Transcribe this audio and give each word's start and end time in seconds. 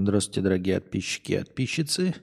Здравствуйте, 0.00 0.42
дорогие 0.42 0.80
подписчики 0.80 1.32
и 1.32 1.38
подписчицы. 1.38 2.14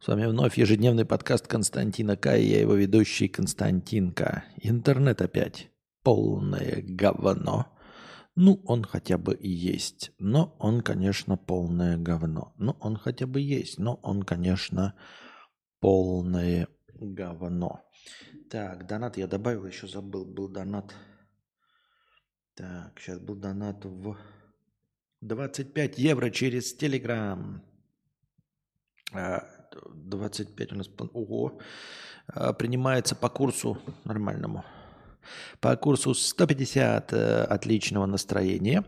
С 0.00 0.08
вами 0.08 0.24
вновь 0.24 0.56
ежедневный 0.56 1.04
подкаст 1.04 1.46
Константина 1.46 2.16
К. 2.16 2.36
И 2.38 2.46
я 2.46 2.60
его 2.60 2.74
ведущий 2.74 3.28
Константинка. 3.28 4.44
Интернет 4.56 5.20
опять 5.20 5.70
полное 6.02 6.82
говно. 6.82 7.66
Ну, 8.34 8.62
он 8.64 8.84
хотя 8.84 9.18
бы 9.18 9.36
есть. 9.38 10.12
Но 10.18 10.56
он, 10.58 10.80
конечно, 10.80 11.36
полное 11.36 11.98
говно. 11.98 12.54
Ну, 12.56 12.76
он 12.80 12.96
хотя 12.96 13.26
бы 13.26 13.40
есть. 13.40 13.78
Но 13.78 13.96
он, 14.02 14.22
конечно, 14.22 14.94
полное 15.80 16.66
говно. 16.94 17.84
Так, 18.50 18.86
донат 18.86 19.18
я 19.18 19.26
добавил, 19.26 19.66
еще 19.66 19.86
забыл. 19.86 20.24
Был 20.24 20.48
донат. 20.48 20.94
Так, 22.54 22.98
сейчас 22.98 23.18
был 23.18 23.34
донат 23.34 23.84
в 23.84 24.16
25 25.22 25.98
евро 25.98 26.30
через 26.30 26.74
Телеграм. 26.74 27.62
25 29.94 30.72
у 30.72 30.76
нас... 30.76 30.90
Ого. 31.12 31.60
А, 32.26 32.52
принимается 32.52 33.14
по 33.14 33.28
курсу 33.28 33.78
нормальному. 34.04 34.64
По 35.60 35.76
курсу 35.76 36.14
150 36.14 37.12
э, 37.12 37.44
отличного 37.44 38.06
настроения. 38.06 38.84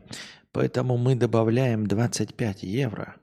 Поэтому 0.50 0.96
мы 0.96 1.14
добавляем 1.14 1.86
25 1.86 2.64
евро. 2.64 3.16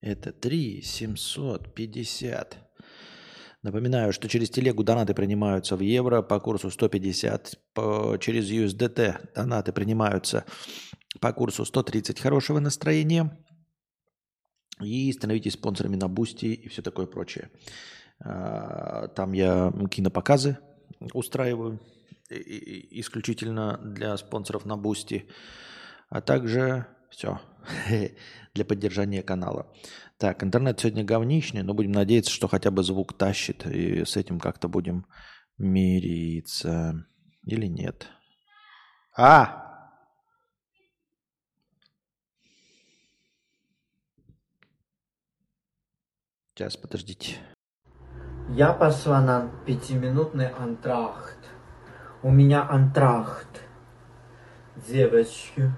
Это 0.00 0.32
3 0.32 0.80
750. 0.82 2.63
Напоминаю, 3.64 4.12
что 4.12 4.28
через 4.28 4.50
телегу 4.50 4.84
донаты 4.84 5.14
принимаются 5.14 5.74
в 5.74 5.80
евро 5.80 6.20
по 6.20 6.38
курсу 6.38 6.70
150. 6.70 7.58
По, 7.72 8.18
через 8.20 8.50
USDT 8.50 9.32
донаты 9.34 9.72
принимаются 9.72 10.44
по 11.18 11.32
курсу 11.32 11.64
130 11.64 12.20
хорошего 12.20 12.58
настроения. 12.60 13.42
И 14.82 15.10
становитесь 15.12 15.54
спонсорами 15.54 15.96
на 15.96 16.08
Бусти 16.08 16.44
и 16.44 16.68
все 16.68 16.82
такое 16.82 17.06
прочее. 17.06 17.50
А, 18.22 19.08
там 19.08 19.32
я 19.32 19.72
кинопоказы 19.90 20.58
устраиваю 21.14 21.80
исключительно 22.28 23.80
для 23.82 24.14
спонсоров 24.18 24.66
на 24.66 24.76
Бусти. 24.76 25.26
А 26.10 26.20
также 26.20 26.86
все 27.08 27.40
для 28.54 28.64
поддержания 28.66 29.22
канала. 29.22 29.72
Так, 30.18 30.44
интернет 30.44 30.78
сегодня 30.78 31.04
говничный, 31.04 31.62
но 31.62 31.74
будем 31.74 31.92
надеяться, 31.92 32.30
что 32.30 32.46
хотя 32.46 32.70
бы 32.70 32.82
звук 32.82 33.16
тащит, 33.18 33.66
и 33.66 34.04
с 34.04 34.16
этим 34.16 34.38
как-то 34.38 34.68
будем 34.68 35.06
мириться. 35.58 37.06
Или 37.42 37.66
нет? 37.66 38.08
А! 39.16 39.64
Сейчас, 46.54 46.76
подождите. 46.76 47.38
Я 48.50 48.72
пошла 48.72 49.20
на 49.20 49.48
пятиминутный 49.66 50.48
антрахт. 50.50 51.38
У 52.22 52.30
меня 52.30 52.62
антрахт. 52.68 53.62
Девочки. 54.86 55.72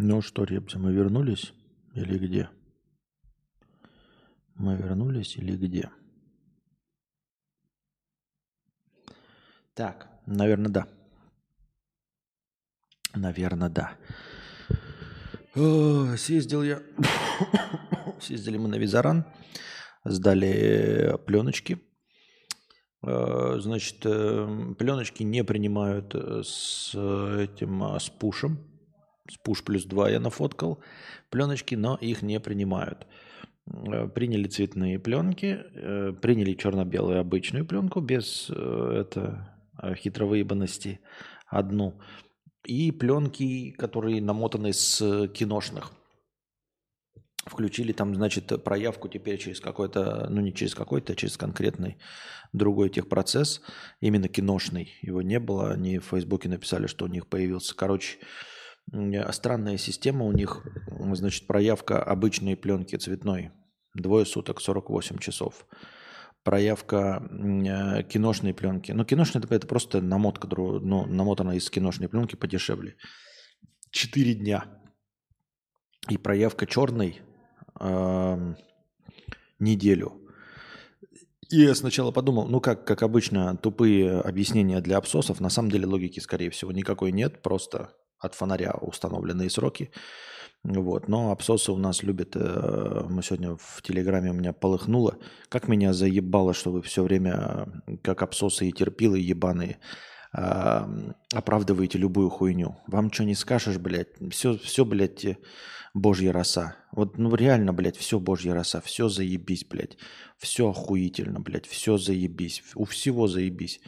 Ну 0.00 0.22
что, 0.22 0.44
ребята, 0.44 0.78
мы 0.78 0.92
вернулись 0.92 1.52
или 1.92 2.18
где? 2.18 2.48
Мы 4.54 4.76
вернулись 4.76 5.36
или 5.36 5.56
где? 5.56 5.90
Так, 9.74 10.08
наверное, 10.24 10.70
да. 10.70 10.88
Наверное, 13.12 13.70
да. 13.70 13.96
О, 15.56 16.16
съездил 16.16 16.62
я. 16.62 16.80
Съездили 18.20 18.56
мы 18.56 18.68
на 18.68 18.76
Визаран, 18.76 19.24
сдали 20.04 21.18
пленочки. 21.26 21.82
Э, 23.02 23.56
значит, 23.58 23.96
э, 24.04 24.74
пленочки 24.78 25.24
не 25.24 25.42
принимают 25.42 26.14
с 26.14 26.94
этим, 26.94 27.82
с 27.98 28.08
пушем 28.10 28.77
Спуш 29.30 29.62
плюс 29.62 29.84
2 29.84 30.10
я 30.10 30.20
нафоткал 30.20 30.82
пленочки, 31.30 31.74
но 31.74 31.96
их 31.96 32.22
не 32.22 32.40
принимают. 32.40 33.06
Э, 33.86 34.08
приняли 34.08 34.48
цветные 34.48 34.98
пленки, 34.98 35.60
э, 35.74 36.12
приняли 36.20 36.54
черно-белую 36.54 37.20
обычную 37.20 37.66
пленку 37.66 38.00
без 38.00 38.50
э, 38.50 39.00
это, 39.00 39.54
хитровыебанности 39.96 41.00
одну. 41.46 42.00
И 42.64 42.90
пленки, 42.90 43.70
которые 43.70 44.20
намотаны 44.20 44.72
с 44.72 45.28
киношных. 45.28 45.92
Включили 47.46 47.92
там, 47.92 48.14
значит, 48.14 48.62
проявку 48.62 49.08
теперь 49.08 49.38
через 49.38 49.60
какой-то, 49.60 50.26
ну 50.28 50.40
не 50.40 50.52
через 50.52 50.74
какой-то, 50.74 51.12
а 51.12 51.16
через 51.16 51.36
конкретный 51.38 51.96
другой 52.52 52.90
техпроцесс, 52.90 53.62
именно 54.00 54.28
киношный. 54.28 54.92
Его 55.00 55.22
не 55.22 55.38
было, 55.38 55.70
они 55.70 55.98
в 55.98 56.06
Фейсбуке 56.06 56.48
написали, 56.48 56.86
что 56.88 57.06
у 57.06 57.08
них 57.08 57.26
появился. 57.26 57.74
Короче, 57.74 58.18
странная 59.32 59.76
система 59.76 60.24
у 60.24 60.32
них, 60.32 60.66
значит, 61.12 61.46
проявка 61.46 62.02
обычной 62.02 62.56
пленки 62.56 62.96
цветной, 62.96 63.52
двое 63.94 64.24
суток, 64.26 64.60
48 64.60 65.18
часов. 65.18 65.66
Проявка 66.44 67.22
э, 67.30 68.04
киношной 68.04 68.54
пленки. 68.54 68.92
Ну, 68.92 69.04
киношная 69.04 69.42
это 69.42 69.66
просто 69.66 70.00
намотка, 70.00 70.48
ну, 70.48 71.04
намотана 71.04 71.56
из 71.56 71.68
киношной 71.68 72.08
пленки 72.08 72.36
подешевле. 72.36 72.96
Четыре 73.90 74.34
дня. 74.34 74.64
И 76.08 76.16
проявка 76.16 76.66
черной 76.66 77.20
э, 77.80 78.54
неделю. 79.58 80.22
И 81.50 81.60
я 81.62 81.74
сначала 81.74 82.12
подумал, 82.12 82.46
ну 82.46 82.60
как, 82.60 82.86
как 82.86 83.02
обычно, 83.02 83.56
тупые 83.56 84.20
объяснения 84.20 84.80
для 84.80 84.98
абсосов. 84.98 85.40
На 85.40 85.48
самом 85.48 85.70
деле 85.70 85.86
логики, 85.86 86.20
скорее 86.20 86.50
всего, 86.50 86.72
никакой 86.72 87.10
нет. 87.10 87.42
Просто 87.42 87.94
от 88.18 88.34
фонаря 88.34 88.72
установленные 88.80 89.50
сроки. 89.50 89.90
Вот. 90.64 91.08
Но 91.08 91.30
абсосы 91.30 91.72
у 91.72 91.76
нас 91.76 92.02
любят, 92.02 92.32
э, 92.34 93.06
мы 93.08 93.22
сегодня 93.22 93.56
в 93.56 93.80
Телеграме 93.82 94.30
у 94.30 94.34
меня 94.34 94.52
полыхнуло, 94.52 95.18
как 95.48 95.68
меня 95.68 95.92
заебало, 95.92 96.52
что 96.52 96.72
вы 96.72 96.82
все 96.82 97.02
время, 97.02 97.68
как 98.02 98.22
абсосы 98.22 98.68
и 98.68 98.72
терпилы 98.72 99.18
ебаные, 99.18 99.78
оправдываете 100.32 101.98
любую 101.98 102.28
хуйню. 102.28 102.76
Вам 102.86 103.10
что 103.12 103.24
не 103.24 103.34
скажешь, 103.34 103.78
блядь, 103.78 104.08
все, 104.30 104.58
все, 104.58 104.84
блядь, 104.84 105.38
божья 105.94 106.32
роса. 106.32 106.76
Вот, 106.92 107.18
ну 107.18 107.34
реально, 107.34 107.72
блядь, 107.72 107.96
все 107.96 108.18
божья 108.18 108.54
роса, 108.54 108.80
все 108.80 109.08
заебись, 109.08 109.64
блядь, 109.64 109.96
все 110.36 110.70
охуительно, 110.70 111.40
блядь, 111.40 111.66
все 111.66 111.96
заебись, 111.96 112.62
у 112.74 112.84
всего 112.84 113.26
заебись. 113.26 113.80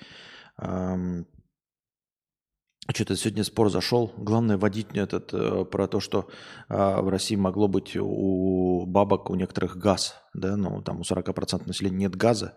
Что-то 2.93 3.17
сегодня 3.17 3.45
спор 3.45 3.71
зашел. 3.71 4.13
Главное 4.17 4.57
вводить 4.59 4.89
этот 4.95 5.33
э, 5.33 5.65
про 5.65 5.87
то, 5.87 6.01
что 6.01 6.29
э, 6.69 6.75
в 6.75 7.09
России 7.09 7.37
могло 7.37 7.69
быть 7.69 7.97
у 7.97 8.85
бабок, 8.87 9.31
у 9.31 9.35
некоторых 9.37 9.77
газ, 9.77 10.17
да, 10.35 10.57
ну 10.57 10.83
там 10.83 11.01
у 11.01 11.03
40% 11.03 11.67
населения 11.67 11.97
нет 11.97 12.17
газа 12.17 12.55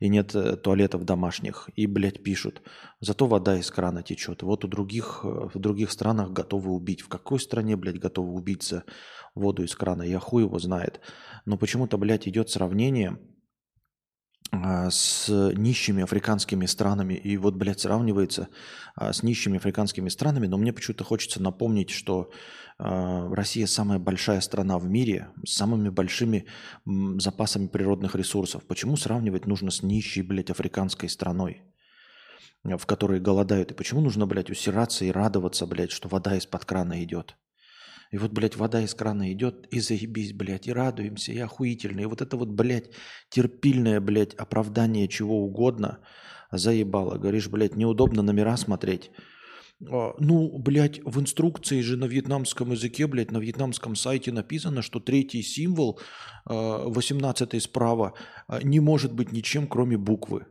и 0.00 0.08
нет 0.08 0.34
э, 0.34 0.56
туалетов 0.56 1.04
домашних. 1.04 1.70
И, 1.76 1.86
блядь, 1.86 2.22
пишут. 2.22 2.62
Зато 3.00 3.26
вода 3.26 3.58
из 3.58 3.70
крана 3.70 4.02
течет. 4.02 4.42
Вот 4.42 4.64
у 4.64 4.68
других, 4.68 5.20
э, 5.24 5.48
в 5.54 5.58
других 5.58 5.92
странах 5.92 6.32
готовы 6.32 6.72
убить. 6.72 7.02
В 7.02 7.08
какой 7.08 7.38
стране, 7.38 7.76
блядь, 7.76 8.00
готовы 8.00 8.32
убить 8.32 8.62
за 8.62 8.84
воду 9.34 9.62
из 9.62 9.74
крана? 9.76 10.02
Я 10.02 10.18
хуй 10.18 10.42
его 10.42 10.58
знает. 10.58 11.00
Но 11.44 11.56
почему-то, 11.56 11.98
блядь, 11.98 12.26
идет 12.26 12.50
сравнение 12.50 13.10
а, 13.10 13.18
с 14.52 15.28
нищими 15.54 16.02
африканскими 16.02 16.66
странами. 16.66 17.14
И 17.14 17.36
вот, 17.36 17.54
блядь, 17.54 17.80
сравнивается 17.80 18.48
а, 18.96 19.12
с 19.12 19.22
нищими 19.22 19.58
африканскими 19.58 20.08
странами. 20.08 20.46
Но 20.46 20.58
мне 20.58 20.72
почему-то 20.72 21.04
хочется 21.04 21.40
напомнить, 21.40 21.90
что 21.90 22.30
а, 22.78 23.32
Россия 23.32 23.66
самая 23.66 23.98
большая 23.98 24.40
страна 24.40 24.78
в 24.78 24.86
мире 24.86 25.28
с 25.46 25.54
самыми 25.54 25.88
большими 25.88 26.46
запасами 26.84 27.68
природных 27.68 28.16
ресурсов. 28.16 28.64
Почему 28.66 28.96
сравнивать 28.96 29.46
нужно 29.46 29.70
с 29.70 29.82
нищей, 29.82 30.22
блядь, 30.22 30.50
африканской 30.50 31.08
страной? 31.08 31.62
в 32.62 32.84
которой 32.84 33.20
голодают. 33.20 33.70
И 33.70 33.74
почему 33.74 34.02
нужно, 34.02 34.26
блядь, 34.26 34.50
усираться 34.50 35.06
и 35.06 35.10
радоваться, 35.10 35.66
блядь, 35.66 35.92
что 35.92 36.08
вода 36.08 36.36
из-под 36.36 36.66
крана 36.66 37.02
идет? 37.02 37.34
И 38.10 38.18
вот, 38.18 38.32
блядь, 38.32 38.56
вода 38.56 38.82
из 38.82 38.94
крана 38.94 39.32
идет, 39.32 39.66
и 39.70 39.80
заебись, 39.80 40.32
блядь, 40.32 40.66
и 40.66 40.72
радуемся, 40.72 41.32
и 41.32 41.38
охуительно. 41.38 42.00
И 42.00 42.06
вот 42.06 42.20
это 42.20 42.36
вот, 42.36 42.48
блядь, 42.48 42.90
терпильное, 43.28 44.00
блядь, 44.00 44.34
оправдание 44.34 45.06
чего 45.06 45.44
угодно 45.44 46.00
заебало. 46.50 47.18
Говоришь, 47.18 47.48
блядь, 47.48 47.76
неудобно 47.76 48.22
номера 48.22 48.56
смотреть. 48.56 49.12
А, 49.88 50.14
ну, 50.18 50.58
блядь, 50.58 51.00
в 51.04 51.20
инструкции 51.20 51.80
же 51.82 51.96
на 51.96 52.06
вьетнамском 52.06 52.72
языке, 52.72 53.06
блядь, 53.06 53.30
на 53.30 53.38
вьетнамском 53.38 53.94
сайте 53.94 54.32
написано, 54.32 54.82
что 54.82 55.00
третий 55.00 55.42
символ, 55.42 56.00
18 56.46 57.54
а, 57.54 57.60
справа, 57.60 58.14
а, 58.48 58.62
не 58.62 58.80
может 58.80 59.12
быть 59.12 59.32
ничем, 59.32 59.66
кроме 59.68 59.96
буквы. 59.96 60.46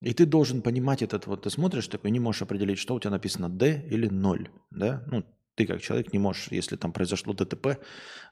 И 0.00 0.12
ты 0.14 0.26
должен 0.26 0.62
понимать 0.62 1.02
этот 1.02 1.26
вот, 1.26 1.42
ты 1.42 1.50
смотришь 1.50 1.86
такой, 1.86 2.10
не 2.10 2.18
можешь 2.18 2.42
определить, 2.42 2.78
что 2.78 2.94
у 2.94 3.00
тебя 3.00 3.10
написано 3.10 3.48
D 3.48 3.86
или 3.88 4.08
0, 4.08 4.48
да? 4.70 5.04
Ну, 5.06 5.24
ты 5.54 5.66
как 5.66 5.82
человек 5.82 6.12
не 6.12 6.18
можешь, 6.18 6.48
если 6.50 6.76
там 6.76 6.92
произошло 6.92 7.34
ДТП, 7.34 7.78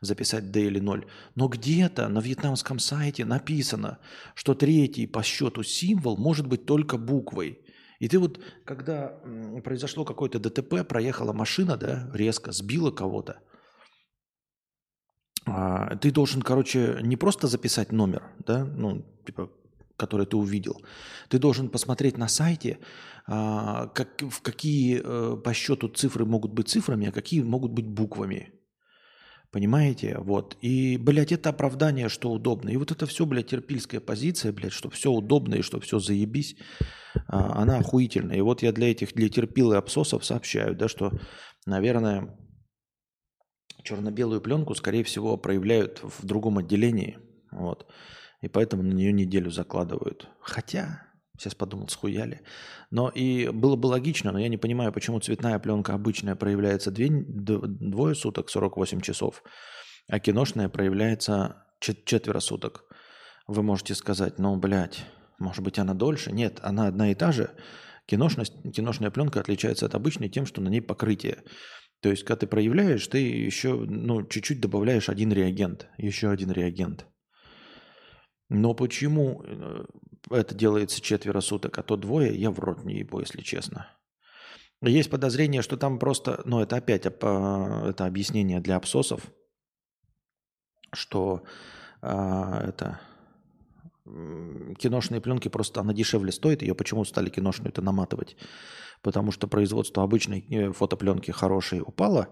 записать 0.00 0.50
D 0.50 0.62
или 0.62 0.80
0. 0.80 1.06
Но 1.34 1.48
где-то 1.48 2.08
на 2.08 2.20
вьетнамском 2.20 2.78
сайте 2.78 3.24
написано, 3.24 3.98
что 4.34 4.54
третий 4.54 5.06
по 5.06 5.22
счету 5.22 5.62
символ 5.62 6.16
может 6.16 6.46
быть 6.46 6.64
только 6.64 6.96
буквой. 6.96 7.60
И 7.98 8.08
ты 8.08 8.18
вот, 8.18 8.40
когда 8.64 9.20
произошло 9.62 10.04
какое-то 10.06 10.38
ДТП, 10.38 10.86
проехала 10.88 11.34
машина, 11.34 11.76
да, 11.76 12.10
резко 12.14 12.52
сбила 12.52 12.90
кого-то, 12.90 13.40
а, 15.46 15.96
ты 15.96 16.10
должен, 16.10 16.42
короче, 16.42 16.98
не 17.02 17.16
просто 17.16 17.46
записать 17.46 17.92
номер, 17.92 18.22
да, 18.46 18.64
ну, 18.64 19.04
типа, 19.26 19.50
который 20.00 20.26
ты 20.26 20.36
увидел. 20.36 20.82
Ты 21.28 21.38
должен 21.38 21.68
посмотреть 21.68 22.18
на 22.18 22.28
сайте, 22.28 22.78
а, 23.26 23.86
как, 23.86 24.22
в 24.22 24.40
какие 24.40 25.00
э, 25.04 25.36
по 25.36 25.52
счету 25.54 25.88
цифры 25.88 26.24
могут 26.24 26.52
быть 26.52 26.68
цифрами, 26.68 27.08
а 27.08 27.12
какие 27.12 27.42
могут 27.42 27.72
быть 27.72 27.86
буквами. 27.86 28.52
Понимаете? 29.52 30.16
Вот. 30.18 30.56
И, 30.62 30.96
блядь, 30.96 31.32
это 31.32 31.50
оправдание, 31.50 32.08
что 32.08 32.30
удобно. 32.30 32.70
И 32.70 32.76
вот 32.76 32.92
это 32.92 33.06
все, 33.06 33.26
блядь, 33.26 33.48
терпильская 33.48 34.00
позиция, 34.00 34.52
блядь, 34.52 34.72
что 34.72 34.88
все 34.90 35.10
удобно 35.10 35.56
и 35.56 35.62
что 35.62 35.80
все 35.80 35.98
заебись, 35.98 36.56
а, 37.26 37.62
она 37.62 37.78
охуительная. 37.78 38.36
И 38.36 38.42
вот 38.42 38.62
я 38.62 38.72
для 38.72 38.90
этих, 38.90 39.12
для 39.14 39.28
терпил 39.28 39.72
и 39.72 39.76
абсосов 39.76 40.24
сообщаю, 40.24 40.76
да, 40.76 40.88
что, 40.88 41.12
наверное, 41.66 42.38
черно-белую 43.82 44.40
пленку, 44.40 44.74
скорее 44.74 45.02
всего, 45.02 45.36
проявляют 45.36 46.00
в 46.02 46.24
другом 46.24 46.58
отделении. 46.58 47.18
Вот. 47.50 47.86
И 48.40 48.48
поэтому 48.48 48.82
на 48.82 48.92
нее 48.92 49.12
неделю 49.12 49.50
закладывают. 49.50 50.28
Хотя, 50.40 51.06
сейчас 51.38 51.54
подумал, 51.54 51.88
схуяли. 51.88 52.40
Но 52.90 53.08
и 53.08 53.48
было 53.48 53.76
бы 53.76 53.86
логично, 53.86 54.32
но 54.32 54.38
я 54.38 54.48
не 54.48 54.56
понимаю, 54.56 54.92
почему 54.92 55.20
цветная 55.20 55.58
пленка 55.58 55.94
обычная 55.94 56.36
проявляется 56.36 56.90
две, 56.90 57.08
двое 57.10 58.14
суток, 58.14 58.48
48 58.48 59.00
часов, 59.00 59.42
а 60.08 60.18
киношная 60.18 60.68
проявляется 60.68 61.64
четверо 61.80 62.40
суток. 62.40 62.84
Вы 63.46 63.62
можете 63.62 63.94
сказать, 63.94 64.38
ну, 64.38 64.56
блядь, 64.56 65.04
может 65.38 65.64
быть, 65.64 65.78
она 65.78 65.94
дольше? 65.94 66.32
Нет, 66.32 66.60
она 66.62 66.86
одна 66.86 67.10
и 67.10 67.14
та 67.14 67.32
же. 67.32 67.50
Киношность, 68.06 68.54
киношная 68.74 69.10
пленка 69.10 69.40
отличается 69.40 69.86
от 69.86 69.94
обычной 69.94 70.28
тем, 70.28 70.46
что 70.46 70.60
на 70.60 70.68
ней 70.68 70.80
покрытие. 70.80 71.42
То 72.00 72.10
есть, 72.10 72.24
когда 72.24 72.40
ты 72.40 72.46
проявляешь, 72.46 73.06
ты 73.06 73.18
еще 73.18 73.74
ну, 73.74 74.26
чуть-чуть 74.26 74.60
добавляешь 74.60 75.08
один 75.08 75.32
реагент, 75.32 75.88
еще 75.98 76.30
один 76.30 76.50
реагент. 76.50 77.06
Но 78.50 78.74
почему 78.74 79.42
э, 79.44 79.84
это 80.30 80.54
делается 80.54 81.00
четверо 81.00 81.40
суток, 81.40 81.78
а 81.78 81.82
то 81.82 81.96
двое, 81.96 82.34
я 82.34 82.50
в 82.50 82.58
рот 82.58 82.84
не 82.84 82.98
ебу, 82.98 83.20
если 83.20 83.40
честно. 83.40 83.88
Есть 84.82 85.08
подозрение, 85.08 85.62
что 85.62 85.76
там 85.76 85.98
просто, 85.98 86.42
ну 86.44 86.60
это 86.60 86.76
опять 86.76 87.06
это 87.06 88.06
объяснение 88.06 88.60
для 88.60 88.76
абсосов, 88.76 89.30
что 90.92 91.44
а, 92.02 92.64
это 92.66 93.00
киношные 94.04 95.20
пленки 95.20 95.48
просто 95.48 95.80
она 95.80 95.92
дешевле 95.92 96.32
стоит, 96.32 96.62
ее 96.62 96.74
почему 96.74 97.04
стали 97.04 97.28
киношную 97.28 97.70
это 97.70 97.82
наматывать? 97.82 98.36
Потому 99.02 99.32
что 99.32 99.46
производство 99.46 100.02
обычной 100.02 100.44
э, 100.50 100.72
фотопленки 100.72 101.30
хорошей 101.30 101.80
упало, 101.80 102.28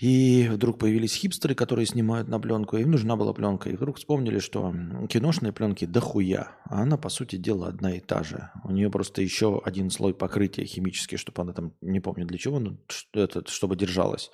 и 0.00 0.48
вдруг 0.48 0.78
появились 0.78 1.14
хипстеры, 1.14 1.54
которые 1.54 1.84
снимают 1.84 2.26
на 2.26 2.40
пленку, 2.40 2.78
им 2.78 2.90
нужна 2.90 3.16
была 3.16 3.34
пленка. 3.34 3.68
И 3.68 3.76
вдруг 3.76 3.98
вспомнили, 3.98 4.38
что 4.38 4.74
киношные 5.10 5.52
пленки 5.52 5.84
дохуя, 5.84 6.56
а 6.64 6.82
она, 6.82 6.96
по 6.96 7.10
сути 7.10 7.36
дела, 7.36 7.68
одна 7.68 7.94
и 7.94 8.00
та 8.00 8.22
же. 8.22 8.50
У 8.64 8.72
нее 8.72 8.90
просто 8.90 9.20
еще 9.20 9.60
один 9.62 9.90
слой 9.90 10.14
покрытия 10.14 10.64
химический, 10.64 11.18
чтобы 11.18 11.42
она 11.42 11.52
там, 11.52 11.74
не 11.82 12.00
помню 12.00 12.24
для 12.24 12.38
чего, 12.38 12.58
но 12.60 12.78
этот, 13.12 13.48
чтобы 13.48 13.76
держалась. 13.76 14.30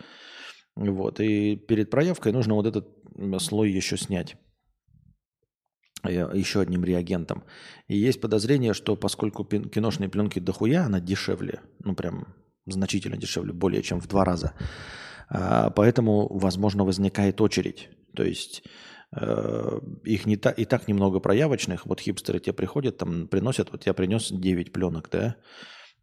Вот. 0.76 1.18
И 1.18 1.56
перед 1.56 1.90
проявкой 1.90 2.32
нужно 2.32 2.54
вот 2.54 2.66
этот 2.66 2.88
слой 3.42 3.72
еще 3.72 3.96
снять 3.96 4.36
э, 6.04 6.10
еще 6.32 6.60
одним 6.60 6.84
реагентом. 6.84 7.42
И 7.88 7.96
есть 7.96 8.20
подозрение, 8.20 8.72
что 8.72 8.94
поскольку 8.94 9.44
киношные 9.44 10.08
пленки 10.08 10.38
дохуя, 10.38 10.84
она 10.84 11.00
дешевле, 11.00 11.60
ну 11.82 11.96
прям 11.96 12.36
значительно 12.66 13.16
дешевле, 13.16 13.52
более 13.52 13.82
чем 13.82 14.00
в 14.00 14.06
два 14.06 14.24
раза, 14.24 14.52
поэтому, 15.28 16.28
возможно, 16.38 16.84
возникает 16.84 17.40
очередь. 17.40 17.88
То 18.14 18.22
есть 18.22 18.62
э, 19.12 19.80
их 20.04 20.26
не 20.26 20.36
та, 20.36 20.50
и 20.50 20.64
так 20.64 20.88
немного 20.88 21.20
проявочных. 21.20 21.86
Вот 21.86 22.00
хипстеры 22.00 22.38
тебе 22.38 22.52
приходят, 22.52 22.98
там 22.98 23.28
приносят, 23.28 23.72
вот 23.72 23.86
я 23.86 23.94
принес 23.94 24.30
9 24.30 24.72
пленок, 24.72 25.08
да, 25.10 25.36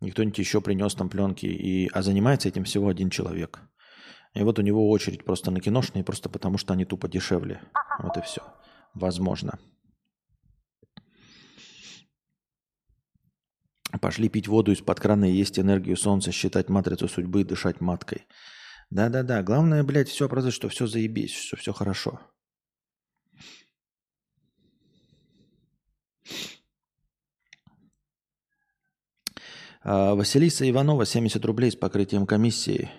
и 0.02 0.12
кто-нибудь 0.12 0.38
еще 0.38 0.62
принес 0.62 0.94
там 0.96 1.10
пленки, 1.10 1.46
и, 1.46 1.90
а 1.94 2.02
занимается 2.02 2.50
этим 2.50 2.66
всего 2.66 2.90
один 2.90 3.10
человек. 3.10 3.62
И 4.34 4.42
вот 4.42 4.60
у 4.60 4.62
него 4.62 4.90
очередь 4.90 5.24
просто 5.24 5.52
на 5.52 5.60
киношные, 5.60 6.04
просто 6.04 6.30
потому 6.30 6.58
что 6.58 6.74
они 6.74 6.86
тупо 6.86 7.08
дешевле. 7.08 7.62
Вот 8.00 8.18
и 8.18 8.22
все. 8.22 8.42
Возможно. 8.94 9.60
Пошли 14.02 14.28
пить 14.28 14.48
воду 14.48 14.72
из-под 14.72 15.00
крана 15.00 15.30
и 15.30 15.36
есть 15.36 15.60
энергию 15.60 15.96
солнца, 15.96 16.32
считать 16.32 16.68
матрицу 16.68 17.08
судьбы 17.08 17.42
и 17.42 17.46
дышать 17.46 17.80
маткой. 17.80 18.26
Да-да-да, 18.94 19.42
главное, 19.42 19.84
блядь, 19.84 20.08
все 20.08 20.30
просто, 20.30 20.52
что 20.52 20.70
все 20.70 20.86
заебись, 20.86 21.34
что 21.34 21.58
все 21.58 21.74
хорошо. 21.74 22.20
А, 29.82 30.14
Василиса 30.14 30.70
Иванова, 30.70 31.08
70 31.08 31.44
рублей 31.44 31.72
с 31.72 31.76
покрытием 31.76 32.28
комиссии. 32.28 32.92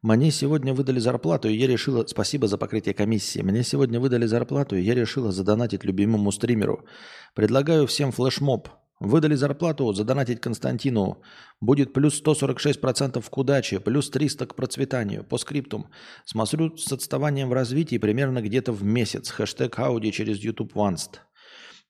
Мне 0.00 0.30
сегодня 0.30 0.72
выдали 0.72 0.98
зарплату, 0.98 1.48
и 1.48 1.54
я 1.54 1.66
решила... 1.66 2.06
Спасибо 2.06 2.46
за 2.46 2.56
покрытие 2.56 2.94
комиссии. 2.94 3.42
Мне 3.42 3.62
сегодня 3.62 4.00
выдали 4.00 4.24
зарплату, 4.24 4.76
и 4.76 4.82
я 4.82 4.94
решила 4.94 5.30
задонатить 5.30 5.84
любимому 5.84 6.32
стримеру. 6.32 6.86
Предлагаю 7.34 7.86
всем 7.86 8.12
флешмоб. 8.12 8.70
Выдали 9.00 9.36
зарплату, 9.36 9.92
задонатить 9.92 10.40
Константину. 10.40 11.22
Будет 11.60 11.92
плюс 11.92 12.20
146% 12.20 13.24
к 13.28 13.38
удаче, 13.38 13.78
плюс 13.78 14.10
300 14.10 14.46
к 14.46 14.54
процветанию. 14.56 15.24
По 15.24 15.38
скриптум. 15.38 15.90
Смотрю 16.24 16.76
с 16.76 16.92
отставанием 16.92 17.48
в 17.48 17.52
развитии 17.52 17.98
примерно 17.98 18.42
где-то 18.42 18.72
в 18.72 18.82
месяц. 18.82 19.30
Хэштег 19.30 19.78
Ауди 19.78 20.10
через 20.10 20.38
YouTube 20.38 20.74
Onst. 20.74 21.18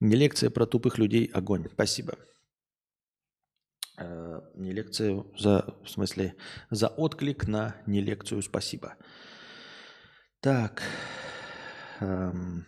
Не 0.00 0.16
лекция 0.16 0.50
про 0.50 0.66
тупых 0.66 0.98
людей, 0.98 1.30
огонь. 1.32 1.66
Спасибо. 1.72 2.14
Э, 3.96 4.40
не 4.54 4.72
лекцию 4.72 5.32
за, 5.38 5.74
в 5.82 5.88
смысле, 5.88 6.34
за 6.70 6.88
отклик 6.88 7.48
на 7.48 7.74
не 7.86 8.02
лекцию, 8.02 8.42
спасибо. 8.42 8.94
Так. 10.40 10.82
Эм. 12.00 12.66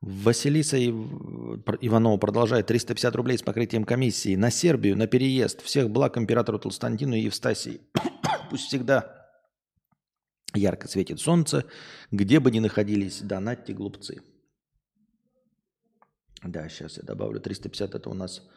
Василиса 0.00 0.78
Иванова 0.78 2.18
продолжает 2.18 2.66
350 2.66 3.16
рублей 3.16 3.38
с 3.38 3.42
покрытием 3.42 3.84
комиссии 3.84 4.36
на 4.36 4.50
Сербию, 4.50 4.96
на 4.96 5.08
переезд. 5.08 5.60
Всех 5.62 5.90
благ 5.90 6.16
императору 6.16 6.58
Толстантину 6.58 7.16
и 7.16 7.22
Евстасии. 7.22 7.80
Пусть 8.50 8.66
всегда 8.66 9.28
ярко 10.54 10.86
светит 10.86 11.20
солнце, 11.20 11.66
где 12.12 12.38
бы 12.38 12.50
ни 12.50 12.60
находились, 12.60 13.20
донатьте 13.20 13.72
глупцы. 13.72 14.22
Да, 16.42 16.68
сейчас 16.68 16.96
я 16.98 17.02
добавлю 17.02 17.40
350, 17.40 17.94
это 17.96 18.08
у 18.10 18.14
нас 18.14 18.48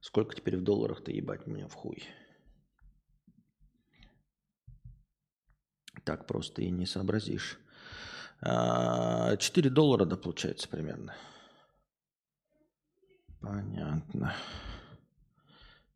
сколько 0.00 0.34
теперь 0.34 0.56
в 0.56 0.62
долларах-то 0.62 1.12
ебать 1.12 1.46
меня 1.46 1.68
в 1.68 1.74
хуй. 1.74 2.02
Так 6.04 6.26
просто 6.26 6.62
и 6.62 6.70
не 6.70 6.84
сообразишь. 6.84 7.58
4 8.40 8.46
а, 8.46 9.36
доллара, 9.70 10.04
да, 10.04 10.16
получается 10.16 10.68
примерно. 10.68 11.14
Понятно. 13.40 14.34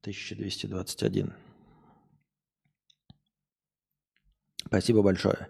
1221. 0.02 1.32
Спасибо 4.66 5.02
большое. 5.02 5.48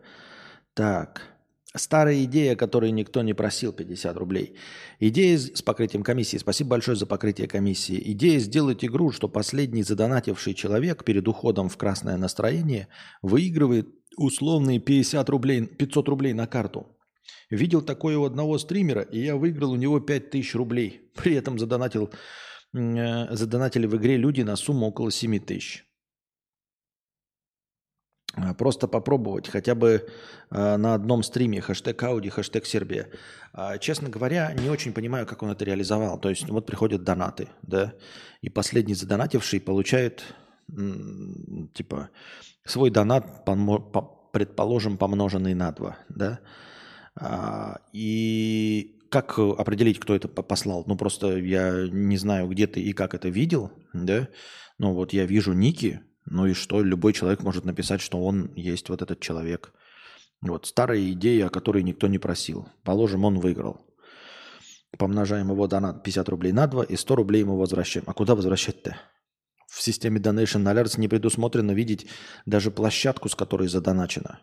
Так. 0.74 1.22
Старая 1.74 2.24
идея, 2.24 2.56
которую 2.56 2.94
никто 2.94 3.20
не 3.22 3.34
просил, 3.34 3.72
50 3.72 4.16
рублей. 4.16 4.56
Идея 5.00 5.38
с 5.38 5.60
покрытием 5.60 6.02
комиссии. 6.02 6.38
Спасибо 6.38 6.70
большое 6.70 6.96
за 6.96 7.04
покрытие 7.04 7.46
комиссии. 7.46 8.00
Идея 8.12 8.38
сделать 8.38 8.84
игру, 8.84 9.12
что 9.12 9.28
последний 9.28 9.82
задонативший 9.82 10.54
человек 10.54 11.04
перед 11.04 11.28
уходом 11.28 11.68
в 11.68 11.76
красное 11.76 12.16
настроение 12.16 12.88
выигрывает 13.20 13.97
условные 14.18 14.78
50 14.78 15.28
рублей, 15.28 15.66
500 15.66 16.08
рублей 16.08 16.32
на 16.32 16.46
карту. 16.46 16.86
Видел 17.50 17.82
такое 17.82 18.18
у 18.18 18.24
одного 18.24 18.58
стримера, 18.58 19.02
и 19.02 19.20
я 19.20 19.36
выиграл 19.36 19.72
у 19.72 19.76
него 19.76 20.00
5000 20.00 20.54
рублей. 20.54 21.10
При 21.14 21.34
этом 21.34 21.58
задонатил, 21.58 22.10
э, 22.74 23.34
задонатили 23.34 23.86
в 23.86 23.96
игре 23.96 24.16
люди 24.16 24.42
на 24.42 24.56
сумму 24.56 24.86
около 24.86 25.10
7 25.10 25.38
тысяч. 25.40 25.84
А, 28.34 28.54
просто 28.54 28.86
попробовать 28.88 29.48
хотя 29.48 29.74
бы 29.74 30.06
э, 30.50 30.76
на 30.76 30.94
одном 30.94 31.22
стриме 31.22 31.60
хэштег 31.60 32.02
Ауди, 32.02 32.28
хэштег 32.28 32.66
Сербия. 32.66 33.08
Э, 33.54 33.78
честно 33.80 34.08
говоря, 34.08 34.52
не 34.52 34.68
очень 34.68 34.92
понимаю, 34.92 35.26
как 35.26 35.42
он 35.42 35.50
это 35.50 35.64
реализовал. 35.64 36.20
То 36.20 36.28
есть 36.28 36.48
вот 36.48 36.66
приходят 36.66 37.04
донаты, 37.04 37.48
да, 37.62 37.94
и 38.42 38.50
последний 38.50 38.94
задонативший 38.94 39.60
получает 39.60 40.22
типа 40.68 42.10
свой 42.64 42.90
донат, 42.90 43.44
предположим, 44.32 44.98
помноженный 44.98 45.54
на 45.54 45.72
2, 45.72 45.96
да. 46.08 46.40
А, 47.16 47.80
и 47.92 48.98
как 49.10 49.38
определить, 49.38 49.98
кто 49.98 50.14
это 50.14 50.28
послал? 50.28 50.84
Ну, 50.86 50.96
просто 50.96 51.38
я 51.38 51.88
не 51.90 52.16
знаю, 52.16 52.48
где 52.48 52.66
ты 52.66 52.80
и 52.80 52.92
как 52.92 53.14
это 53.14 53.28
видел, 53.28 53.72
да. 53.92 54.28
Ну, 54.78 54.94
вот 54.94 55.12
я 55.12 55.26
вижу 55.26 55.52
ники, 55.52 56.02
ну 56.26 56.46
и 56.46 56.52
что? 56.52 56.82
Любой 56.82 57.12
человек 57.12 57.42
может 57.42 57.64
написать, 57.64 58.00
что 58.00 58.22
он 58.22 58.52
есть 58.54 58.88
вот 58.88 59.02
этот 59.02 59.20
человек. 59.20 59.72
Вот 60.40 60.66
старая 60.66 61.10
идея, 61.12 61.46
о 61.46 61.50
которой 61.50 61.82
никто 61.82 62.06
не 62.06 62.18
просил. 62.18 62.68
Положим, 62.84 63.24
он 63.24 63.40
выиграл. 63.40 63.84
Помножаем 64.96 65.50
его 65.50 65.66
донат 65.66 66.02
50 66.02 66.28
рублей 66.28 66.52
на 66.52 66.66
2 66.66 66.84
и 66.84 66.96
100 66.96 67.16
рублей 67.16 67.40
ему 67.40 67.56
возвращаем. 67.56 68.04
А 68.06 68.14
куда 68.14 68.34
возвращать-то? 68.34 68.96
В 69.78 69.82
системе 69.82 70.18
Donation 70.18 70.64
Alerts 70.64 70.98
не 70.98 71.06
предусмотрено 71.06 71.70
видеть 71.70 72.06
даже 72.46 72.72
площадку, 72.72 73.28
с 73.28 73.36
которой 73.36 73.68
задоначено. 73.68 74.40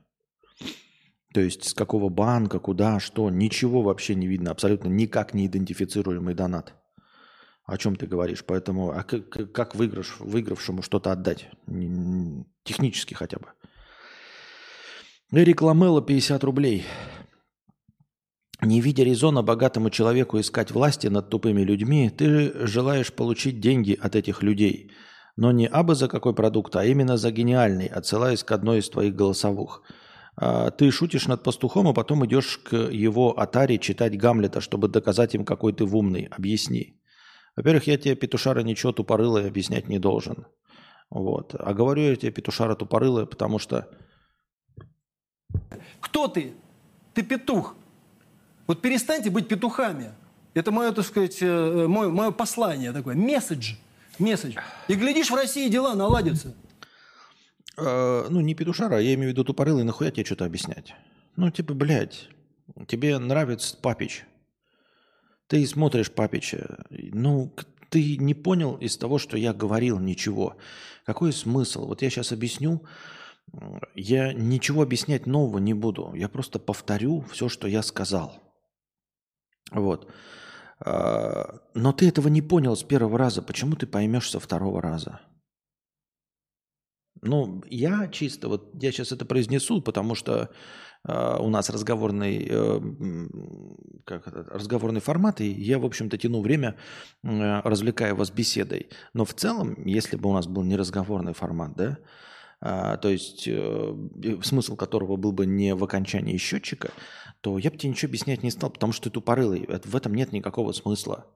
То 1.33 1.41
есть 1.41 1.65
с 1.65 1.73
какого 1.73 2.07
банка, 2.07 2.59
куда, 2.59 3.01
что, 3.01 3.29
ничего 3.29 3.81
вообще 3.81 4.15
не 4.15 4.27
видно, 4.27 4.51
абсолютно 4.51 4.87
никак 4.87 5.33
не 5.33 5.47
идентифицируемый 5.47 6.35
донат 6.35 6.73
о 7.65 7.77
чем 7.77 7.95
ты 7.95 8.05
говоришь. 8.05 8.45
Поэтому 8.45 8.91
а 8.91 9.03
как, 9.03 9.51
как 9.51 9.75
выигрыш, 9.75 10.19
выигравшему 10.19 10.83
что-то 10.83 11.11
отдать? 11.11 11.49
Технически 12.63 13.15
хотя 13.15 13.37
бы. 13.39 13.47
Эрик 15.31 15.63
Ламелло 15.63 16.01
50 16.01 16.43
рублей. 16.43 16.85
Не 18.61 18.81
видя 18.81 19.03
резона 19.03 19.41
богатому 19.41 19.89
человеку 19.89 20.39
искать 20.39 20.71
власти 20.71 21.07
над 21.07 21.29
тупыми 21.29 21.61
людьми, 21.61 22.09
ты 22.09 22.67
желаешь 22.67 23.11
получить 23.11 23.59
деньги 23.59 23.97
от 23.99 24.15
этих 24.15 24.43
людей. 24.43 24.91
Но 25.37 25.51
не 25.51 25.67
абы 25.67 25.95
за 25.95 26.07
какой 26.07 26.33
продукт, 26.33 26.75
а 26.75 26.85
именно 26.85 27.17
за 27.17 27.31
гениальный, 27.31 27.87
отсылаясь 27.87 28.43
к 28.43 28.51
одной 28.51 28.79
из 28.79 28.89
твоих 28.89 29.15
голосовых. 29.15 29.81
А, 30.37 30.71
ты 30.71 30.91
шутишь 30.91 31.27
над 31.27 31.43
пастухом, 31.43 31.87
а 31.87 31.93
потом 31.93 32.25
идешь 32.25 32.57
к 32.57 32.75
его 32.75 33.37
атаре 33.37 33.77
читать 33.77 34.17
Гамлета, 34.17 34.61
чтобы 34.61 34.87
доказать 34.87 35.35
им, 35.35 35.45
какой 35.45 35.73
ты 35.73 35.83
умный. 35.83 36.29
Объясни. 36.31 36.99
Во-первых, 37.55 37.87
я 37.87 37.97
тебе, 37.97 38.15
петушара, 38.15 38.61
ничего 38.61 38.91
тупорылое 38.91 39.47
объяснять 39.47 39.87
не 39.87 39.99
должен. 39.99 40.47
Вот. 41.09 41.55
А 41.57 41.73
говорю 41.73 42.03
я 42.03 42.15
тебе, 42.15 42.31
петушара 42.31 42.75
тупорылое, 42.75 43.25
потому 43.25 43.59
что... 43.59 43.87
Кто 46.01 46.27
ты? 46.27 46.53
Ты 47.13 47.23
петух. 47.23 47.75
Вот 48.67 48.81
перестаньте 48.81 49.29
быть 49.29 49.47
петухами. 49.47 50.11
Это 50.53 50.71
мое, 50.71 50.91
так 50.91 51.05
сказать, 51.05 51.37
э, 51.41 51.87
мое, 51.87 52.09
мое 52.09 52.31
послание 52.31 52.91
такое. 52.91 53.15
Месседж. 53.15 53.75
Месседж. 54.19 54.57
И 54.87 54.95
глядишь, 54.95 55.29
в 55.29 55.35
России 55.35 55.69
дела 55.69 55.95
наладятся. 55.95 56.55
Э, 57.77 58.27
ну, 58.29 58.41
не 58.41 58.55
петушара, 58.55 58.99
я 58.99 59.13
имею 59.15 59.29
в 59.29 59.33
виду 59.33 59.43
тупорылый, 59.43 59.83
нахуя 59.83 60.11
тебе 60.11 60.25
что-то 60.25 60.45
объяснять? 60.45 60.93
Ну, 61.35 61.51
типа, 61.51 61.73
блядь, 61.73 62.29
тебе 62.87 63.17
нравится 63.17 63.77
Папич, 63.77 64.25
ты 65.47 65.65
смотришь 65.67 66.11
Папича, 66.11 66.85
ну, 66.89 67.53
ты 67.89 68.17
не 68.17 68.33
понял 68.33 68.75
из 68.75 68.97
того, 68.97 69.19
что 69.19 69.37
я 69.37 69.53
говорил 69.53 69.99
ничего. 69.99 70.57
Какой 71.05 71.31
смысл? 71.33 71.87
Вот 71.87 72.01
я 72.01 72.09
сейчас 72.09 72.31
объясню, 72.31 72.83
я 73.93 74.33
ничего 74.33 74.81
объяснять 74.81 75.25
нового 75.25 75.59
не 75.59 75.73
буду. 75.73 76.13
Я 76.15 76.29
просто 76.29 76.59
повторю 76.59 77.25
все, 77.31 77.47
что 77.47 77.67
я 77.67 77.83
сказал. 77.83 78.41
Вот. 79.71 80.11
А, 80.79 81.59
но 81.73 81.93
ты 81.93 82.07
этого 82.07 82.27
не 82.27 82.41
понял 82.41 82.75
с 82.75 82.83
первого 82.83 83.17
раза. 83.17 83.41
Почему 83.41 83.75
ты 83.75 83.87
поймешь 83.87 84.29
со 84.29 84.39
второго 84.39 84.81
раза? 84.81 85.21
Ну, 87.21 87.63
я 87.69 88.07
чисто, 88.07 88.49
вот 88.49 88.71
я 88.81 88.91
сейчас 88.91 89.11
это 89.11 89.25
произнесу, 89.25 89.81
потому 89.81 90.15
что 90.15 90.51
э, 91.07 91.37
у 91.39 91.49
нас 91.49 91.69
разговорный, 91.69 92.45
э, 92.47 92.79
как 94.03 94.27
это, 94.27 94.43
разговорный 94.43 95.01
формат, 95.01 95.41
и 95.41 95.49
я, 95.49 95.79
в 95.79 95.85
общем-то, 95.85 96.17
тяну 96.17 96.41
время, 96.41 96.75
э, 97.23 97.61
развлекая 97.63 98.13
вас 98.13 98.31
беседой. 98.31 98.89
Но 99.13 99.25
в 99.25 99.33
целом, 99.33 99.85
если 99.85 100.17
бы 100.17 100.29
у 100.29 100.33
нас 100.33 100.45
был 100.45 100.63
не 100.63 100.75
разговорный 100.75 101.33
формат, 101.33 101.75
да, 101.75 101.97
э, 102.61 102.97
то 103.01 103.09
есть 103.09 103.47
э, 103.47 103.95
смысл 104.43 104.75
которого 104.75 105.15
был 105.15 105.31
бы 105.31 105.45
не 105.47 105.73
в 105.73 105.83
окончании 105.83 106.37
счетчика, 106.37 106.91
то 107.45 107.59
я 107.59 107.69
бы 107.69 107.77
тебе 107.77 107.91
ничего 107.91 108.09
объяснять 108.09 108.41
не 108.41 108.49
стал, 108.49 108.71
потому 108.71 108.91
что 108.91 109.03
ты 109.03 109.09
тупорылый. 109.11 109.67
В 109.67 109.95
этом 109.95 110.15
нет 110.15 110.31
никакого 110.31 110.71
смысла. 110.71 111.31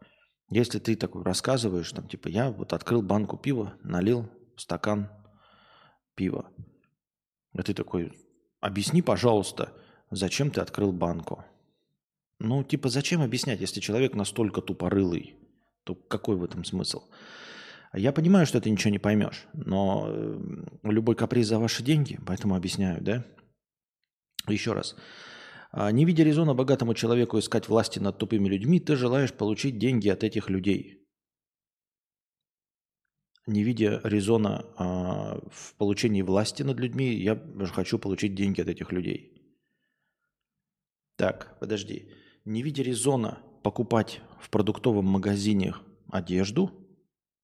Если 0.49 0.79
ты 0.79 0.95
такой 0.95 1.21
рассказываешь, 1.21 1.91
там, 1.91 2.07
типа, 2.07 2.29
я 2.29 2.49
вот 2.49 2.73
открыл 2.73 3.03
банку 3.03 3.37
пива, 3.37 3.75
налил 3.83 4.27
стакан 4.57 5.11
пива. 6.15 6.51
А 7.53 7.61
ты 7.61 7.75
такой, 7.75 8.11
объясни, 8.59 9.03
пожалуйста, 9.03 9.71
зачем 10.09 10.49
ты 10.49 10.61
открыл 10.61 10.91
банку? 10.91 11.45
Ну, 12.39 12.63
типа, 12.63 12.89
зачем 12.89 13.21
объяснять, 13.21 13.61
если 13.61 13.79
человек 13.79 14.15
настолько 14.15 14.61
тупорылый? 14.61 15.35
То 15.83 15.93
какой 15.93 16.37
в 16.37 16.43
этом 16.43 16.63
смысл? 16.63 17.03
Я 17.93 18.13
понимаю, 18.13 18.47
что 18.47 18.59
ты 18.59 18.71
ничего 18.71 18.89
не 18.89 18.97
поймешь, 18.97 19.45
но 19.53 20.07
э, 20.09 20.39
любой 20.85 21.13
каприз 21.13 21.49
за 21.49 21.59
ваши 21.59 21.83
деньги, 21.83 22.19
поэтому 22.25 22.55
объясняю, 22.55 22.99
да? 22.99 23.23
Еще 24.47 24.73
раз. 24.73 24.95
А, 25.71 25.91
не 25.91 26.05
видя 26.05 26.23
резона 26.23 26.53
богатому 26.53 26.93
человеку 26.93 27.39
искать 27.39 27.69
власти 27.69 27.99
над 27.99 28.17
тупыми 28.17 28.47
людьми, 28.49 28.79
ты 28.79 28.95
желаешь 28.95 29.33
получить 29.33 29.77
деньги 29.77 30.09
от 30.09 30.23
этих 30.23 30.49
людей 30.49 30.99
не 33.49 33.63
видя 33.63 33.99
резона 34.03 34.65
а, 34.77 35.39
в 35.51 35.73
получении 35.75 36.21
власти 36.21 36.63
над 36.63 36.79
людьми, 36.79 37.13
я 37.13 37.35
хочу 37.73 37.99
получить 37.99 38.35
деньги 38.35 38.61
от 38.61 38.67
этих 38.67 38.91
людей. 38.91 39.33
Так, 41.17 41.57
подожди. 41.59 42.13
Не 42.45 42.61
видя 42.61 42.83
резона 42.83 43.41
покупать 43.63 44.21
в 44.39 44.49
продуктовом 44.49 45.05
магазине 45.05 45.73
одежду, 46.11 46.71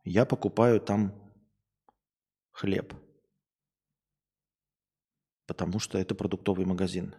я 0.04 0.26
покупаю 0.26 0.80
там 0.80 1.14
хлеб. 2.52 2.94
Потому 5.48 5.80
что 5.80 5.98
это 5.98 6.16
продуктовый 6.16 6.66
магазин. 6.66 7.16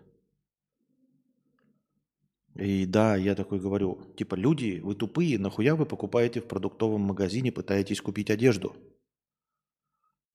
И 2.58 2.86
да, 2.86 3.16
я 3.16 3.34
такой 3.34 3.60
говорю, 3.60 4.00
типа, 4.16 4.34
люди, 4.34 4.80
вы 4.82 4.94
тупые, 4.94 5.38
нахуя 5.38 5.76
вы 5.76 5.84
покупаете 5.84 6.40
в 6.40 6.46
продуктовом 6.46 7.02
магазине, 7.02 7.52
пытаетесь 7.52 8.00
купить 8.00 8.30
одежду? 8.30 8.74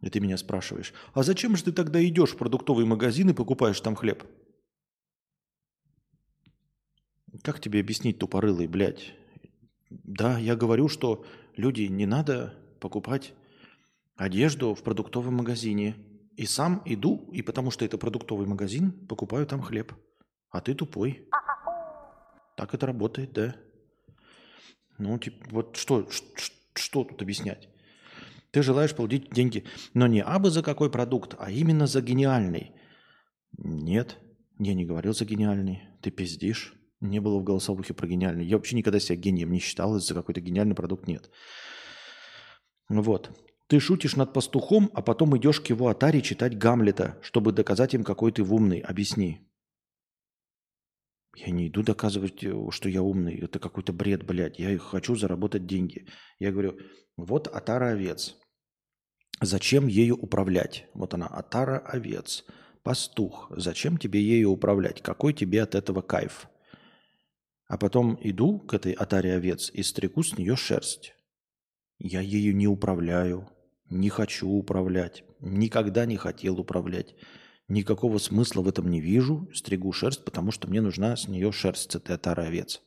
И 0.01 0.10
ты 0.10 0.20
меня 0.20 0.38
спрашиваешь, 0.38 0.94
а 1.13 1.24
зачем 1.24 1.56
же 1.56 1.63
ты 1.63 1.72
тогда 1.72 2.04
идешь 2.04 2.32
в 2.32 2.38
продуктовый 2.38 2.86
магазин 2.86 3.30
и 3.30 3.34
покупаешь 3.34 3.82
там 3.82 3.96
хлеб? 3.96 4.24
Как 7.44 7.60
тебе 7.60 7.80
объяснить, 7.80 8.20
тупорылый, 8.20 8.68
блядь? 8.68 9.13
Да, 9.90 10.38
я 10.38 10.56
говорю, 10.56 10.90
что 10.90 11.25
люди, 11.56 11.84
не 11.84 12.06
надо 12.06 12.54
покупать 12.80 13.34
одежду 14.16 14.75
в 14.75 14.84
продуктовом 14.84 15.36
магазине. 15.36 15.96
И 16.38 16.46
сам 16.46 16.82
иду, 16.86 17.30
и 17.34 17.42
потому 17.42 17.72
что 17.72 17.84
это 17.84 17.98
продуктовый 17.98 18.48
магазин, 18.48 18.92
покупаю 19.08 19.46
там 19.46 19.62
хлеб. 19.62 19.94
А 20.50 20.62
ты 20.62 20.74
тупой. 20.74 21.28
Так 22.55 22.74
это 22.74 22.86
работает, 22.86 23.34
да. 23.34 23.55
Ну, 24.98 25.17
типа, 25.17 25.46
вот 25.50 25.77
что, 25.77 26.10
что, 26.10 26.27
что 26.75 27.03
тут 27.03 27.22
объяснять? 27.22 27.70
Ты 28.51 28.63
желаешь 28.63 28.93
получить 28.93 29.31
деньги, 29.31 29.63
но 29.93 30.08
не 30.08 30.22
абы 30.22 30.50
за 30.51 30.62
какой 30.62 30.91
продукт, 30.91 31.36
а 31.39 31.50
именно 31.50 31.88
за 31.88 32.01
гениальный. 32.01 32.74
Нет, 33.58 34.17
я 34.60 34.74
не 34.74 34.86
говорил 34.86 35.13
за 35.13 35.25
гениальный. 35.25 35.84
Ты 36.01 36.12
пиздишь. 36.12 36.74
Не 37.00 37.20
было 37.20 37.39
в 37.39 37.43
голосовухе 37.43 37.96
про 37.96 38.08
гениальный. 38.08 38.46
Я 38.46 38.58
вообще 38.58 38.75
никогда 38.75 39.00
себя 39.00 39.15
гением 39.15 39.51
не 39.51 39.60
считал, 39.60 40.00
за 40.00 40.13
какой-то 40.13 40.39
гениальный 40.39 40.75
продукт 40.75 41.08
нет. 41.08 41.31
Вот. 42.89 43.31
Ты 43.67 43.79
шутишь 43.79 44.17
над 44.17 44.34
пастухом, 44.34 44.91
а 44.93 45.01
потом 45.01 45.36
идешь 45.38 45.62
к 45.62 45.67
его 45.67 45.88
атаре 45.88 46.22
читать 46.22 46.58
Гамлета, 46.58 47.17
чтобы 47.24 47.53
доказать 47.53 47.93
им, 47.93 48.03
какой 48.03 48.31
ты 48.31 48.43
умный. 48.43 48.79
Объясни. 48.79 49.50
Я 51.36 51.52
не 51.52 51.68
иду 51.68 51.84
доказывать, 51.84 52.44
э, 52.44 52.54
что 52.72 52.90
я 52.90 53.02
умный. 53.02 53.38
Это 53.40 53.60
какой-то 53.60 53.94
бред, 53.94 54.26
блядь. 54.26 54.60
Я 54.60 54.78
хочу 54.78 55.16
заработать 55.16 55.66
деньги. 55.66 56.08
Я 56.40 56.52
говорю, 56.52 56.78
вот 57.18 57.48
отара 57.48 57.90
овец. 57.90 58.38
Зачем 59.40 59.88
ею 59.88 60.16
управлять? 60.18 60.88
Вот 60.94 61.14
она, 61.14 61.28
отара 61.28 61.80
овец. 61.80 62.46
Пастух. 62.84 63.52
Зачем 63.56 63.98
тебе 63.98 64.22
ею 64.22 64.52
управлять? 64.52 65.02
Какой 65.02 65.34
тебе 65.34 65.62
от 65.62 65.76
этого 65.76 66.02
кайф? 66.02 66.48
А 67.68 67.78
потом 67.78 68.20
иду 68.22 68.60
к 68.60 68.74
этой 68.74 68.92
отаре 68.92 69.34
овец 69.34 69.72
и 69.72 69.82
стреку 69.84 70.24
с 70.24 70.38
нее 70.38 70.56
шерсть. 70.58 71.16
Я 72.00 72.20
ею 72.20 72.56
не 72.56 72.68
управляю, 72.68 73.48
не 73.90 74.10
хочу 74.10 74.50
управлять, 74.50 75.24
никогда 75.40 76.06
не 76.06 76.18
хотел 76.18 76.60
управлять. 76.60 77.16
Никакого 77.72 78.18
смысла 78.18 78.62
в 78.62 78.68
этом 78.68 78.90
не 78.90 79.00
вижу. 79.00 79.50
Стригу 79.54 79.94
шерсть, 79.94 80.25
потому 80.25 80.51
что 80.51 80.68
мне 80.68 80.82
нужна 80.82 81.16
с 81.16 81.30
нее 81.30 81.54
шерсть 81.54 81.96
отары 81.96 82.44
овец. 82.44 82.82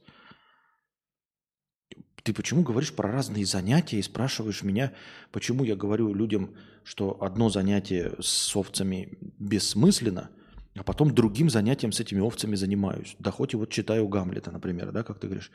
Ты 2.23 2.35
почему 2.35 2.63
говоришь 2.63 2.93
про 2.93 3.11
разные 3.11 3.47
занятия 3.47 3.99
и 3.99 4.03
спрашиваешь 4.03 4.63
меня, 4.63 4.93
почему 5.33 5.65
я 5.65 5.75
говорю 5.75 6.13
людям, 6.13 6.55
что 6.83 7.23
одно 7.23 7.49
занятие 7.49 8.13
с 8.21 8.55
овцами 8.55 9.17
бессмысленно, 9.39 10.29
а 10.77 10.83
потом 10.83 11.15
другим 11.15 11.49
занятием 11.49 11.91
с 11.91 12.01
этими 12.01 12.21
овцами 12.21 12.55
занимаюсь. 12.55 13.17
Да 13.19 13.31
хоть 13.31 13.55
и 13.55 13.57
вот 13.57 13.71
читаю 13.71 14.07
Гамлета, 14.07 14.51
например, 14.51 14.93
да, 14.93 15.03
как 15.03 15.19
ты 15.19 15.29
говоришь. 15.29 15.51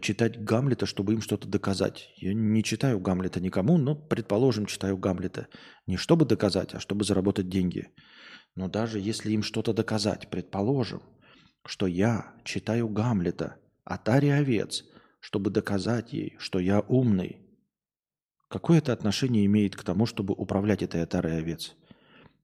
Читать 0.00 0.42
Гамлета, 0.42 0.86
чтобы 0.86 1.12
им 1.12 1.20
что-то 1.20 1.46
доказать. 1.48 2.08
Я 2.16 2.32
не 2.32 2.64
читаю 2.64 2.98
Гамлета 2.98 3.40
никому, 3.40 3.76
но, 3.76 3.94
предположим, 3.94 4.64
читаю 4.64 4.96
Гамлета 4.96 5.48
не 5.86 5.98
чтобы 5.98 6.24
доказать, 6.24 6.74
а 6.74 6.80
чтобы 6.80 7.04
заработать 7.04 7.50
деньги– 7.50 7.88
но 8.58 8.66
даже 8.66 8.98
если 8.98 9.30
им 9.30 9.44
что-то 9.44 9.72
доказать, 9.72 10.28
предположим, 10.30 11.00
что 11.64 11.86
я 11.86 12.32
читаю 12.42 12.88
Гамлета 12.88 13.54
о 13.84 13.98
таре 13.98 14.34
овец, 14.34 14.84
чтобы 15.20 15.50
доказать 15.50 16.12
ей, 16.12 16.34
что 16.40 16.58
я 16.58 16.80
умный, 16.80 17.38
какое 18.48 18.78
это 18.78 18.92
отношение 18.92 19.46
имеет 19.46 19.76
к 19.76 19.84
тому, 19.84 20.06
чтобы 20.06 20.34
управлять 20.34 20.82
этой 20.82 21.04
отарой 21.04 21.38
овец? 21.38 21.76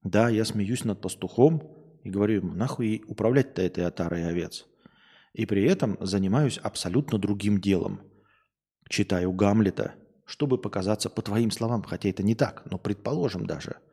Да, 0.04 0.28
я 0.28 0.44
смеюсь 0.44 0.84
над 0.84 1.00
пастухом 1.00 1.74
и 2.04 2.10
говорю 2.10 2.36
ему, 2.36 2.54
нахуй 2.54 3.02
управлять-то 3.08 3.62
этой 3.62 3.84
отарой 3.84 4.28
овец? 4.28 4.66
И 5.32 5.46
при 5.46 5.64
этом 5.64 5.98
занимаюсь 6.00 6.58
абсолютно 6.58 7.18
другим 7.18 7.60
делом. 7.60 8.02
Читаю 8.88 9.32
Гамлета, 9.32 9.96
чтобы 10.26 10.58
показаться 10.58 11.10
по 11.10 11.22
твоим 11.22 11.50
словам, 11.50 11.82
хотя 11.82 12.08
это 12.08 12.22
не 12.22 12.36
так, 12.36 12.62
но 12.70 12.78
предположим 12.78 13.46
даже– 13.46 13.78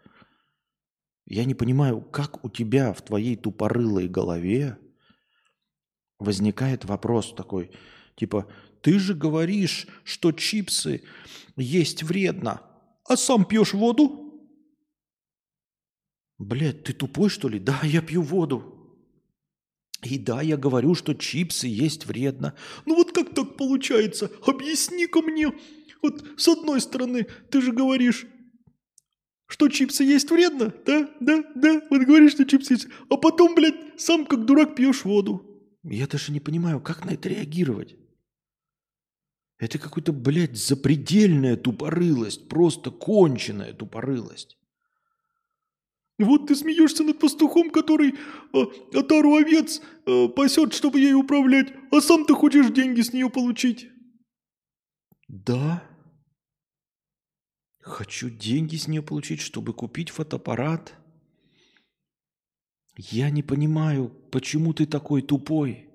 я 1.25 1.46
не 1.46 1.54
понимаю, 1.54 2.01
как 2.01 2.44
у 2.44 2.50
тебя 2.50 2.94
в 2.94 3.01
твоей 3.01 3.36
тупорылой 3.36 4.08
голове 4.08 4.78
возникает 6.20 6.86
вопрос 6.86 7.34
такой, 7.34 7.72
типа, 8.16 8.48
ты 8.82 9.00
же 9.00 9.13
говоришь, 9.13 9.88
что 10.04 10.32
чипсы 10.32 11.04
есть 11.56 12.04
вредно, 12.04 12.62
а 13.06 13.18
сам 13.18 13.46
пьешь 13.46 13.74
воду? 13.74 14.50
Блядь, 16.38 16.84
ты 16.84 16.94
тупой, 16.94 17.30
что 17.30 17.50
ли? 17.50 17.60
Да, 17.60 17.80
я 17.84 18.01
пью 18.01 18.24
воду. 18.24 18.72
И 20.01 20.18
да, 20.18 20.42
я 20.42 20.58
говорю, 20.58 20.96
что 20.96 21.13
чипсы 21.13 21.68
есть 21.68 22.08
вредно. 22.08 22.56
Ну 22.88 22.96
вот 22.96 23.12
как 23.12 23.36
так 23.36 23.58
получается? 23.58 24.32
Объясни-ка 24.48 25.22
мне. 25.22 25.54
Вот 26.01 26.25
с 26.38 26.48
одной 26.48 26.82
стороны, 26.82 27.28
ты 27.51 27.62
же 27.62 27.72
говоришь, 27.72 28.25
что 29.51 29.67
чипсы 29.67 30.05
есть 30.05 30.31
вредно? 30.31 30.74
Да, 30.86 31.10
да, 31.20 31.43
да. 31.55 31.81
Вот 31.89 32.01
говоришь, 32.03 32.31
что 32.31 32.46
чипсы 32.46 32.75
есть. 32.75 32.88
А 33.10 33.17
потом, 33.17 33.53
блядь, 33.53 34.00
сам 34.00 34.25
как 34.25 34.46
дурак 34.46 34.75
пьешь 34.75 35.03
воду. 35.03 35.46
Я 35.84 36.08
даже 36.08 36.31
не 36.31 36.39
понимаю, 36.39 36.79
как 36.79 37.03
на 37.03 37.12
это 37.12 37.27
реагировать. 37.27 37.98
Это 39.60 39.77
какой-то, 39.77 40.13
блядь, 40.13 40.55
запредельная 40.55 41.58
тупорылость. 41.58 42.48
Просто 42.48 42.91
конченная 42.91 43.74
тупорылость. 43.74 44.58
Вот 46.17 46.48
ты 46.48 46.55
смеешься 46.55 47.03
над 47.03 47.20
пастухом, 47.20 47.72
который 47.72 48.13
э, 48.53 48.58
отару 48.93 49.36
овец 49.36 49.81
э, 50.05 50.29
пасет, 50.29 50.74
чтобы 50.74 51.01
ей 51.01 51.13
управлять, 51.13 51.74
а 51.91 52.00
сам 52.00 52.24
ты 52.24 52.36
хочешь 52.36 52.71
деньги 52.71 53.02
с 53.02 53.12
нее 53.12 53.30
получить. 53.30 53.89
Да, 55.28 55.84
Хочу 57.82 58.30
деньги 58.30 58.76
с 58.76 58.88
нее 58.88 59.02
получить, 59.02 59.41
чтобы 59.41 59.74
купить 59.74 60.12
фотоаппарат. 60.12 60.94
Я 62.96 63.30
не 63.32 63.41
понимаю, 63.41 64.10
почему 64.32 64.74
ты 64.74 64.86
такой 64.86 65.24
тупой. 65.24 65.89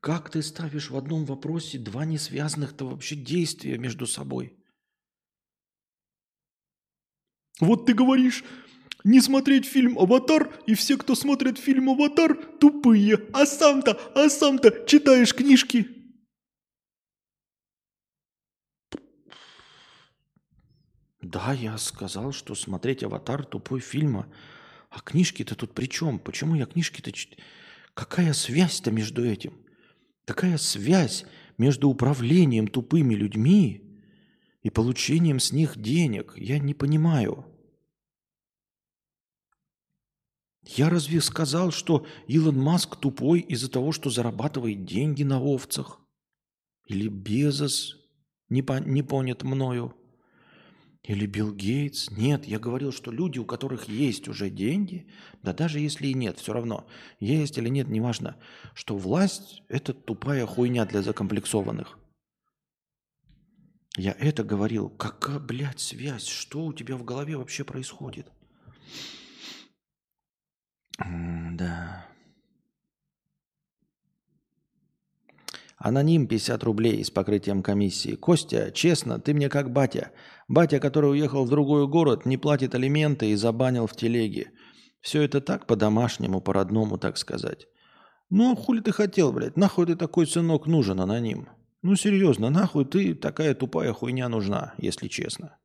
Как 0.00 0.30
ты 0.30 0.42
ставишь 0.42 0.90
в 0.90 0.96
одном 0.96 1.26
вопросе 1.26 1.78
два 1.78 2.04
несвязанных-то 2.06 2.86
вообще 2.86 3.14
действия 3.14 3.76
между 3.76 4.06
собой? 4.06 4.56
Вот 7.60 7.86
ты 7.86 7.92
говоришь, 7.92 8.42
не 9.04 9.20
смотреть 9.20 9.66
фильм 9.66 9.98
«Аватар», 9.98 10.52
и 10.66 10.74
все, 10.74 10.96
кто 10.96 11.14
смотрит 11.14 11.58
фильм 11.58 11.90
«Аватар», 11.90 12.34
тупые. 12.34 13.20
А 13.32 13.46
сам-то, 13.46 13.92
а 14.14 14.28
сам-то 14.30 14.84
читаешь 14.86 15.34
книжки. 15.34 16.01
Да, 21.32 21.54
я 21.54 21.78
сказал, 21.78 22.32
что 22.32 22.54
смотреть 22.54 23.02
«Аватар» 23.02 23.46
тупой 23.46 23.80
фильма. 23.80 24.28
А 24.90 25.00
книжки-то 25.00 25.54
тут 25.54 25.72
при 25.72 25.86
чем? 25.86 26.18
Почему 26.18 26.54
я 26.56 26.66
книжки-то... 26.66 27.10
Какая 27.94 28.34
связь-то 28.34 28.90
между 28.90 29.24
этим? 29.24 29.54
Какая 30.26 30.58
связь 30.58 31.24
между 31.56 31.88
управлением 31.88 32.68
тупыми 32.68 33.14
людьми 33.14 33.82
и 34.62 34.68
получением 34.68 35.40
с 35.40 35.52
них 35.52 35.80
денег? 35.80 36.34
Я 36.36 36.58
не 36.58 36.74
понимаю. 36.74 37.46
Я 40.66 40.90
разве 40.90 41.22
сказал, 41.22 41.70
что 41.70 42.06
Илон 42.26 42.58
Маск 42.58 42.96
тупой 42.96 43.40
из-за 43.40 43.70
того, 43.70 43.92
что 43.92 44.10
зарабатывает 44.10 44.84
деньги 44.84 45.22
на 45.22 45.40
овцах? 45.40 45.98
Или 46.88 47.08
Безос 47.08 47.96
не, 48.50 48.60
по, 48.60 48.80
не 48.80 49.02
понят 49.02 49.44
мною? 49.44 49.96
Или 51.04 51.26
Билл 51.26 51.52
Гейтс? 51.52 52.10
Нет, 52.10 52.46
я 52.46 52.60
говорил, 52.60 52.92
что 52.92 53.10
люди, 53.10 53.38
у 53.38 53.44
которых 53.44 53.88
есть 53.88 54.28
уже 54.28 54.50
деньги, 54.50 55.08
да 55.42 55.52
даже 55.52 55.80
если 55.80 56.06
и 56.06 56.14
нет, 56.14 56.38
все 56.38 56.52
равно, 56.52 56.86
есть 57.18 57.58
или 57.58 57.68
нет, 57.68 57.88
неважно, 57.88 58.36
что 58.74 58.96
власть– 58.96 59.62
это 59.68 59.94
тупая 59.94 60.46
хуйня 60.46 60.84
для 60.84 61.02
закомплексованных. 61.02 61.98
Я 63.96 64.12
это 64.12 64.42
говорил. 64.42 64.88
Какая, 64.88 65.38
блядь, 65.38 65.80
связь? 65.80 66.26
Что 66.26 66.64
у 66.64 66.72
тебя 66.72 66.96
в 66.96 67.04
голове 67.04 67.36
вообще 67.36 67.64
происходит? 67.64 68.30
Да. 70.98 72.06
Аноним 75.84 76.28
50 76.28 76.62
рублей 76.62 77.04
с 77.04 77.10
покрытием 77.10 77.60
комиссии. 77.60 78.14
Костя, 78.14 78.70
честно, 78.70 79.18
ты 79.18 79.34
мне 79.34 79.48
как 79.48 79.72
батя. 79.72 80.12
Батя, 80.46 80.78
который 80.78 81.10
уехал 81.10 81.44
в 81.44 81.50
другой 81.50 81.88
город, 81.88 82.24
не 82.24 82.36
платит 82.36 82.76
алименты 82.76 83.30
и 83.30 83.34
забанил 83.34 83.88
в 83.88 83.96
телеге. 83.96 84.52
Все 85.00 85.22
это 85.22 85.40
так 85.40 85.66
по-домашнему, 85.66 86.40
по-родному, 86.40 86.98
так 86.98 87.18
сказать. 87.18 87.66
Ну, 88.30 88.52
а 88.52 88.54
хули 88.54 88.78
ты 88.78 88.92
хотел, 88.92 89.32
блядь? 89.32 89.56
Нахуй 89.56 89.86
ты 89.86 89.96
такой 89.96 90.28
сынок 90.28 90.68
нужен, 90.68 91.00
аноним? 91.00 91.48
Ну, 91.82 91.96
серьезно, 91.96 92.48
нахуй 92.48 92.84
ты 92.84 93.16
такая 93.16 93.52
тупая 93.56 93.92
хуйня 93.92 94.28
нужна, 94.28 94.74
если 94.78 95.08
честно. 95.08 95.58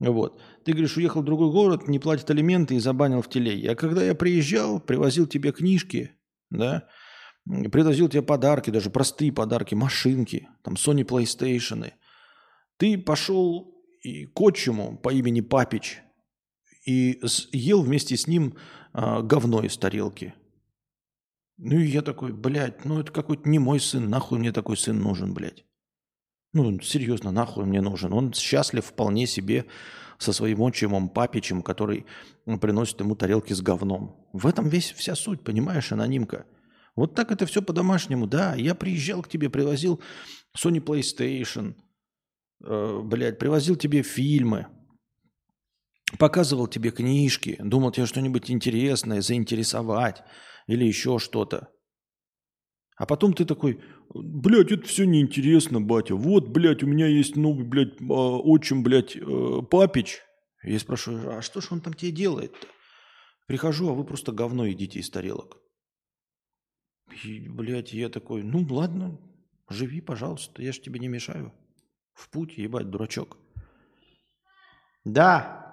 Вот. 0.00 0.40
Ты 0.64 0.72
говоришь, 0.72 0.96
уехал 0.96 1.22
в 1.22 1.24
другой 1.24 1.52
город, 1.52 1.86
не 1.86 2.00
платит 2.00 2.28
алименты 2.28 2.74
и 2.74 2.80
забанил 2.80 3.22
в 3.22 3.28
телеге. 3.28 3.70
А 3.70 3.76
когда 3.76 4.02
я 4.02 4.16
приезжал, 4.16 4.80
привозил 4.80 5.28
тебе 5.28 5.52
книжки, 5.52 6.10
да, 6.50 6.88
Привозил 7.46 8.08
тебе 8.08 8.22
подарки, 8.22 8.70
даже 8.70 8.90
простые 8.90 9.32
подарки, 9.32 9.74
машинки, 9.74 10.48
там 10.62 10.74
Sony 10.74 11.04
PlayStation. 11.04 11.92
Ты 12.76 12.98
пошел 12.98 13.72
и 14.02 14.26
к 14.26 14.40
отчиму 14.40 14.98
по 14.98 15.12
имени 15.12 15.40
Папич 15.40 16.02
и 16.84 17.20
ел 17.52 17.82
вместе 17.82 18.16
с 18.16 18.26
ним 18.26 18.56
э, 18.94 19.22
говно 19.22 19.62
из 19.62 19.76
тарелки. 19.76 20.34
Ну 21.58 21.78
и 21.78 21.86
я 21.86 22.02
такой, 22.02 22.32
блядь, 22.32 22.84
ну 22.84 23.00
это 23.00 23.12
какой-то 23.12 23.48
не 23.48 23.58
мой 23.58 23.80
сын, 23.80 24.10
нахуй 24.10 24.38
мне 24.38 24.52
такой 24.52 24.76
сын 24.76 24.98
нужен, 24.98 25.32
блядь. 25.32 25.64
Ну, 26.52 26.80
серьезно, 26.80 27.32
нахуй 27.32 27.64
мне 27.64 27.80
нужен. 27.80 28.12
Он 28.12 28.32
счастлив 28.32 28.84
вполне 28.84 29.26
себе 29.26 29.66
со 30.18 30.32
своим 30.32 30.62
отчимом 30.62 31.08
Папичем, 31.08 31.62
который 31.62 32.06
приносит 32.60 33.00
ему 33.00 33.14
тарелки 33.14 33.52
с 33.52 33.60
говном. 33.60 34.16
В 34.32 34.46
этом 34.46 34.68
весь 34.68 34.92
вся 34.92 35.14
суть, 35.14 35.44
понимаешь, 35.44 35.92
анонимка. 35.92 36.46
Вот 36.96 37.14
так 37.14 37.30
это 37.30 37.46
все 37.46 37.62
по-домашнему. 37.62 38.26
Да, 38.26 38.54
я 38.54 38.74
приезжал 38.74 39.22
к 39.22 39.28
тебе, 39.28 39.50
привозил 39.50 40.00
Sony 40.56 40.80
PlayStation, 40.80 41.74
э, 42.64 43.00
блядь, 43.04 43.38
привозил 43.38 43.76
тебе 43.76 44.02
фильмы, 44.02 44.66
показывал 46.18 46.66
тебе 46.66 46.90
книжки, 46.90 47.58
думал 47.60 47.92
тебе 47.92 48.06
что-нибудь 48.06 48.50
интересное, 48.50 49.20
заинтересовать. 49.20 50.22
или 50.66 50.84
еще 50.84 51.20
что-то. 51.20 51.68
А 52.96 53.06
потом 53.06 53.34
ты 53.34 53.44
такой, 53.44 53.80
блядь, 54.12 54.72
это 54.72 54.88
все 54.88 55.04
неинтересно, 55.04 55.80
батя. 55.80 56.16
Вот, 56.16 56.48
блядь, 56.48 56.82
у 56.82 56.86
меня 56.86 57.06
есть 57.06 57.36
новый, 57.36 57.64
блядь, 57.64 58.00
а, 58.00 58.38
отчим, 58.38 58.82
блядь, 58.82 59.16
э, 59.16 59.62
папич. 59.70 60.22
Я 60.64 60.78
спрашиваю, 60.80 61.38
а 61.38 61.42
что 61.42 61.60
ж 61.60 61.68
он 61.70 61.82
там 61.82 61.94
тебе 61.94 62.10
делает-то? 62.10 62.66
Прихожу, 63.46 63.90
а 63.90 63.92
вы 63.92 64.04
просто 64.04 64.32
говно 64.32 64.66
едите 64.66 64.98
из 64.98 65.08
тарелок. 65.10 65.58
И, 67.24 67.48
блядь, 67.48 67.92
я 67.92 68.08
такой, 68.08 68.42
ну 68.42 68.66
ладно, 68.68 69.18
живи, 69.68 70.00
пожалуйста, 70.00 70.62
я 70.62 70.72
ж 70.72 70.80
тебе 70.80 71.00
не 71.00 71.08
мешаю. 71.08 71.52
В 72.12 72.28
путь, 72.30 72.58
ебать, 72.58 72.90
дурачок. 72.90 73.38
Да, 75.04 75.66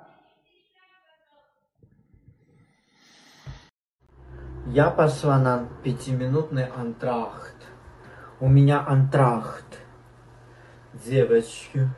Я 4.67 4.89
пошла 4.89 5.38
на 5.38 5.67
пятиминутный 5.84 6.65
антрахт. 6.65 7.56
У 8.39 8.47
меня 8.47 8.84
антрахт. 8.88 9.65
Девочки. 11.06 11.89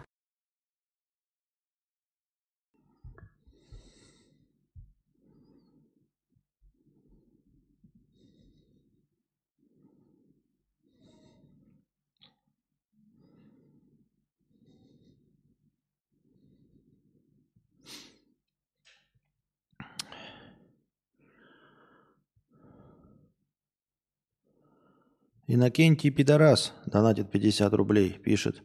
Иннокентий 25.56 26.10
Пидорас 26.10 26.74
донатит 26.86 27.32
50 27.32 27.74
рублей, 27.74 28.12
пишет. 28.12 28.62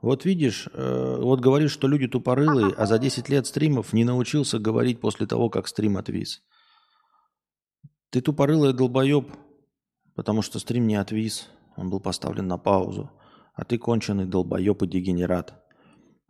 Вот 0.00 0.24
видишь, 0.24 0.68
э, 0.72 1.16
вот 1.20 1.40
говоришь, 1.40 1.72
что 1.72 1.88
люди 1.88 2.06
тупорылые, 2.06 2.72
а 2.76 2.86
за 2.86 3.00
10 3.00 3.28
лет 3.28 3.48
стримов 3.48 3.92
не 3.92 4.04
научился 4.04 4.60
говорить 4.60 5.00
после 5.00 5.26
того, 5.26 5.50
как 5.50 5.66
стрим 5.66 5.96
отвис. 5.96 6.42
Ты 8.10 8.20
тупорылый 8.20 8.72
долбоеб, 8.72 9.26
потому 10.14 10.42
что 10.42 10.60
стрим 10.60 10.86
не 10.86 10.94
отвис, 10.94 11.48
он 11.76 11.90
был 11.90 11.98
поставлен 11.98 12.46
на 12.46 12.56
паузу. 12.56 13.10
А 13.54 13.64
ты 13.64 13.76
конченый 13.76 14.24
долбоеб 14.24 14.80
и 14.84 14.86
дегенерат. 14.86 15.60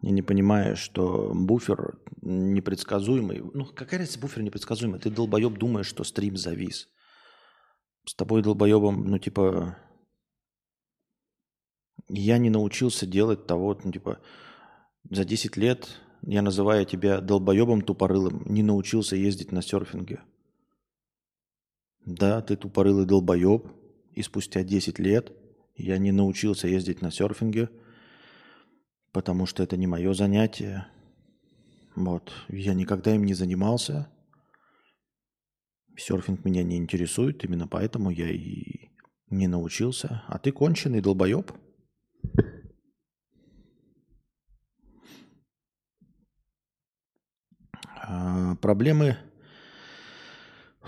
И 0.01 0.11
не 0.11 0.23
понимаешь, 0.23 0.79
что 0.79 1.33
буфер 1.35 1.99
непредсказуемый. 2.23 3.43
Ну, 3.53 3.67
какая 3.67 3.99
разница, 3.99 4.19
буфер 4.19 4.43
непредсказуемый? 4.43 5.01
Ты 5.01 5.11
долбоеб 5.11 5.59
думаешь, 5.59 5.87
что 5.87 6.03
стрим 6.05 6.39
завис. 6.39 6.89
С 8.07 8.15
тобой 8.15 8.43
долбоебом, 8.43 9.05
ну, 9.05 9.19
типа, 9.19 9.77
я 12.09 12.39
не 12.39 12.51
научился 12.51 13.07
делать 13.07 13.47
того, 13.47 13.79
ну, 13.85 13.93
типа, 13.93 14.19
за 15.11 15.25
10 15.25 15.57
лет 15.57 15.89
я 16.23 16.43
называю 16.43 16.85
тебя 16.85 17.21
долбоебом 17.21 17.83
тупорылым, 17.83 18.43
не 18.47 18.63
научился 18.63 19.17
ездить 19.17 19.53
на 19.53 19.63
серфинге. 19.63 20.21
Да, 22.05 22.41
ты 22.41 22.57
тупорылый 22.57 23.07
долбоеб, 23.07 23.67
и 24.15 24.23
спустя 24.23 24.65
10 24.65 24.99
лет 24.99 25.33
я 25.77 25.99
не 25.99 26.11
научился 26.11 26.67
ездить 26.67 27.03
на 27.03 27.11
серфинге, 27.11 27.69
потому 29.13 29.47
что 29.47 29.63
это 29.63 29.77
не 29.77 29.87
мое 29.87 30.13
занятие. 30.15 30.89
Вот, 31.95 32.33
я 32.49 32.75
никогда 32.75 33.15
им 33.15 33.25
не 33.25 33.35
занимался. 33.35 34.09
Серфинг 35.97 36.45
меня 36.45 36.63
не 36.63 36.77
интересует, 36.77 37.45
именно 37.45 37.67
поэтому 37.67 38.11
я 38.11 38.31
и 38.31 38.89
не 39.31 39.49
научился. 39.49 40.23
А 40.29 40.39
ты 40.39 40.53
конченый 40.53 41.01
долбоеб. 41.01 41.53
А, 48.01 48.55
проблемы 48.57 49.19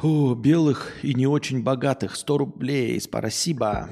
у 0.03 0.35
белых 0.35 1.05
и 1.05 1.15
не 1.15 1.27
очень 1.27 1.63
богатых. 1.63 2.17
100 2.17 2.39
рублей. 2.39 3.01
Спасибо. 3.01 3.91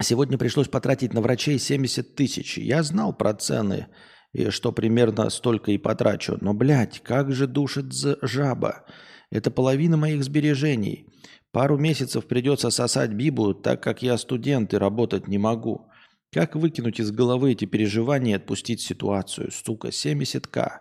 Сегодня 0.00 0.36
пришлось 0.36 0.68
потратить 0.68 1.14
на 1.14 1.20
врачей 1.20 1.58
70 1.58 2.14
тысяч. 2.14 2.58
Я 2.58 2.82
знал 2.82 3.16
про 3.16 3.32
цены, 3.32 3.86
и 4.32 4.50
что 4.50 4.72
примерно 4.72 5.30
столько 5.30 5.70
и 5.70 5.78
потрачу. 5.78 6.36
Но, 6.40 6.52
блядь, 6.52 7.00
как 7.00 7.32
же 7.32 7.46
душит 7.46 7.92
жаба. 8.20 8.84
Это 9.30 9.50
половина 9.50 9.96
моих 9.96 10.22
сбережений. 10.22 11.08
Пару 11.54 11.78
месяцев 11.78 12.26
придется 12.26 12.70
сосать 12.70 13.12
Бибу, 13.12 13.54
так 13.54 13.80
как 13.80 14.02
я 14.02 14.18
студент 14.18 14.74
и 14.74 14.76
работать 14.76 15.28
не 15.28 15.38
могу. 15.38 15.86
Как 16.32 16.56
выкинуть 16.56 16.98
из 16.98 17.12
головы 17.12 17.52
эти 17.52 17.64
переживания 17.64 18.32
и 18.32 18.36
отпустить 18.36 18.80
ситуацию? 18.80 19.52
Сука, 19.52 19.90
70к. 19.90 20.80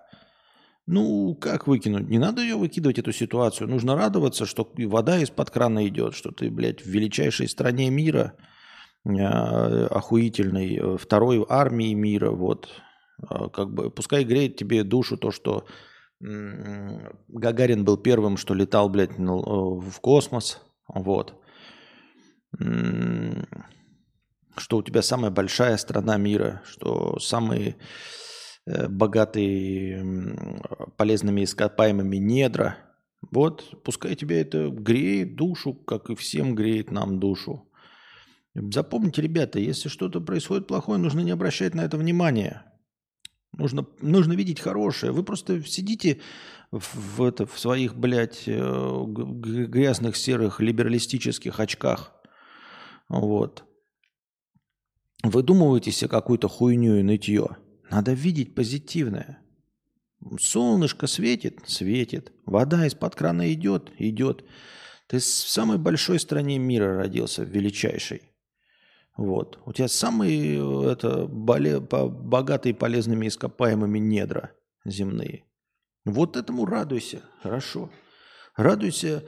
Ну, 0.87 1.35
как 1.35 1.67
выкинуть? 1.67 2.09
Не 2.09 2.17
надо 2.17 2.41
ее 2.41 2.55
выкидывать, 2.55 2.97
эту 2.97 3.11
ситуацию. 3.11 3.69
Нужно 3.69 3.95
радоваться, 3.95 4.47
что 4.47 4.67
вода 4.75 5.19
из-под 5.19 5.51
крана 5.51 5.87
идет, 5.87 6.15
что 6.15 6.31
ты, 6.31 6.49
блядь, 6.49 6.81
в 6.81 6.87
величайшей 6.87 7.47
стране 7.47 7.91
мира, 7.91 8.33
э, 9.05 9.11
охуительной, 9.11 10.75
э, 10.75 10.97
второй 10.97 11.45
армии 11.47 11.93
мира, 11.93 12.31
вот. 12.31 12.67
Э, 13.29 13.47
как 13.53 13.71
бы, 13.71 13.91
пускай 13.91 14.23
греет 14.23 14.55
тебе 14.55 14.83
душу 14.83 15.17
то, 15.17 15.29
что 15.29 15.67
Гагарин 16.23 17.83
был 17.83 17.97
первым, 17.97 18.37
что 18.37 18.53
летал, 18.53 18.89
блядь, 18.89 19.17
в 19.17 19.99
космос. 19.99 20.61
Вот. 20.87 21.41
Что 24.55 24.77
у 24.77 24.83
тебя 24.83 25.01
самая 25.01 25.31
большая 25.31 25.77
страна 25.77 26.17
мира, 26.17 26.61
что 26.65 27.17
самые 27.19 27.75
э, 28.67 28.87
богатые 28.87 30.37
полезными 30.95 31.43
ископаемыми 31.43 32.17
недра. 32.17 32.77
Вот, 33.31 33.83
пускай 33.83 34.15
тебе 34.15 34.41
это 34.41 34.69
греет 34.69 35.35
душу, 35.35 35.73
как 35.73 36.11
и 36.11 36.15
всем 36.15 36.53
греет 36.53 36.91
нам 36.91 37.19
душу. 37.19 37.67
Запомните, 38.53 39.23
ребята, 39.23 39.59
если 39.59 39.89
что-то 39.89 40.21
происходит 40.21 40.67
плохое, 40.67 40.99
нужно 40.99 41.21
не 41.21 41.31
обращать 41.31 41.73
на 41.73 41.81
это 41.81 41.97
внимания. 41.97 42.63
Нужно, 43.53 43.85
нужно 44.01 44.33
видеть 44.33 44.59
хорошее. 44.59 45.11
Вы 45.11 45.23
просто 45.23 45.63
сидите 45.63 46.19
в, 46.71 47.17
в, 47.17 47.23
это, 47.23 47.45
в 47.45 47.59
своих, 47.59 47.95
блядь, 47.95 48.43
э, 48.47 49.03
грязных 49.07 50.17
серых 50.17 50.59
либералистических 50.59 51.59
очках. 51.59 52.13
Вот. 53.09 53.63
Выдумываете 55.23 55.91
себе 55.91 56.09
какую-то 56.09 56.47
хуйню 56.47 56.95
и 56.95 57.03
нытье. 57.03 57.57
Надо 57.91 58.13
видеть 58.13 58.55
позитивное. 58.55 59.39
Солнышко 60.39 61.05
светит? 61.05 61.59
Светит. 61.67 62.31
Вода 62.45 62.87
из-под 62.87 63.15
крана 63.15 63.53
идет? 63.53 63.91
Идет. 63.99 64.43
Ты 65.07 65.19
в 65.19 65.23
самой 65.23 65.77
большой 65.77 66.19
стране 66.19 66.57
мира 66.57 66.97
родился, 66.97 67.43
величайшей. 67.43 68.32
Вот. 69.15 69.59
У 69.65 69.73
тебя 69.73 69.87
самые 69.87 70.91
это, 70.91 71.27
боле, 71.27 71.79
богатые 71.79 72.73
полезными 72.73 73.27
ископаемыми 73.27 73.99
недра 73.99 74.51
земные. 74.85 75.45
Вот 76.05 76.35
этому 76.35 76.65
радуйся. 76.65 77.21
Хорошо. 77.41 77.89
Радуйся 78.55 79.23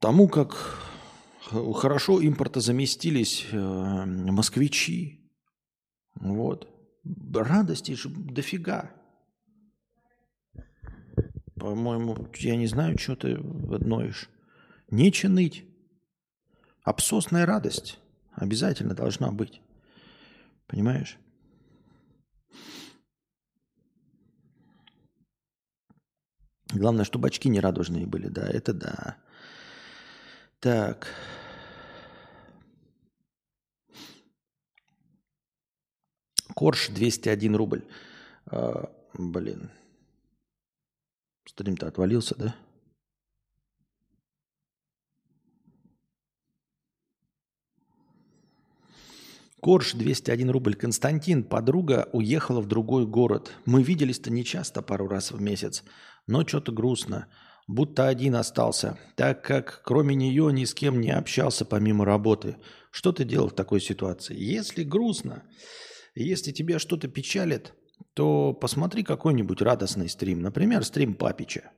тому, 0.00 0.28
как 0.28 0.78
хорошо 1.40 2.24
импортозаместились 2.24 3.46
э, 3.50 3.56
москвичи. 3.56 5.30
Вот. 6.14 6.68
Радости 7.32 7.92
же 7.92 8.08
дофига. 8.08 8.90
По-моему, 11.56 12.28
я 12.36 12.56
не 12.56 12.66
знаю, 12.66 12.98
что 12.98 13.16
ты 13.16 13.36
ноешь. 13.38 14.28
Нече 14.90 15.28
ныть. 15.28 15.64
Обсосная 16.82 17.46
радость. 17.46 17.98
Обязательно 18.36 18.94
должна 18.94 19.30
быть. 19.30 19.60
Понимаешь? 20.66 21.18
Главное, 26.72 27.04
чтобы 27.04 27.28
очки 27.28 27.48
не 27.48 27.60
радужные 27.60 28.06
были, 28.06 28.28
да, 28.28 28.48
это 28.48 28.72
да. 28.72 29.16
Так. 30.58 31.06
Корж 36.54 36.88
201 36.88 37.54
рубль. 37.54 37.84
А, 38.46 38.90
блин. 39.12 39.70
Стрим-то 41.46 41.86
отвалился, 41.86 42.34
да? 42.36 42.56
Корж 49.64 49.94
201 49.94 50.50
рубль. 50.50 50.74
Константин, 50.74 51.42
подруга 51.42 52.10
уехала 52.12 52.60
в 52.60 52.68
другой 52.68 53.06
город. 53.06 53.50
Мы 53.64 53.82
виделись-то 53.82 54.30
не 54.30 54.44
часто, 54.44 54.82
пару 54.82 55.08
раз 55.08 55.30
в 55.32 55.40
месяц. 55.40 55.84
Но 56.26 56.46
что-то 56.46 56.70
грустно. 56.70 57.28
будто 57.66 58.06
один 58.06 58.36
остался, 58.36 58.98
так 59.16 59.42
как 59.42 59.80
кроме 59.82 60.14
нее 60.14 60.52
ни 60.52 60.66
с 60.66 60.74
кем 60.74 61.00
не 61.00 61.10
общался 61.10 61.64
помимо 61.64 62.04
работы. 62.04 62.56
Что 62.90 63.10
ты 63.10 63.24
делал 63.24 63.48
в 63.48 63.54
такой 63.54 63.80
ситуации? 63.80 64.36
Если 64.38 64.84
грустно, 64.84 65.44
если 66.14 66.52
тебя 66.52 66.78
что-то 66.78 67.08
печалит, 67.08 67.72
то 68.12 68.52
посмотри 68.52 69.02
какой-нибудь 69.02 69.62
радостный 69.62 70.10
стрим. 70.10 70.42
Например, 70.42 70.84
стрим 70.84 71.14
Папича. 71.14 71.70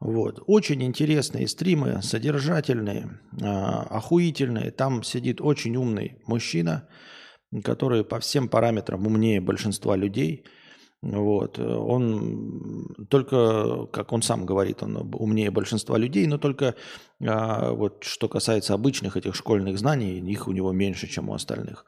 Вот. 0.00 0.42
Очень 0.46 0.82
интересные 0.82 1.48
стримы, 1.48 2.02
содержательные, 2.02 3.18
а, 3.42 3.82
охуительные. 3.82 4.70
Там 4.70 5.02
сидит 5.02 5.40
очень 5.40 5.76
умный 5.76 6.18
мужчина, 6.26 6.88
который 7.64 8.04
по 8.04 8.20
всем 8.20 8.48
параметрам 8.48 9.04
умнее 9.06 9.40
большинства 9.40 9.96
людей. 9.96 10.44
Вот. 11.00 11.58
Он 11.58 12.88
только, 13.08 13.86
как 13.86 14.12
он 14.12 14.22
сам 14.22 14.44
говорит, 14.44 14.82
он 14.82 14.96
умнее 15.14 15.50
большинства 15.50 15.96
людей, 15.96 16.26
но 16.26 16.36
только 16.36 16.74
а, 17.26 17.72
вот 17.72 18.04
что 18.04 18.28
касается 18.28 18.74
обычных 18.74 19.16
этих 19.16 19.34
школьных 19.34 19.78
знаний, 19.78 20.18
их 20.18 20.46
у 20.46 20.52
него 20.52 20.72
меньше, 20.72 21.06
чем 21.06 21.30
у 21.30 21.34
остальных. 21.34 21.86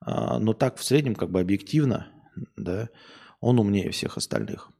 А, 0.00 0.40
но 0.40 0.54
так 0.54 0.76
в 0.78 0.84
среднем, 0.84 1.14
как 1.14 1.30
бы 1.30 1.40
объективно, 1.40 2.08
да, 2.56 2.88
он 3.40 3.60
умнее 3.60 3.90
всех 3.90 4.16
остальных. 4.16 4.72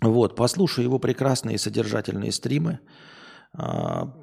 Вот, 0.00 0.34
послушай 0.34 0.84
его 0.84 0.98
прекрасные 0.98 1.58
содержательные 1.58 2.32
стримы, 2.32 2.80
а, 3.52 4.14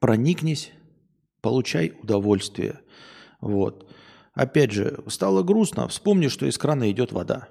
проникнись, 0.00 0.72
получай 1.42 1.96
удовольствие. 2.02 2.80
Вот. 3.40 3.90
Опять 4.32 4.72
же, 4.72 5.04
стало 5.08 5.42
грустно, 5.42 5.86
вспомни, 5.88 6.28
что 6.28 6.46
из 6.46 6.56
крана 6.56 6.90
идет 6.90 7.12
вода. 7.12 7.48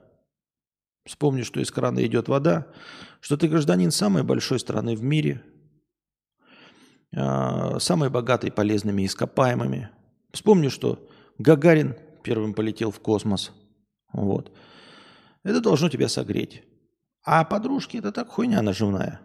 Вспомни, 1.05 1.43
что 1.43 1.59
из 1.59 1.69
крана 1.69 2.03
идет 2.05 2.27
вода, 2.27 2.67
что 3.19 3.37
ты 3.37 3.47
гражданин 3.47 3.91
самой 3.91 4.23
большой 4.23 4.59
страны 4.59 4.95
в 4.95 5.03
мире, 5.03 5.43
а, 7.15 7.79
самой 7.79 8.09
богатой 8.09 8.51
полезными 8.51 9.05
ископаемыми. 9.05 9.89
Вспомни, 10.31 10.69
что 10.69 11.07
Гагарин 11.37 11.95
первым 12.23 12.53
полетел 12.53 12.89
в 12.89 12.99
космос. 12.99 13.51
Вот. 14.11 14.51
Это 15.43 15.61
должно 15.61 15.89
тебя 15.89 16.07
согреть. 16.07 16.63
А 17.23 17.43
подружки 17.43 17.97
это 17.97 18.11
так 18.11 18.29
хуйня 18.29 18.61
наживная. 18.61 19.21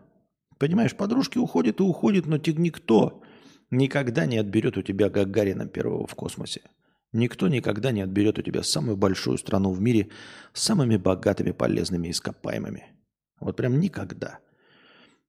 Понимаешь, 0.59 0.97
подружки 0.97 1.39
уходят 1.39 1.81
и 1.81 1.83
уходят, 1.83 2.27
но 2.27 2.37
никто 2.37 3.23
никогда 3.71 4.27
не 4.27 4.39
отберет 4.39 4.77
у 4.77 4.83
тебя 4.83 5.09
Гагарина 5.09 5.67
первого 5.67 6.07
в 6.07 6.15
космосе. 6.15 6.63
Никто 7.13 7.49
никогда 7.49 7.91
не 7.91 8.03
отберет 8.03 8.39
у 8.39 8.43
тебя 8.43 8.63
самую 8.63 8.97
большую 8.97 9.39
страну 9.39 9.71
в 9.71 9.81
мире 9.81 10.11
с 10.53 10.63
самыми 10.63 10.97
богатыми 10.97 11.53
полезными 11.53 12.11
ископаемыми. 12.11 12.85
Вот 13.41 13.57
прям 13.57 13.79
никогда. 13.81 14.41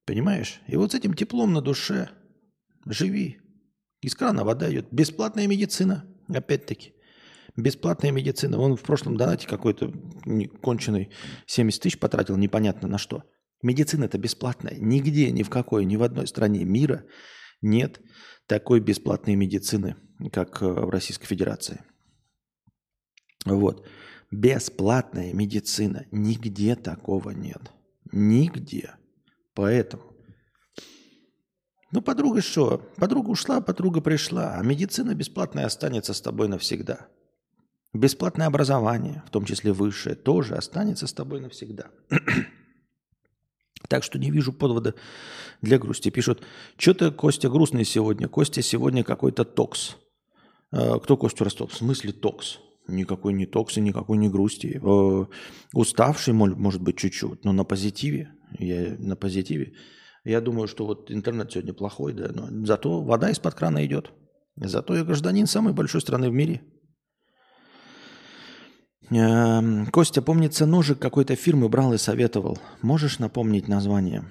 Понимаешь? 0.06 0.60
И 0.68 0.76
вот 0.76 0.92
с 0.92 0.96
этим 0.96 1.14
теплом 1.14 1.54
на 1.54 1.62
душе 1.62 2.10
живи. 2.86 3.40
Из 4.02 4.16
крана 4.16 4.44
вода 4.44 4.70
идет. 4.72 4.88
Бесплатная 4.92 5.48
медицина, 5.48 6.06
опять-таки. 6.28 6.94
Бесплатная 7.62 8.12
медицина. 8.12 8.58
Он 8.58 8.76
в 8.76 8.82
прошлом 8.82 9.18
донате 9.18 9.48
какой-то 9.48 9.92
конченый 10.62 11.10
70 11.46 11.82
тысяч 11.82 12.00
потратил, 12.00 12.38
непонятно 12.38 12.88
на 12.88 12.98
что. 12.98 13.24
Медицина 13.62 14.06
это 14.06 14.18
бесплатная. 14.18 14.78
Нигде, 14.80 15.32
ни 15.32 15.44
в 15.44 15.50
какой, 15.50 15.86
ни 15.86 15.98
в 15.98 16.04
одной 16.04 16.28
стране 16.28 16.64
мира 16.64 17.06
нет 17.62 18.00
такой 18.48 18.80
бесплатной 18.80 19.36
медицины, 19.36 19.98
как 20.32 20.62
э, 20.62 20.66
в 20.66 20.90
Российской 20.90 21.28
Федерации. 21.28 21.84
Вот. 23.46 23.86
Бесплатная 24.32 25.34
медицина. 25.34 26.06
Нигде 26.12 26.76
такого 26.76 27.32
нет. 27.32 27.72
Нигде. 28.12 28.96
Поэтому. 29.54 30.04
Ну, 31.92 32.02
подруга 32.02 32.42
что? 32.42 32.90
Подруга 32.98 33.30
ушла, 33.30 33.60
подруга 33.60 34.00
пришла. 34.02 34.56
А 34.56 34.64
медицина 34.64 35.16
бесплатная 35.16 35.66
останется 35.66 36.14
с 36.14 36.22
тобой 36.22 36.48
навсегда. 36.48 37.10
Бесплатное 37.94 38.46
образование, 38.46 39.24
в 39.26 39.32
том 39.32 39.46
числе 39.46 39.74
высшее, 39.74 40.16
тоже 40.16 40.56
останется 40.56 41.08
с 41.08 41.14
тобой 41.14 41.42
навсегда. 41.42 41.88
Так 43.88 44.04
что 44.04 44.20
не 44.20 44.30
вижу 44.30 44.54
подвода 44.54 44.94
для 45.62 45.80
грусти. 45.80 46.12
Пишут, 46.12 46.44
что-то 46.78 47.12
Костя 47.12 47.50
грустный 47.50 47.86
сегодня. 47.86 48.28
Костя 48.28 48.62
сегодня 48.62 49.04
какой-то 49.04 49.46
токс. 49.46 49.96
Э, 50.72 51.00
кто 51.00 51.18
Костю 51.18 51.46
Ростов? 51.46 51.72
В 51.72 51.78
смысле 51.78 52.12
токс? 52.12 52.60
Никакой 52.88 53.34
не 53.34 53.48
токс 53.48 53.78
и 53.78 53.82
никакой 53.82 54.18
не 54.18 54.30
грусти. 54.30 54.80
Э, 54.84 55.26
уставший, 55.74 56.34
может 56.34 56.82
быть, 56.82 56.98
чуть-чуть, 56.98 57.44
но 57.46 57.52
на 57.54 57.64
позитиве. 57.64 58.34
Я 58.60 58.96
на 59.00 59.16
позитиве. 59.16 59.74
Я 60.24 60.42
думаю, 60.42 60.68
что 60.68 60.86
вот 60.86 61.10
интернет 61.10 61.52
сегодня 61.52 61.74
плохой, 61.74 62.14
да, 62.14 62.30
но 62.32 62.66
зато 62.68 63.02
вода 63.02 63.32
из-под 63.32 63.56
крана 63.56 63.84
идет. 63.86 64.12
Зато 64.58 64.96
я 64.96 65.04
гражданин 65.04 65.48
самой 65.48 65.74
большой 65.74 66.02
страны 66.02 66.30
в 66.30 66.34
мире– 66.34 66.62
Костя, 69.10 70.22
помнится, 70.22 70.68
ножик 70.68 71.00
какой-то 71.00 71.36
фирмы 71.36 71.68
брал 71.68 71.94
и 71.94 71.98
советовал. 71.98 72.60
Можешь 72.84 73.18
напомнить 73.18 73.68
название? 73.68 74.24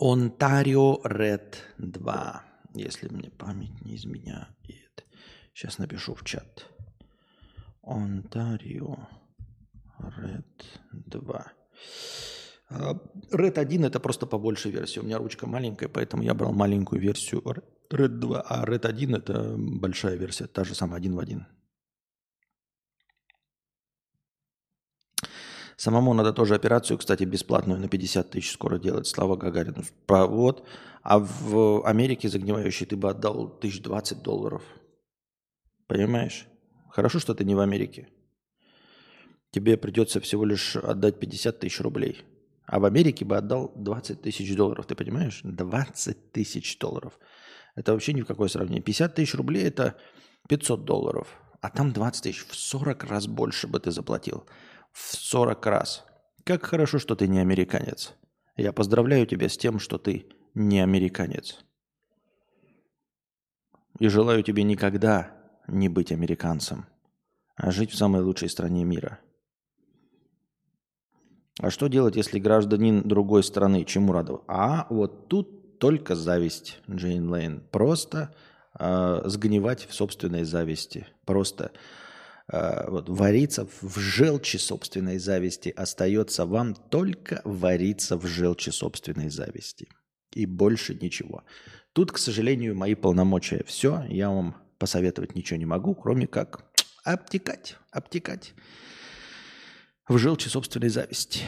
Ontario 0.00 1.02
Red 1.02 1.56
2, 1.78 2.44
если 2.74 3.08
мне 3.08 3.30
память 3.30 3.84
не 3.84 3.96
изменяет. 3.96 4.46
Сейчас 5.52 5.78
напишу 5.78 6.14
в 6.14 6.24
чат. 6.24 6.66
Ontario 7.84 8.96
Red 9.98 10.44
2. 10.92 11.52
А, 12.68 12.94
Red 13.32 13.58
1 13.58 13.84
это 13.84 13.98
просто 13.98 14.26
побольше 14.26 14.70
версия. 14.70 15.00
У 15.00 15.04
меня 15.04 15.18
ручка 15.18 15.48
маленькая, 15.48 15.88
поэтому 15.88 16.22
я 16.22 16.34
брал 16.34 16.52
маленькую 16.52 17.02
версию 17.02 17.42
Red 17.90 18.08
2, 18.08 18.40
а 18.40 18.64
Red 18.64 18.86
1 18.86 19.14
это 19.16 19.56
большая 19.58 20.14
версия, 20.16 20.46
та 20.46 20.62
же 20.62 20.76
самая 20.76 20.98
один 20.98 21.16
в 21.16 21.18
один. 21.18 21.46
Самому 25.80 26.12
надо 26.12 26.34
тоже 26.34 26.54
операцию, 26.54 26.98
кстати, 26.98 27.24
бесплатную 27.24 27.80
на 27.80 27.88
50 27.88 28.30
тысяч 28.30 28.52
скоро 28.52 28.78
делать. 28.78 29.06
Слава 29.06 29.36
Гагарину. 29.36 29.82
Вот. 30.08 30.68
А 31.02 31.18
в 31.18 31.86
Америке 31.86 32.28
загнивающий 32.28 32.84
ты 32.84 32.96
бы 32.96 33.08
отдал 33.08 33.44
1020 33.44 34.22
долларов. 34.22 34.62
Понимаешь? 35.86 36.46
Хорошо, 36.90 37.18
что 37.18 37.32
ты 37.32 37.46
не 37.46 37.54
в 37.54 37.60
Америке. 37.60 38.08
Тебе 39.52 39.78
придется 39.78 40.20
всего 40.20 40.44
лишь 40.44 40.76
отдать 40.76 41.18
50 41.18 41.60
тысяч 41.60 41.80
рублей. 41.80 42.26
А 42.66 42.78
в 42.78 42.84
Америке 42.84 43.24
бы 43.24 43.38
отдал 43.38 43.72
20 43.74 44.20
тысяч 44.20 44.54
долларов. 44.54 44.84
Ты 44.84 44.94
понимаешь? 44.94 45.40
20 45.44 46.32
тысяч 46.32 46.78
долларов. 46.78 47.18
Это 47.74 47.94
вообще 47.94 48.12
ни 48.12 48.20
в 48.20 48.26
какое 48.26 48.48
сравнение. 48.48 48.82
50 48.82 49.14
тысяч 49.14 49.34
рублей– 49.34 49.62
это 49.64 49.96
500 50.46 50.84
долларов. 50.84 51.40
А 51.62 51.70
там 51.70 51.94
20 51.94 52.22
тысяч. 52.22 52.44
В 52.46 52.54
40 52.54 53.04
раз 53.04 53.26
больше 53.26 53.66
бы 53.66 53.80
ты 53.80 53.90
заплатил 53.90 54.44
в 54.92 55.16
40 55.16 55.66
раз. 55.66 56.04
Как 56.44 56.64
хорошо, 56.64 56.98
что 56.98 57.14
ты 57.14 57.28
не 57.28 57.38
американец. 57.38 58.14
Я 58.56 58.72
поздравляю 58.72 59.26
тебя 59.26 59.48
с 59.48 59.56
тем, 59.56 59.78
что 59.78 59.98
ты 59.98 60.26
не 60.54 60.80
американец. 60.80 61.64
И 63.98 64.08
желаю 64.08 64.42
тебе 64.42 64.62
никогда 64.62 65.36
не 65.66 65.88
быть 65.88 66.12
американцем, 66.12 66.86
а 67.56 67.70
жить 67.70 67.92
в 67.92 67.96
самой 67.96 68.22
лучшей 68.22 68.48
стране 68.48 68.84
мира. 68.84 69.20
А 71.58 71.70
что 71.70 71.88
делать, 71.88 72.16
если 72.16 72.38
гражданин 72.38 73.02
другой 73.06 73.44
страны? 73.44 73.84
Чему 73.84 74.12
радоваться? 74.12 74.44
А 74.48 74.86
вот 74.88 75.28
тут 75.28 75.78
только 75.78 76.14
зависть, 76.14 76.80
Джейн 76.88 77.30
Лейн. 77.30 77.62
Просто 77.70 78.34
э, 78.78 79.22
сгнивать 79.26 79.86
в 79.86 79.94
собственной 79.94 80.44
зависти. 80.44 81.06
Просто 81.26 81.72
вот, 82.52 83.08
вариться 83.08 83.68
в 83.80 83.98
желчи 83.98 84.56
собственной 84.56 85.18
зависти, 85.18 85.68
остается 85.68 86.46
вам 86.46 86.74
только 86.74 87.40
вариться 87.44 88.16
в 88.16 88.26
желчи 88.26 88.70
собственной 88.70 89.30
зависти. 89.30 89.88
И 90.32 90.46
больше 90.46 90.94
ничего. 90.94 91.44
Тут, 91.92 92.12
к 92.12 92.18
сожалению, 92.18 92.76
мои 92.76 92.94
полномочия 92.94 93.64
все. 93.64 94.04
Я 94.08 94.30
вам 94.30 94.56
посоветовать 94.78 95.34
ничего 95.34 95.58
не 95.58 95.66
могу, 95.66 95.94
кроме 95.94 96.26
как 96.26 96.64
обтекать, 97.04 97.76
обтекать 97.90 98.54
в 100.08 100.18
желчи 100.18 100.48
собственной 100.48 100.88
зависти. 100.88 101.40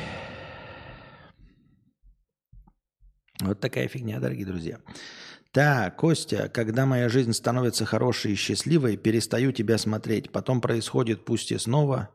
Вот 3.41 3.59
такая 3.59 3.89
фигня, 3.89 4.21
дорогие 4.21 4.47
друзья. 4.47 4.79
Так, 5.53 5.97
Костя, 5.97 6.49
когда 6.49 6.87
моя 6.87 7.11
жизнь 7.11 7.35
становится 7.35 7.85
хорошей 7.85 8.33
и 8.33 8.37
счастливой, 8.37 8.97
перестаю 8.97 9.53
тебя 9.53 9.77
смотреть. 9.77 10.33
Потом 10.33 10.63
происходит, 10.63 11.27
пусть 11.27 11.53
и 11.53 11.59
снова, 11.59 12.09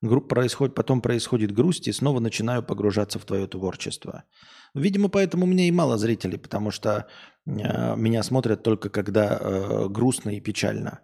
происходит, 0.00 0.74
потом 0.74 1.02
происходит 1.02 1.52
грусть, 1.52 1.86
и 1.86 1.92
снова 1.92 2.18
начинаю 2.18 2.62
погружаться 2.62 3.18
в 3.18 3.26
твое 3.26 3.46
творчество. 3.46 4.24
Видимо, 4.74 5.10
поэтому 5.10 5.44
у 5.44 5.48
меня 5.48 5.68
и 5.68 5.70
мало 5.70 5.98
зрителей, 5.98 6.38
потому 6.38 6.70
что 6.70 7.06
э, 7.44 7.96
меня 7.96 8.22
смотрят 8.22 8.62
только 8.62 8.88
когда 8.88 9.38
э, 9.38 9.88
грустно 9.90 10.30
и 10.30 10.40
печально. 10.40 11.00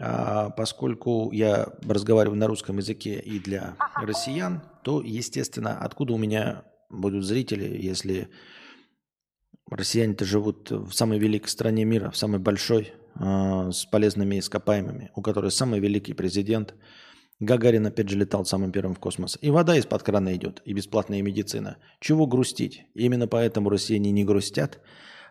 А 0.00 0.50
поскольку 0.50 1.32
я 1.32 1.66
разговариваю 1.82 2.38
на 2.38 2.46
русском 2.46 2.78
языке 2.78 3.18
и 3.18 3.40
для 3.40 3.76
россиян, 3.96 4.62
то, 4.84 5.02
естественно, 5.02 5.78
откуда 5.78 6.12
у 6.12 6.18
меня 6.18 6.62
будут 6.90 7.24
зрители, 7.24 7.76
если 7.76 8.30
россияне-то 9.70 10.24
живут 10.24 10.70
в 10.70 10.92
самой 10.92 11.18
великой 11.18 11.48
стране 11.48 11.84
мира, 11.84 12.10
в 12.10 12.16
самой 12.16 12.40
большой, 12.40 12.92
э, 13.18 13.70
с 13.72 13.84
полезными 13.86 14.38
ископаемыми, 14.38 15.10
у 15.14 15.22
которой 15.22 15.50
самый 15.50 15.80
великий 15.80 16.12
президент. 16.12 16.74
Гагарин 17.38 17.86
опять 17.86 18.08
же 18.08 18.18
летал 18.18 18.44
самым 18.44 18.70
первым 18.70 18.94
в 18.94 18.98
космос. 18.98 19.38
И 19.40 19.48
вода 19.50 19.76
из-под 19.76 20.02
крана 20.02 20.34
идет, 20.36 20.60
и 20.66 20.74
бесплатная 20.74 21.22
медицина. 21.22 21.78
Чего 21.98 22.26
грустить? 22.26 22.84
Именно 22.94 23.28
поэтому 23.28 23.70
россияне 23.70 24.10
не 24.10 24.24
грустят, 24.24 24.80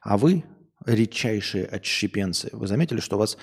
а 0.01 0.17
вы, 0.17 0.43
редчайшие 0.85 1.65
отщепенцы, 1.65 2.49
вы 2.51 2.67
заметили, 2.67 2.99
что 2.99 3.17
у 3.17 3.19
вас 3.19 3.37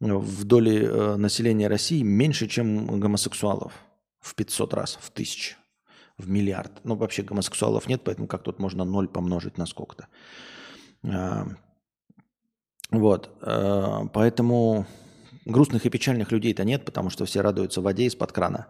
в 0.00 0.44
доле 0.44 0.82
э, 0.84 1.16
населения 1.16 1.68
России 1.68 2.02
меньше, 2.02 2.48
чем 2.48 3.00
гомосексуалов? 3.00 3.72
В 4.20 4.34
500 4.34 4.74
раз, 4.74 4.98
в 5.00 5.10
тысячу 5.10 5.56
в 6.18 6.28
миллиард. 6.28 6.84
Ну, 6.84 6.94
вообще 6.94 7.22
гомосексуалов 7.22 7.88
нет, 7.88 8.02
поэтому 8.04 8.28
как 8.28 8.42
тут 8.42 8.58
можно 8.58 8.84
ноль 8.84 9.08
помножить 9.08 9.58
на 9.58 9.66
сколько-то. 9.66 10.08
А, 11.04 11.46
вот. 12.90 13.30
А, 13.42 14.06
поэтому 14.12 14.86
грустных 15.44 15.86
и 15.86 15.90
печальных 15.90 16.32
людей-то 16.32 16.64
нет, 16.64 16.84
потому 16.84 17.10
что 17.10 17.24
все 17.24 17.40
радуются 17.40 17.80
воде 17.80 18.04
из-под 18.04 18.32
крана. 18.32 18.68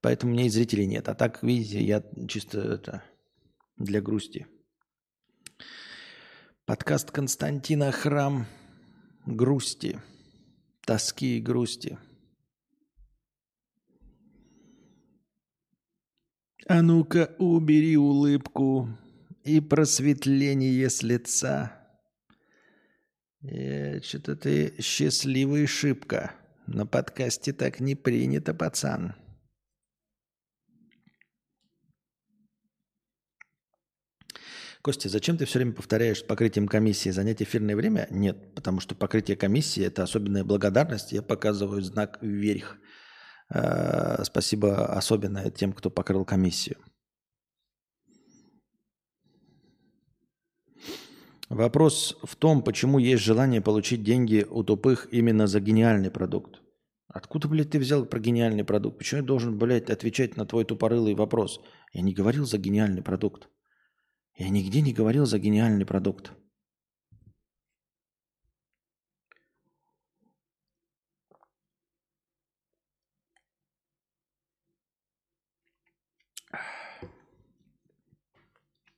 Поэтому 0.00 0.32
у 0.32 0.34
меня 0.34 0.46
и 0.46 0.50
зрителей 0.50 0.86
нет. 0.86 1.08
А 1.08 1.14
так, 1.14 1.42
видите, 1.42 1.82
я 1.82 2.02
чисто 2.28 2.60
это 2.60 3.02
для 3.76 4.00
грусти. 4.00 4.46
Подкаст 6.66 7.10
Константина 7.10 7.92
Храм 7.92 8.46
грусти, 9.26 10.00
тоски 10.86 11.38
и 11.38 11.40
грусти– 11.40 11.98
А 16.66 16.80
ну-ка, 16.80 17.34
убери 17.38 17.96
улыбку 17.96 18.88
и 19.44 19.60
просветление 19.60 20.88
с 20.88 21.02
лица. 21.02 21.72
Э, 23.42 24.00
Что-то 24.00 24.34
ты 24.34 24.74
счастливый 24.80 25.66
шибко. 25.66 26.34
На 26.66 26.86
подкасте 26.86 27.52
так 27.52 27.80
не 27.80 27.94
принято, 27.94 28.54
пацан. 28.54 29.14
Костя, 34.80 35.10
зачем 35.10 35.36
ты 35.36 35.44
все 35.44 35.58
время 35.58 35.72
повторяешь 35.72 36.24
покрытием 36.24 36.66
комиссии 36.66 37.10
занять 37.10 37.42
эфирное 37.42 37.76
время? 37.76 38.06
Нет, 38.10 38.54
потому 38.54 38.80
что 38.80 38.94
покрытие 38.94 39.36
комиссии– 39.36 39.84
это 39.84 40.02
особенная 40.02 40.44
благодарность. 40.44 41.12
Я 41.12 41.20
показываю 41.20 41.82
знак 41.82 42.18
вверх. 42.22 42.78
Э, 43.50 44.22
спасибо 44.24 44.86
особенно 44.86 45.50
тем, 45.50 45.72
кто 45.72 45.90
покрыл 45.90 46.24
комиссию. 46.24 46.76
Вопрос 51.50 52.18
в 52.22 52.36
том, 52.36 52.62
почему 52.62 52.98
есть 52.98 53.22
желание 53.22 53.60
получить 53.60 54.02
деньги 54.02 54.46
у 54.48 54.64
тупых 54.64 55.08
именно 55.12 55.46
за 55.46 55.60
гениальный 55.60 56.10
продукт. 56.10 56.60
Откуда, 57.06 57.48
блядь, 57.48 57.70
ты 57.70 57.78
взял 57.78 58.06
про 58.06 58.18
гениальный 58.18 58.64
продукт? 58.64 58.98
Почему 58.98 59.20
я 59.20 59.26
должен, 59.26 59.56
блядь, 59.56 59.90
отвечать 59.90 60.36
на 60.36 60.46
твой 60.46 60.64
тупорылый 60.64 61.14
вопрос? 61.14 61.60
Я 61.92 62.00
не 62.02 62.12
говорил 62.12 62.44
за 62.44 62.58
гениальный 62.58 63.02
продукт. 63.02 63.48
Я 64.36 64.48
нигде 64.48 64.80
не 64.80 64.92
говорил 64.92 65.26
за 65.26 65.38
гениальный 65.38 65.86
продукт. 65.86 66.32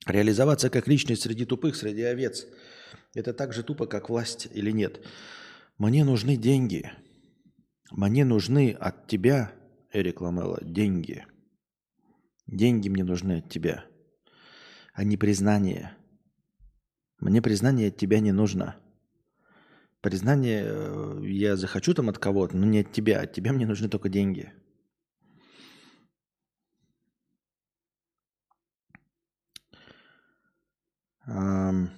Реализоваться 0.07 0.71
как 0.71 0.87
личность 0.87 1.23
среди 1.23 1.45
тупых, 1.45 1.75
среди 1.75 2.03
овец– 2.03 2.47
это 3.15 3.33
так 3.33 3.53
же 3.53 3.65
тупо, 3.65 3.87
как 3.87 4.09
власть 4.09 4.49
или 4.53 4.71
нет. 4.71 5.05
Мне 5.79 6.05
нужны 6.05 6.37
деньги. 6.37 6.93
Мне 7.91 8.25
нужны 8.25 8.71
от 8.73 9.09
тебя, 9.09 9.53
Эрик 9.93 10.21
Ламела, 10.21 10.61
деньги. 10.63 11.27
Деньги 12.47 12.89
мне 12.89 13.03
нужны 13.03 13.39
от 13.39 13.51
тебя, 13.51 13.85
а 14.93 15.03
не 15.03 15.17
признание. 15.17 15.97
Мне 17.19 17.43
признание 17.43 17.89
от 17.89 17.97
тебя 17.97 18.21
не 18.21 18.31
нужно. 18.31 18.77
Признание 20.03 20.63
э, 20.67 21.21
я 21.25 21.57
захочу 21.57 21.95
там 21.95 22.09
от 22.09 22.19
кого-то, 22.19 22.57
но 22.57 22.65
не 22.65 22.81
от 22.81 22.93
тебя. 22.93 23.23
От 23.23 23.33
тебя 23.33 23.53
мне 23.53 23.67
нужны 23.67 23.89
только 23.89 24.09
деньги– 24.09 24.53
Аноним 31.27 31.91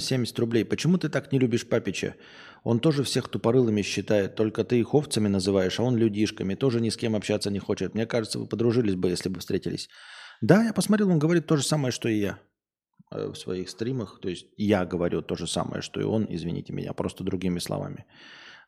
70 0.00 0.38
рублей. 0.38 0.64
Почему 0.64 0.98
ты 0.98 1.08
так 1.08 1.32
не 1.32 1.38
любишь 1.38 1.68
Папича? 1.68 2.14
Он 2.62 2.78
тоже 2.78 3.04
всех 3.04 3.28
тупорылыми 3.28 3.82
считает, 3.82 4.34
только 4.34 4.64
ты 4.64 4.80
их 4.80 4.94
овцами 4.94 5.28
называешь, 5.28 5.80
а 5.80 5.82
он 5.82 5.96
людишками. 5.96 6.54
Тоже 6.54 6.80
ни 6.80 6.90
с 6.90 6.96
кем 6.96 7.16
общаться 7.16 7.50
не 7.50 7.58
хочет. 7.58 7.94
Мне 7.94 8.06
кажется, 8.06 8.38
вы 8.38 8.46
подружились 8.46 8.96
бы, 8.96 9.08
если 9.08 9.28
бы 9.28 9.40
встретились. 9.40 9.88
Да, 10.40 10.64
я 10.64 10.72
посмотрел, 10.72 11.10
он 11.10 11.18
говорит 11.18 11.46
то 11.46 11.56
же 11.56 11.62
самое, 11.62 11.92
что 11.92 12.08
и 12.08 12.18
я 12.18 12.38
э, 13.10 13.28
в 13.28 13.34
своих 13.34 13.70
стримах. 13.70 14.20
То 14.20 14.28
есть 14.28 14.46
я 14.56 14.84
говорю 14.84 15.22
то 15.22 15.36
же 15.36 15.46
самое, 15.46 15.82
что 15.82 16.00
и 16.00 16.04
он, 16.04 16.26
извините 16.28 16.72
меня, 16.72 16.92
просто 16.92 17.24
другими 17.24 17.58
словами. 17.58 18.06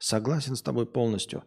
Согласен 0.03 0.57
с 0.57 0.63
тобой 0.63 0.87
полностью. 0.87 1.45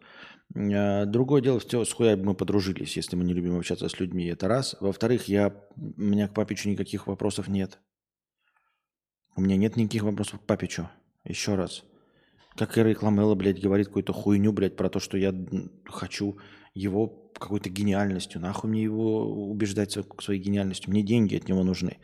Э, 0.54 1.04
другое 1.04 1.42
дело, 1.42 1.60
все, 1.60 1.84
с 1.84 1.92
хуя 1.92 2.16
мы 2.16 2.34
подружились, 2.34 2.96
если 2.96 3.14
мы 3.14 3.22
не 3.22 3.34
любим 3.34 3.58
общаться 3.58 3.86
с 3.86 4.00
людьми. 4.00 4.24
Это 4.24 4.48
раз. 4.48 4.76
Во-вторых, 4.80 5.28
я, 5.28 5.54
у 5.76 6.00
меня 6.00 6.26
к 6.26 6.32
Папичу 6.32 6.70
никаких 6.70 7.06
вопросов 7.06 7.48
нет. 7.48 7.78
У 9.36 9.42
меня 9.42 9.58
нет 9.58 9.76
никаких 9.76 10.04
вопросов 10.04 10.40
к 10.40 10.46
Папичу. 10.46 10.88
Еще 11.24 11.54
раз. 11.54 11.84
Как 12.56 12.78
и 12.78 12.96
Ламелла, 12.98 13.34
блядь, 13.34 13.60
говорит 13.60 13.88
какую-то 13.88 14.14
хуйню, 14.14 14.54
блядь, 14.54 14.74
про 14.74 14.88
то, 14.88 15.00
что 15.00 15.18
я 15.18 15.34
хочу 15.84 16.38
его 16.72 17.08
какой-то 17.38 17.68
гениальностью. 17.68 18.40
Нахуй 18.40 18.70
мне 18.70 18.82
его 18.82 19.50
убеждать 19.50 19.98
своей 20.18 20.40
гениальностью. 20.40 20.90
Мне 20.90 21.02
деньги 21.02 21.36
от 21.36 21.46
него 21.46 21.62
нужны. 21.62 21.98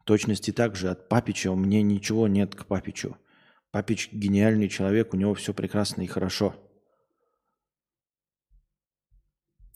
В 0.00 0.04
точности 0.04 0.50
также 0.50 0.90
от 0.90 1.08
Папича 1.08 1.50
мне 1.54 1.80
ничего 1.80 2.28
нет 2.28 2.54
к 2.54 2.66
Папичу. 2.66 3.16
Папич 3.70 4.10
гениальный 4.12 4.68
человек, 4.68 5.12
у 5.12 5.16
него 5.16 5.34
все 5.34 5.52
прекрасно 5.52 6.02
и 6.02 6.06
хорошо. 6.06 6.54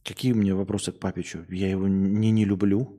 Какие 0.05 0.33
у 0.33 0.37
меня 0.37 0.57
вопросы 0.57 0.92
к 0.92 0.98
Папичу? 0.98 1.44
Я 1.48 1.70
его 1.70 1.87
не 1.87 2.31
не 2.31 2.44
люблю. 2.44 2.98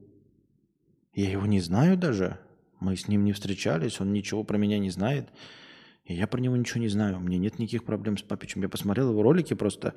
Я 1.13 1.29
его 1.29 1.45
не 1.45 1.59
знаю 1.59 1.97
даже. 1.97 2.39
Мы 2.79 2.95
с 2.95 3.07
ним 3.07 3.23
не 3.23 3.33
встречались, 3.33 3.99
он 4.01 4.13
ничего 4.13 4.43
про 4.43 4.57
меня 4.57 4.79
не 4.79 4.89
знает. 4.89 5.29
И 6.05 6.13
я 6.13 6.27
про 6.27 6.39
него 6.39 6.57
ничего 6.57 6.81
не 6.81 6.89
знаю. 6.89 7.17
У 7.17 7.21
меня 7.21 7.37
нет 7.37 7.59
никаких 7.59 7.85
проблем 7.85 8.17
с 8.17 8.23
Папичем. 8.23 8.61
Я 8.61 8.69
посмотрел 8.69 9.09
его 9.09 9.23
ролики, 9.23 9.53
просто 9.53 9.95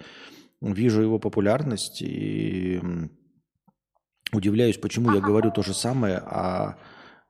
вижу 0.61 1.02
его 1.02 1.18
популярность 1.18 2.00
и 2.00 2.80
удивляюсь, 4.32 4.78
почему 4.78 5.12
я 5.12 5.20
говорю 5.20 5.50
то 5.50 5.62
же 5.62 5.74
самое, 5.74 6.18
а 6.18 6.78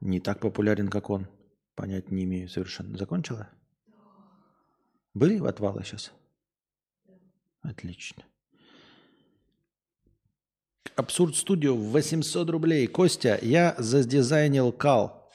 не 0.01 0.21
так 0.21 0.41
популярен, 0.41 0.89
как 0.89 1.11
он. 1.11 1.27
Понять 1.75 2.11
не 2.11 2.25
имею 2.25 2.49
совершенно. 2.49 2.97
Закончила? 2.97 3.49
Были 5.17 5.39
в 5.39 5.47
отвалы 5.47 5.83
сейчас? 5.83 6.13
Отлично. 7.63 8.23
Абсурд 10.95 11.35
Студио 11.37 11.75
800 11.75 12.51
рублей. 12.51 12.87
Костя, 12.87 13.39
я 13.41 13.75
задизайнил 13.79 14.73
кал. 14.73 15.31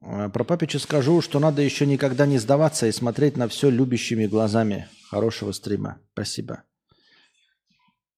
А, 0.00 0.28
про 0.30 0.42
Папича 0.42 0.80
скажу, 0.80 1.20
что 1.20 1.38
надо 1.38 1.62
еще 1.62 1.86
никогда 1.86 2.26
не 2.26 2.38
сдаваться 2.38 2.88
и 2.88 2.92
смотреть 2.92 3.36
на 3.36 3.46
все 3.46 3.70
любящими 3.70 4.26
глазами. 4.26 4.88
Хорошего 5.08 5.52
стрима. 5.52 6.00
Спасибо. 6.12 6.64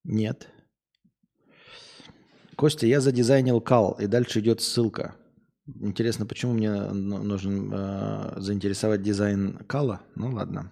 Нет. 0.03 0.49
Костя, 2.57 2.87
я 2.87 3.03
задизайнил 3.03 3.61
кал. 3.61 3.99
И 4.01 4.07
дальше 4.07 4.41
идет 4.41 4.63
ссылка. 4.63 5.15
Интересно, 5.67 6.27
почему 6.27 6.53
мне 6.53 6.71
нужен 6.71 7.73
э, 7.73 8.35
заинтересовать 8.37 9.03
дизайн 9.03 9.59
кала? 9.67 10.03
Ну 10.15 10.31
ладно. 10.31 10.71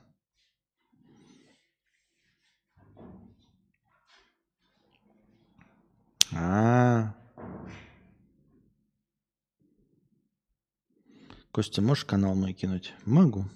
А, 6.34 7.14
Костя, 11.52 11.80
можешь 11.80 12.04
канал 12.04 12.34
мой 12.34 12.52
кинуть? 12.52 12.92
Могу. 13.06 13.46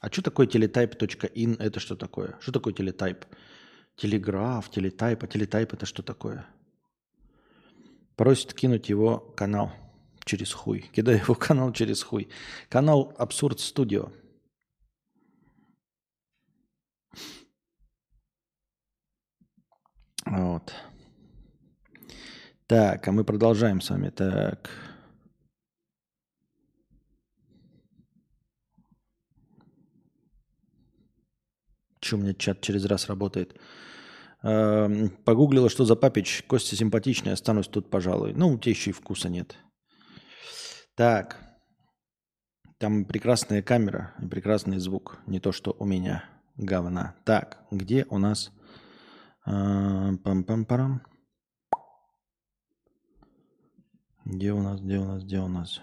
А 0.00 0.10
что 0.12 0.22
такое 0.22 0.46
teletype.in? 0.46 1.60
Это 1.60 1.80
что 1.80 1.96
такое? 1.96 2.36
Что 2.40 2.52
такое 2.52 2.72
телетайп? 2.72 3.24
Телеграф, 3.96 4.70
телетайп. 4.70 5.24
А 5.24 5.26
телетайп 5.26 5.72
это 5.72 5.86
что 5.86 6.04
такое? 6.04 6.46
Просит 8.14 8.54
кинуть 8.54 8.88
его 8.88 9.18
канал 9.18 9.72
через 10.26 10.52
хуй. 10.52 10.90
Кидаю 10.92 11.18
его 11.18 11.34
канал 11.46 11.72
через 11.72 12.02
хуй. 12.02 12.28
Канал 12.68 13.14
Абсурд 13.16 13.60
Студио. 13.60 14.10
Вот. 20.26 20.74
Так, 22.66 23.06
а 23.06 23.12
мы 23.12 23.24
продолжаем 23.24 23.80
с 23.80 23.90
вами. 23.90 24.10
Так. 24.10 24.70
Че 32.00 32.16
у 32.16 32.18
меня 32.18 32.34
чат 32.34 32.60
через 32.60 32.84
раз 32.84 33.08
работает? 33.08 33.58
Эм, 34.42 35.10
Погуглила, 35.24 35.68
что 35.70 35.84
за 35.84 35.94
папич. 35.94 36.42
Костя 36.48 36.74
симпатичный, 36.76 37.32
останусь 37.32 37.68
тут, 37.68 37.88
пожалуй. 37.88 38.32
Ну, 38.34 38.48
у 38.52 38.58
тебя 38.58 38.72
еще 38.72 38.90
и 38.90 38.92
вкуса 38.92 39.28
нет. 39.28 39.56
Так. 40.96 41.38
Там 42.78 43.04
прекрасная 43.04 43.62
камера 43.62 44.14
и 44.18 44.26
прекрасный 44.26 44.78
звук. 44.78 45.18
Не 45.26 45.40
то, 45.40 45.52
что 45.52 45.76
у 45.78 45.84
меня 45.84 46.24
говна. 46.56 47.14
Так, 47.24 47.62
где 47.70 48.06
у 48.08 48.18
нас... 48.18 48.50
э, 49.46 49.50
Пам-пам-парам. 49.50 51.02
Где 54.24 54.52
у 54.52 54.62
нас, 54.62 54.80
где 54.80 54.98
у 54.98 55.04
нас, 55.04 55.22
где 55.22 55.38
у 55.38 55.48
нас? 55.48 55.82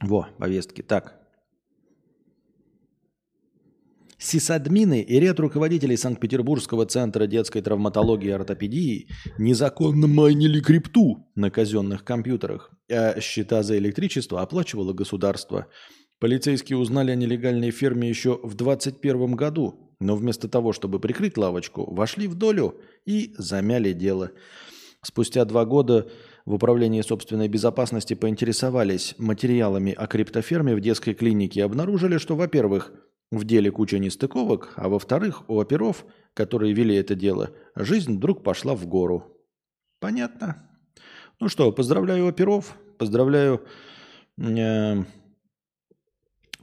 Во, 0.00 0.28
повестки. 0.38 0.82
Так. 0.82 1.19
Сисадмины 4.20 5.00
и 5.00 5.18
ряд 5.18 5.40
руководителей 5.40 5.96
Санкт-Петербургского 5.96 6.84
центра 6.84 7.26
детской 7.26 7.62
травматологии 7.62 8.28
и 8.28 8.32
ортопедии 8.32 9.08
незаконно 9.38 10.06
майнили 10.06 10.60
крипту 10.60 11.26
на 11.34 11.50
казенных 11.50 12.04
компьютерах, 12.04 12.70
а 12.90 13.18
счета 13.18 13.62
за 13.62 13.78
электричество 13.78 14.42
оплачивало 14.42 14.92
государство. 14.92 15.68
Полицейские 16.18 16.76
узнали 16.76 17.12
о 17.12 17.14
нелегальной 17.14 17.70
ферме 17.70 18.10
еще 18.10 18.38
в 18.42 18.54
2021 18.54 19.36
году, 19.36 19.96
но 20.00 20.16
вместо 20.16 20.48
того, 20.48 20.74
чтобы 20.74 21.00
прикрыть 21.00 21.38
лавочку, 21.38 21.90
вошли 21.90 22.28
в 22.28 22.34
долю 22.34 22.74
и 23.06 23.34
замяли 23.38 23.94
дело. 23.94 24.32
Спустя 25.02 25.46
два 25.46 25.64
года 25.64 26.10
в 26.44 26.52
Управлении 26.52 27.00
собственной 27.00 27.48
безопасности 27.48 28.12
поинтересовались 28.12 29.14
материалами 29.16 29.92
о 29.92 30.06
криптоферме 30.06 30.74
в 30.74 30.80
детской 30.80 31.14
клинике 31.14 31.60
и 31.60 31.62
обнаружили, 31.62 32.18
что, 32.18 32.36
во-первых, 32.36 32.92
в 33.30 33.44
деле 33.44 33.70
куча 33.70 33.98
нестыковок, 33.98 34.72
а 34.76 34.88
во-вторых, 34.88 35.48
у 35.48 35.60
оперов, 35.60 36.04
которые 36.34 36.72
вели 36.72 36.96
это 36.96 37.14
дело, 37.14 37.50
жизнь 37.74 38.16
вдруг 38.16 38.42
пошла 38.42 38.74
в 38.74 38.86
гору. 38.86 39.36
Понятно. 40.00 40.68
Ну 41.38 41.48
что, 41.48 41.70
поздравляю 41.72 42.26
оперов, 42.28 42.76
поздравляю 42.98 43.64
э, 44.38 45.04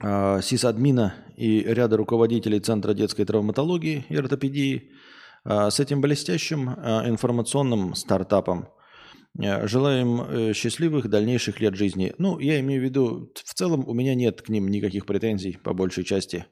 э, 0.02 0.42
сисадмина 0.42 1.16
и 1.38 1.62
ряда 1.62 1.98
руководителей 1.98 2.60
Центра 2.60 2.94
детской 2.94 3.26
травматологии 3.26 4.06
и 4.10 4.16
ортопедии 4.16 4.92
э, 5.46 5.70
с 5.70 5.80
этим 5.80 6.02
блестящим 6.02 6.70
э, 6.70 7.10
информационным 7.10 7.96
стартапом. 7.96 8.70
Э, 9.40 9.68
Желаем 9.68 10.22
э, 10.22 10.54
счастливых 10.54 11.10
дальнейших 11.10 11.60
лет 11.60 11.76
жизни. 11.76 12.14
Ну, 12.18 12.40
я 12.40 12.60
имею 12.60 12.82
в 12.82 12.84
виду, 12.84 13.32
в 13.36 13.54
целом 13.54 13.88
у 13.88 13.94
меня 13.94 14.16
нет 14.16 14.42
к 14.42 14.50
ним 14.50 14.68
никаких 14.68 15.06
претензий 15.06 15.58
по 15.64 15.74
большей 15.74 16.04
части. 16.04 16.46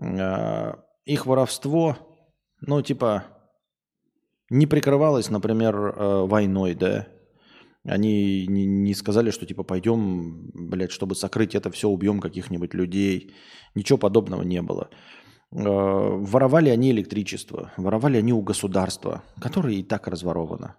Э, 0.00 0.74
Их 1.04 1.26
воровство, 1.26 1.96
ну, 2.60 2.82
типа, 2.82 3.24
не 4.48 4.66
прикрывалось, 4.66 5.30
например, 5.30 5.76
э, 5.76 6.26
войной, 6.26 6.74
да. 6.74 7.06
Они 7.84 8.46
не, 8.46 8.94
сказали, 8.94 9.30
что 9.30 9.46
типа 9.46 9.62
пойдем, 9.62 10.50
блядь, 10.52 10.90
чтобы 10.90 11.14
сокрыть 11.14 11.54
это 11.54 11.70
все, 11.70 11.88
убьем 11.88 12.20
каких-нибудь 12.20 12.74
людей. 12.74 13.34
Ничего 13.74 13.96
подобного 13.98 14.42
не 14.42 14.60
было. 14.60 14.90
Э, 15.52 15.62
Воровали 15.62 16.68
они 16.68 16.90
электричество, 16.90 17.72
воровали 17.76 18.18
они 18.18 18.32
у 18.32 18.42
государства, 18.42 19.22
которое 19.40 19.74
и 19.76 19.82
так 19.82 20.08
разворовано. 20.08 20.76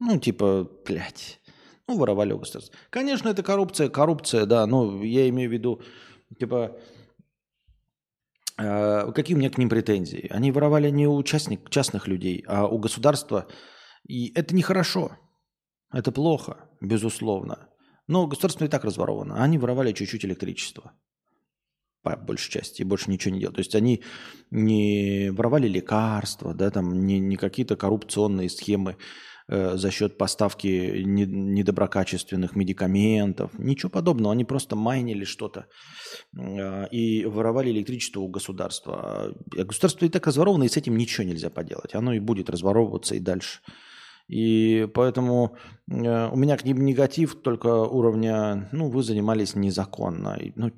Ну, 0.00 0.18
типа, 0.18 0.68
блядь, 0.86 1.40
ну, 1.86 1.98
воровали 1.98 2.32
у 2.32 2.38
государства. 2.38 2.74
Конечно, 2.90 3.28
это 3.28 3.42
коррупция, 3.42 3.88
коррупция, 3.88 4.46
да, 4.46 4.66
но 4.66 5.02
я 5.04 5.28
имею 5.28 5.50
в 5.50 5.52
виду, 5.52 5.82
типа, 6.38 6.76
какие 8.56 9.34
у 9.34 9.38
меня 9.38 9.50
к 9.50 9.58
ним 9.58 9.68
претензии? 9.68 10.28
Они 10.30 10.52
воровали 10.52 10.90
не 10.90 11.06
у 11.06 11.22
частник, 11.22 11.70
частных 11.70 12.06
людей, 12.08 12.44
а 12.46 12.66
у 12.66 12.78
государства. 12.78 13.46
И 14.06 14.32
это 14.34 14.54
нехорошо. 14.54 15.16
Это 15.92 16.12
плохо, 16.12 16.68
безусловно. 16.80 17.68
Но 18.06 18.26
государство 18.26 18.64
и 18.64 18.68
так 18.68 18.84
разворовано. 18.84 19.42
Они 19.42 19.58
воровали 19.58 19.92
чуть-чуть 19.92 20.24
электричества. 20.24 20.92
По 22.02 22.16
большей 22.16 22.52
части. 22.52 22.82
И 22.82 22.84
больше 22.84 23.10
ничего 23.10 23.34
не 23.34 23.40
делали. 23.40 23.56
То 23.56 23.60
есть 23.60 23.74
они 23.74 24.02
не 24.50 25.30
воровали 25.30 25.68
лекарства, 25.68 26.54
да, 26.54 26.70
там, 26.70 27.06
не, 27.06 27.18
не 27.18 27.36
какие-то 27.36 27.76
коррупционные 27.76 28.50
схемы 28.50 28.92
э, 28.92 28.96
за 29.48 29.90
счет 29.90 30.16
поставки 30.16 31.02
не- 31.04 31.26
недоброкачественных 31.26 32.56
медикаментов. 32.56 33.50
Ничего 33.58 33.90
подобного. 33.90 34.32
Они 34.32 34.44
просто 34.44 34.74
майнили 34.74 35.24
что-то 35.24 35.66
э, 36.36 36.88
и 36.88 37.24
воровали 37.26 37.70
электричество 37.70 38.20
у 38.20 38.28
государства. 38.28 39.34
А 39.56 39.64
государство 39.64 40.06
и 40.06 40.08
так 40.08 40.26
разворовано, 40.26 40.64
и 40.64 40.68
с 40.68 40.76
этим 40.76 40.96
ничего 40.96 41.26
нельзя 41.26 41.50
поделать. 41.50 41.94
Оно 41.94 42.14
и 42.14 42.20
будет 42.20 42.48
разворовываться 42.48 43.14
и 43.14 43.20
дальше. 43.20 43.60
И 44.28 44.88
поэтому 44.94 45.56
э, 45.90 46.28
у 46.30 46.36
меня 46.36 46.56
к 46.56 46.64
ним 46.64 46.84
негатив 46.84 47.42
только 47.42 47.68
уровня, 47.84 48.68
ну, 48.72 48.88
вы 48.88 49.02
занимались 49.02 49.54
незаконно. 49.54 50.38
Ну, 50.54 50.70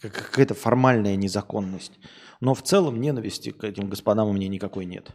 какая-то 0.00 0.54
формальная 0.54 1.16
незаконность. 1.16 1.92
Но 2.40 2.54
в 2.54 2.62
целом 2.62 3.00
ненависти 3.00 3.50
к 3.50 3.64
этим 3.64 3.88
господам 3.88 4.28
у 4.28 4.32
меня 4.32 4.48
никакой 4.48 4.86
нет. 4.86 5.14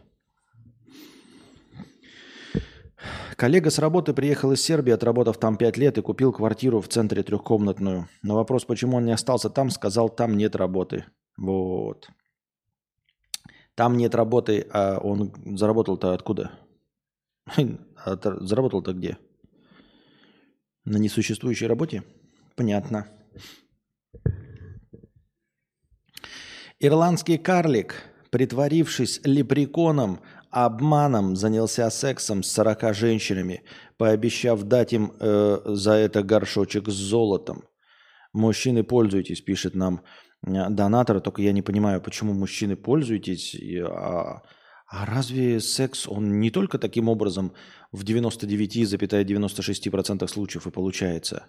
Коллега 3.36 3.70
с 3.70 3.78
работы 3.78 4.12
приехал 4.12 4.52
из 4.52 4.62
Сербии, 4.62 4.92
отработав 4.92 5.38
там 5.38 5.56
5 5.56 5.76
лет 5.76 5.98
и 5.98 6.02
купил 6.02 6.32
квартиру 6.32 6.80
в 6.80 6.88
центре 6.88 7.22
трехкомнатную. 7.22 8.08
На 8.22 8.34
вопрос, 8.34 8.64
почему 8.64 8.96
он 8.96 9.04
не 9.04 9.12
остался 9.12 9.50
там, 9.50 9.70
сказал, 9.70 10.08
там 10.08 10.36
нет 10.36 10.56
работы. 10.56 11.04
Вот. 11.36 12.08
Там 13.74 13.96
нет 13.96 14.14
работы, 14.14 14.66
а 14.72 14.98
он 14.98 15.32
заработал-то 15.56 16.14
откуда? 16.14 16.52
Заработал-то 18.06 18.92
где? 18.92 19.18
На 20.84 20.98
несуществующей 20.98 21.66
работе? 21.66 22.04
Понятно. 22.56 23.08
Ирландский 26.78 27.38
карлик, 27.38 27.94
притворившись 28.30 29.20
лепреконом, 29.24 30.20
обманом 30.54 31.36
занялся 31.36 31.90
сексом 31.90 32.44
с 32.44 32.52
40 32.52 32.94
женщинами, 32.94 33.64
пообещав 33.96 34.62
дать 34.62 34.92
им 34.92 35.12
э, 35.18 35.58
за 35.64 35.94
это 35.94 36.22
горшочек 36.22 36.88
с 36.88 36.94
золотом. 36.94 37.64
Мужчины, 38.32 38.84
пользуйтесь, 38.84 39.40
пишет 39.40 39.74
нам 39.74 40.04
э, 40.46 40.70
донатор, 40.70 41.20
только 41.20 41.42
я 41.42 41.50
не 41.52 41.62
понимаю, 41.62 42.00
почему 42.00 42.34
мужчины 42.34 42.76
пользуетесь. 42.76 43.56
а, 43.82 44.42
а 44.86 45.06
разве 45.06 45.58
секс, 45.58 46.06
он 46.06 46.38
не 46.38 46.52
только 46.52 46.78
таким 46.78 47.08
образом 47.08 47.52
в 47.90 48.04
99,96% 48.04 50.28
случаев 50.28 50.68
и 50.68 50.70
получается? 50.70 51.46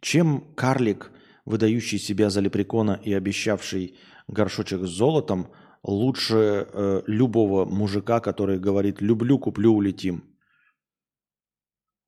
Чем 0.00 0.54
карлик, 0.54 1.10
выдающий 1.44 1.98
себя 1.98 2.30
за 2.30 2.40
лепрекона 2.40 3.00
и 3.02 3.12
обещавший 3.12 3.98
горшочек 4.28 4.84
с 4.84 4.90
золотом, 4.90 5.48
лучше 5.84 6.66
э, 6.72 7.02
любого 7.06 7.64
мужика, 7.64 8.20
который 8.20 8.58
говорит 8.58 9.00
«люблю, 9.00 9.38
куплю, 9.38 9.72
улетим». 9.72 10.24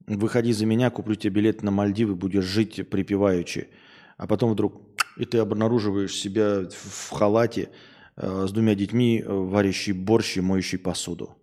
Выходи 0.07 0.53
за 0.53 0.67
меня, 0.67 0.91
куплю 0.91 1.15
тебе 1.15 1.35
билет 1.35 1.63
на 1.63 1.71
Мальдивы, 1.71 2.15
будешь 2.15 2.45
жить 2.45 2.89
припеваючи. 2.89 3.69
А 4.17 4.27
потом 4.27 4.53
вдруг 4.53 4.87
и 5.17 5.25
ты 5.25 5.39
обнаруживаешь 5.39 6.15
себя 6.15 6.69
в 6.69 7.11
халате 7.11 7.71
э, 8.17 8.47
с 8.47 8.53
двумя 8.53 8.75
детьми, 8.75 9.21
э, 9.21 9.33
варящий 9.33 9.93
борщ 9.93 10.37
и 10.37 10.41
моющий 10.41 10.79
посуду. 10.79 11.37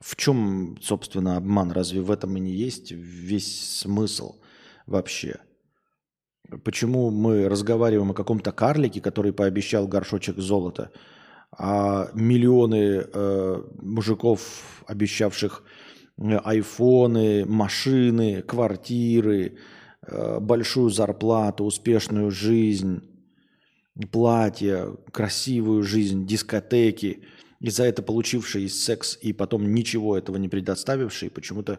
В 0.00 0.16
чем, 0.16 0.78
собственно, 0.80 1.36
обман? 1.36 1.72
Разве 1.72 2.00
в 2.00 2.10
этом 2.10 2.36
и 2.36 2.40
не 2.40 2.52
есть 2.52 2.92
весь 2.92 3.78
смысл 3.78 4.40
вообще? 4.86 5.40
Почему 6.62 7.10
мы 7.10 7.48
разговариваем 7.48 8.10
о 8.10 8.14
каком-то 8.14 8.52
карлике, 8.52 9.00
который 9.00 9.32
пообещал 9.32 9.88
горшочек 9.88 10.38
золота, 10.38 10.90
а 11.56 12.10
миллионы 12.12 13.06
э, 13.06 13.62
мужиков, 13.80 14.84
обещавших 14.86 15.62
э, 16.18 16.36
айфоны, 16.44 17.46
машины, 17.46 18.42
квартиры, 18.42 19.56
э, 20.06 20.38
большую 20.40 20.90
зарплату, 20.90 21.64
успешную 21.64 22.30
жизнь, 22.30 23.02
платья, 24.10 24.88
красивую 25.12 25.82
жизнь, 25.82 26.26
дискотеки, 26.26 27.24
и 27.60 27.70
за 27.70 27.84
это 27.84 28.02
получившие 28.02 28.68
секс 28.68 29.16
и 29.22 29.32
потом 29.32 29.72
ничего 29.72 30.18
этого 30.18 30.36
не 30.36 30.50
предоставившие, 30.50 31.30
почему-то 31.30 31.78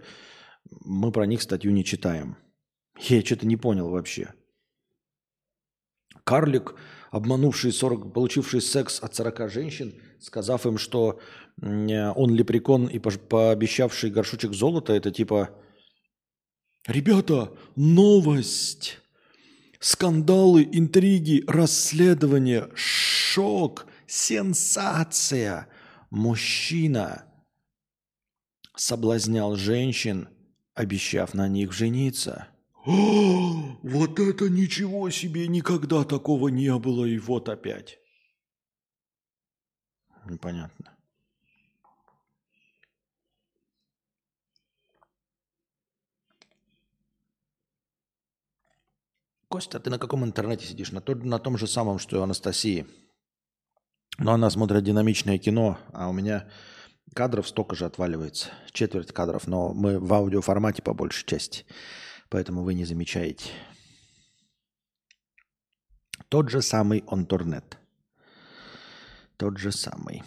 мы 0.84 1.11
про 1.11 1.28
них 1.28 1.43
статью 1.43 1.72
не 1.72 1.86
читаем. 1.86 2.38
Я 2.97 3.22
что-то 3.22 3.45
не 3.45 3.57
понял 3.57 3.89
вообще. 3.89 4.34
Карлик, 6.26 6.76
обманувший 7.11 7.71
40, 7.71 8.13
получивший 8.13 8.61
секс 8.61 8.99
от 9.01 9.15
40 9.15 9.49
женщин, 9.49 9.93
сказав 10.19 10.65
им, 10.65 10.78
что 10.78 11.19
он 11.61 12.36
лепрекон 12.36 12.88
и 12.88 12.99
пообещавший 12.99 14.09
горшочек 14.09 14.53
золота, 14.53 14.93
это 14.93 15.11
типа 15.11 15.49
«Ребята, 16.88 17.51
новость! 17.76 18.97
Скандалы, 19.80 20.67
интриги, 20.71 21.43
расследование, 21.47 22.69
шок, 22.73 23.86
сенсация! 24.07 25.67
Мужчина 26.09 27.26
соблазнял 28.76 29.55
женщин, 29.55 30.28
обещав 30.73 31.36
на 31.36 31.47
них 31.47 31.71
жениться». 31.71 32.47
О, 32.86 33.77
вот 33.81 34.19
это 34.19 34.47
ничего 34.47 35.09
себе, 35.09 35.47
никогда 35.47 36.03
такого 36.03 36.49
не 36.49 36.73
было, 36.77 37.05
и 37.05 37.17
вот 37.17 37.49
опять. 37.49 37.97
Непонятно. 40.25 40.91
Костя, 49.49 49.79
ты 49.79 49.89
на 49.89 49.97
каком 49.97 50.23
интернете 50.23 50.65
сидишь? 50.65 50.91
На, 50.91 51.01
то- 51.01 51.15
на 51.15 51.39
том 51.39 51.57
же 51.57 51.65
самом, 51.65 51.97
что 51.97 52.17
и 52.17 52.21
Анастасии. 52.21 52.86
Но 54.17 54.33
она 54.33 54.49
смотрит 54.49 54.83
динамичное 54.83 55.38
кино, 55.38 55.77
а 55.91 56.09
у 56.09 56.13
меня 56.13 56.49
кадров 57.13 57.47
столько 57.47 57.75
же 57.75 57.86
отваливается. 57.86 58.49
Четверть 58.71 59.11
кадров, 59.11 59.47
но 59.47 59.73
мы 59.73 59.99
в 59.99 60.13
аудиоформате 60.13 60.81
по 60.81 60.93
большей 60.93 61.25
части. 61.25 61.65
Поэтому 62.36 62.63
вы 62.63 62.73
не 62.73 62.83
замечаете. 62.83 63.49
Тот 66.27 66.49
же 66.49 66.61
самый 66.61 67.05
Онторнет. 67.07 67.77
Тот 69.38 69.57
же 69.57 69.71
самый. 69.71 70.21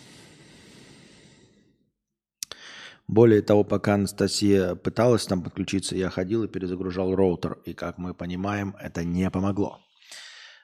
Более 3.08 3.42
того, 3.42 3.62
пока 3.62 3.96
Анастасия 3.96 4.74
пыталась 4.74 5.26
там 5.26 5.42
подключиться, 5.42 5.96
я 5.96 6.08
ходил 6.08 6.44
и 6.44 6.48
перезагружал 6.48 7.14
роутер. 7.14 7.58
И, 7.66 7.74
как 7.74 7.98
мы 7.98 8.14
понимаем, 8.14 8.74
это 8.80 9.04
не 9.04 9.30
помогло. 9.30 9.78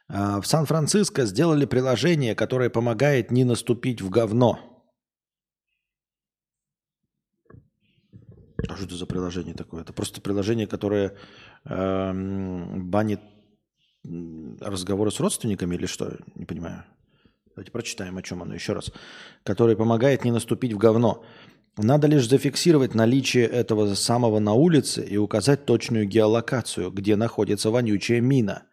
А, 0.09 0.41
В 0.41 0.47
Сан-Франциско 0.47 1.27
сделали 1.27 1.67
приложение, 1.67 2.35
которое 2.35 2.71
помогает 2.71 3.31
не 3.31 3.45
наступить 3.45 4.01
в 4.01 4.09
говно. 4.09 4.74
А 8.57 8.77
что 8.77 8.85
это 8.85 8.97
за 8.97 9.07
приложение 9.07 9.55
такое? 9.55 9.83
Это 9.83 9.93
просто 9.93 10.21
приложение, 10.21 10.67
которое 10.67 11.17
эм, 11.65 12.89
банит 12.91 13.21
разговоры 14.61 15.11
с 15.11 15.21
родственниками 15.21 15.75
или 15.75 15.87
что? 15.87 16.19
Не 16.35 16.45
понимаю. 16.45 16.85
Давайте 17.55 17.71
прочитаем, 17.71 18.17
о 18.17 18.23
чем 18.23 18.43
оно 18.43 18.55
еще 18.55 18.73
раз. 18.73 18.93
Которое 19.45 19.77
помогает 19.77 20.25
не 20.25 20.31
наступить 20.31 20.73
в 20.73 20.79
говно. 20.79 21.25
Надо 21.77 22.07
лишь 22.07 22.29
зафиксировать 22.29 22.95
наличие 22.95 23.47
этого 23.47 23.95
самого 23.95 24.39
на 24.39 24.53
улице 24.53 25.05
и 25.05 25.17
указать 25.17 25.65
точную 25.65 26.07
геолокацию, 26.07 26.91
где 26.91 27.17
находится 27.17 27.71
вонючая 27.71 28.21
мина. 28.21 28.65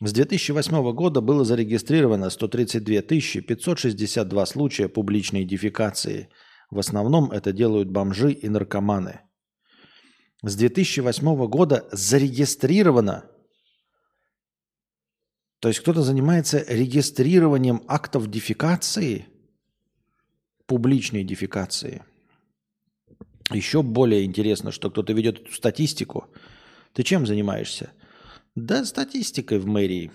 С 0.00 0.12
2008 0.12 0.92
года 0.92 1.20
было 1.20 1.44
зарегистрировано 1.44 2.30
132 2.30 3.02
562 3.02 4.46
случая 4.46 4.88
публичной 4.88 5.44
дефекации. 5.44 6.28
В 6.72 6.78
основном 6.78 7.30
это 7.30 7.52
делают 7.52 7.90
бомжи 7.90 8.32
и 8.32 8.48
наркоманы. 8.48 9.20
С 10.42 10.56
2008 10.56 11.46
года 11.46 11.86
зарегистрировано. 11.92 13.26
То 15.60 15.68
есть 15.68 15.80
кто-то 15.80 16.00
занимается 16.00 16.64
регистрированием 16.66 17.82
актов 17.88 18.30
дефекации, 18.30 19.26
публичной 20.64 21.24
дефекации. 21.24 22.04
Еще 23.50 23.82
более 23.82 24.24
интересно, 24.24 24.72
что 24.72 24.90
кто-то 24.90 25.12
ведет 25.12 25.42
эту 25.42 25.52
статистику. 25.52 26.32
Ты 26.94 27.02
чем 27.02 27.26
занимаешься? 27.26 27.92
Да, 28.54 28.86
статистикой 28.86 29.58
в 29.58 29.66
мэрии. 29.66 30.10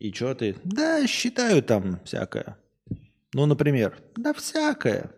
И 0.00 0.12
что 0.12 0.34
ты? 0.34 0.56
Да, 0.64 1.06
считаю 1.06 1.62
там 1.62 2.00
всякое. 2.04 2.58
Ну, 3.32 3.46
например, 3.46 3.96
да 4.16 4.34
всякое. 4.34 5.12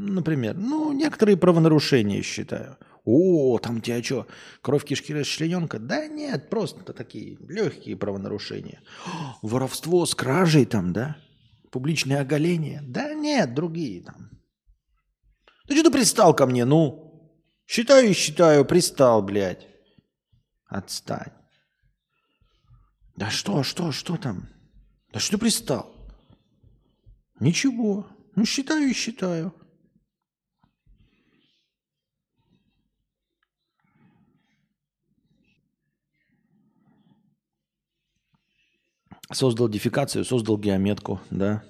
Например, 0.00 0.56
ну, 0.56 0.92
некоторые 0.92 1.36
правонарушения 1.36 2.22
считаю. 2.22 2.78
О, 3.04 3.58
там 3.58 3.80
тебя 3.80 4.00
что, 4.00 4.28
кровь 4.62 4.84
кишки 4.84 5.12
расчлененка? 5.12 5.80
Да 5.80 6.06
нет, 6.06 6.50
просто 6.50 6.92
такие 6.92 7.36
легкие 7.48 7.96
правонарушения. 7.96 8.80
О, 9.04 9.38
Воровство 9.42 10.06
с 10.06 10.14
кражей 10.14 10.66
там, 10.66 10.92
да? 10.92 11.16
Публичное 11.72 12.20
оголение? 12.20 12.80
Да 12.86 13.12
нет, 13.12 13.54
другие 13.54 14.02
там. 14.02 14.30
Ты 15.66 15.74
что 15.74 15.84
ты 15.84 15.90
пристал 15.90 16.32
ко 16.32 16.46
мне, 16.46 16.64
ну? 16.64 17.34
Считаю 17.66 18.10
и 18.10 18.12
считаю, 18.12 18.64
пристал, 18.64 19.20
блядь. 19.20 19.66
Отстань. 20.66 21.32
Да 23.16 23.30
что, 23.30 23.64
что, 23.64 23.90
что 23.90 24.16
там? 24.16 24.48
Да 25.12 25.18
что 25.18 25.32
ты 25.32 25.38
пристал? 25.38 25.92
Ничего. 27.40 28.06
Ну, 28.36 28.44
считаю 28.44 28.88
и 28.88 28.94
считаю. 28.94 29.52
Создал 39.32 39.68
дефикацию, 39.68 40.24
создал 40.24 40.58
геометку, 40.58 41.20
да. 41.30 41.62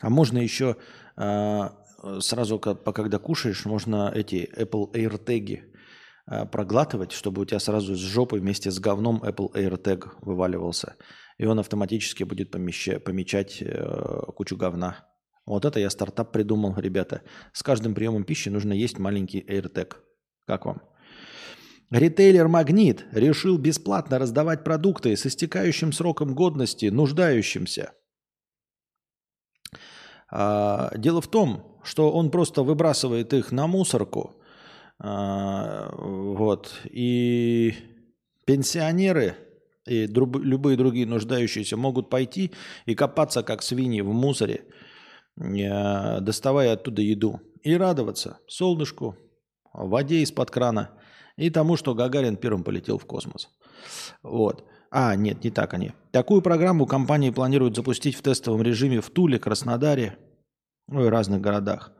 А 0.00 0.10
можно 0.10 0.38
еще 0.38 0.76
а, 1.16 1.76
сразу, 2.20 2.58
когда 2.58 3.18
кушаешь, 3.18 3.64
можно 3.66 4.10
эти 4.14 4.50
Apple 4.56 4.90
AirTag 4.92 5.62
а, 6.26 6.46
проглатывать, 6.46 7.12
чтобы 7.12 7.42
у 7.42 7.44
тебя 7.44 7.60
сразу 7.60 7.94
с 7.94 7.98
жопы 7.98 8.38
вместе 8.38 8.70
с 8.70 8.78
говном 8.78 9.22
Apple 9.22 9.52
AirTag 9.52 10.14
вываливался. 10.22 10.96
И 11.38 11.44
он 11.44 11.58
автоматически 11.58 12.24
будет 12.24 12.54
помеща- 12.54 13.00
помечать 13.00 13.60
э, 13.60 14.20
кучу 14.36 14.56
говна. 14.56 15.08
Вот 15.46 15.64
это 15.64 15.80
я 15.80 15.90
стартап 15.90 16.30
придумал, 16.30 16.74
ребята. 16.76 17.22
С 17.52 17.62
каждым 17.62 17.94
приемом 17.94 18.24
пищи 18.24 18.48
нужно 18.48 18.72
есть 18.72 18.98
маленький 18.98 19.40
AirTag. 19.40 19.94
Как 20.46 20.66
вам? 20.66 20.82
Ритейлер 21.92 22.48
«Магнит» 22.48 23.04
решил 23.12 23.58
бесплатно 23.58 24.18
раздавать 24.18 24.64
продукты 24.64 25.14
с 25.14 25.26
истекающим 25.26 25.92
сроком 25.92 26.34
годности 26.34 26.86
нуждающимся. 26.86 27.92
А, 30.30 30.90
Дело 30.96 31.20
в 31.20 31.28
том, 31.28 31.78
что 31.84 32.10
он 32.10 32.30
просто 32.30 32.62
выбрасывает 32.62 33.34
их 33.34 33.52
на 33.52 33.66
мусорку. 33.66 34.42
А, 34.98 35.94
Вот. 35.94 36.72
И 36.84 37.74
пенсионеры 38.46 39.36
и 39.86 40.06
любые 40.06 40.78
другие 40.78 41.06
нуждающиеся 41.06 41.76
могут 41.76 42.08
пойти 42.08 42.52
и 42.86 42.94
копаться, 42.94 43.42
как 43.42 43.62
свиньи, 43.62 44.00
в 44.00 44.14
мусоре, 44.14 44.64
э, 45.36 46.20
доставая 46.20 46.72
оттуда 46.72 47.02
еду. 47.02 47.40
И 47.62 47.76
радоваться 47.76 48.38
солнышку, 48.48 49.18
воде 49.74 50.22
из-под 50.22 50.50
крана 50.50 51.01
и 51.36 51.50
тому, 51.50 51.76
что 51.76 51.94
Гагарин 51.94 52.36
первым 52.36 52.64
полетел 52.64 52.98
в 52.98 53.06
космос. 53.06 53.48
Вот. 54.22 54.64
А, 54.90 55.16
нет, 55.16 55.42
не 55.42 55.50
так 55.50 55.74
они. 55.74 55.92
Такую 56.10 56.42
программу 56.42 56.86
компании 56.86 57.30
планируют 57.30 57.76
запустить 57.76 58.14
в 58.14 58.22
тестовом 58.22 58.62
режиме 58.62 59.00
в 59.00 59.10
Туле, 59.10 59.38
Краснодаре, 59.38 60.18
ну 60.88 61.06
и 61.06 61.08
разных 61.08 61.40
городах. 61.40 61.92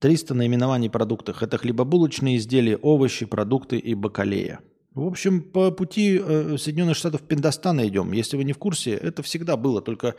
300 0.00 0.34
наименований 0.34 0.90
продуктов. 0.90 1.42
Это 1.42 1.56
хлебобулочные 1.58 2.36
изделия, 2.36 2.76
овощи, 2.76 3.24
продукты 3.24 3.78
и 3.78 3.94
бакалея. 3.94 4.60
В 4.94 5.06
общем, 5.06 5.42
по 5.42 5.70
пути 5.70 6.20
э, 6.22 6.56
Соединенных 6.58 6.96
Штатов 6.96 7.22
Пиндостана 7.22 7.86
идем. 7.86 8.12
Если 8.12 8.36
вы 8.36 8.44
не 8.44 8.52
в 8.52 8.58
курсе, 8.58 8.92
это 8.92 9.22
всегда 9.22 9.56
было, 9.56 9.82
только 9.82 10.16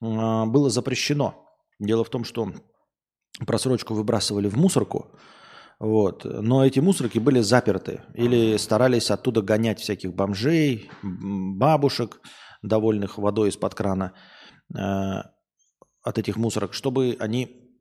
а, 0.00 0.46
было 0.46 0.70
запрещено. 0.70 1.46
Дело 1.78 2.04
в 2.04 2.10
том, 2.10 2.24
что 2.24 2.52
просрочку 3.46 3.94
выбрасывали 3.94 4.48
в 4.48 4.56
мусорку, 4.56 5.12
вот. 5.78 6.24
Но 6.24 6.66
эти 6.66 6.80
мусорки 6.80 7.18
были 7.18 7.40
заперты 7.40 8.02
или 8.14 8.56
старались 8.56 9.10
оттуда 9.10 9.42
гонять 9.42 9.80
всяких 9.80 10.12
бомжей, 10.12 10.90
бабушек, 11.02 12.20
довольных 12.62 13.18
водой 13.18 13.50
из-под 13.50 13.74
крана 13.74 14.12
э, 14.74 14.78
от 16.02 16.18
этих 16.18 16.36
мусорок, 16.36 16.74
чтобы 16.74 17.16
они 17.20 17.72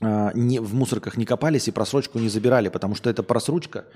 э, 0.00 0.30
не, 0.34 0.60
в 0.60 0.74
мусорках 0.74 1.16
не 1.16 1.26
копались 1.26 1.66
и 1.66 1.72
просрочку 1.72 2.20
не 2.20 2.28
забирали, 2.28 2.68
потому 2.68 2.94
что 2.94 3.10
это 3.10 3.24
просрочка, 3.24 3.86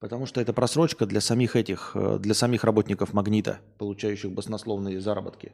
потому 0.00 0.26
что 0.26 0.40
это 0.40 0.52
просрочка 0.52 1.06
для 1.06 1.20
самих 1.20 1.54
этих, 1.54 1.92
э, 1.94 2.18
для 2.18 2.34
самих 2.34 2.64
работников 2.64 3.12
магнита, 3.12 3.60
получающих 3.78 4.32
баснословные 4.32 5.00
заработки. 5.00 5.52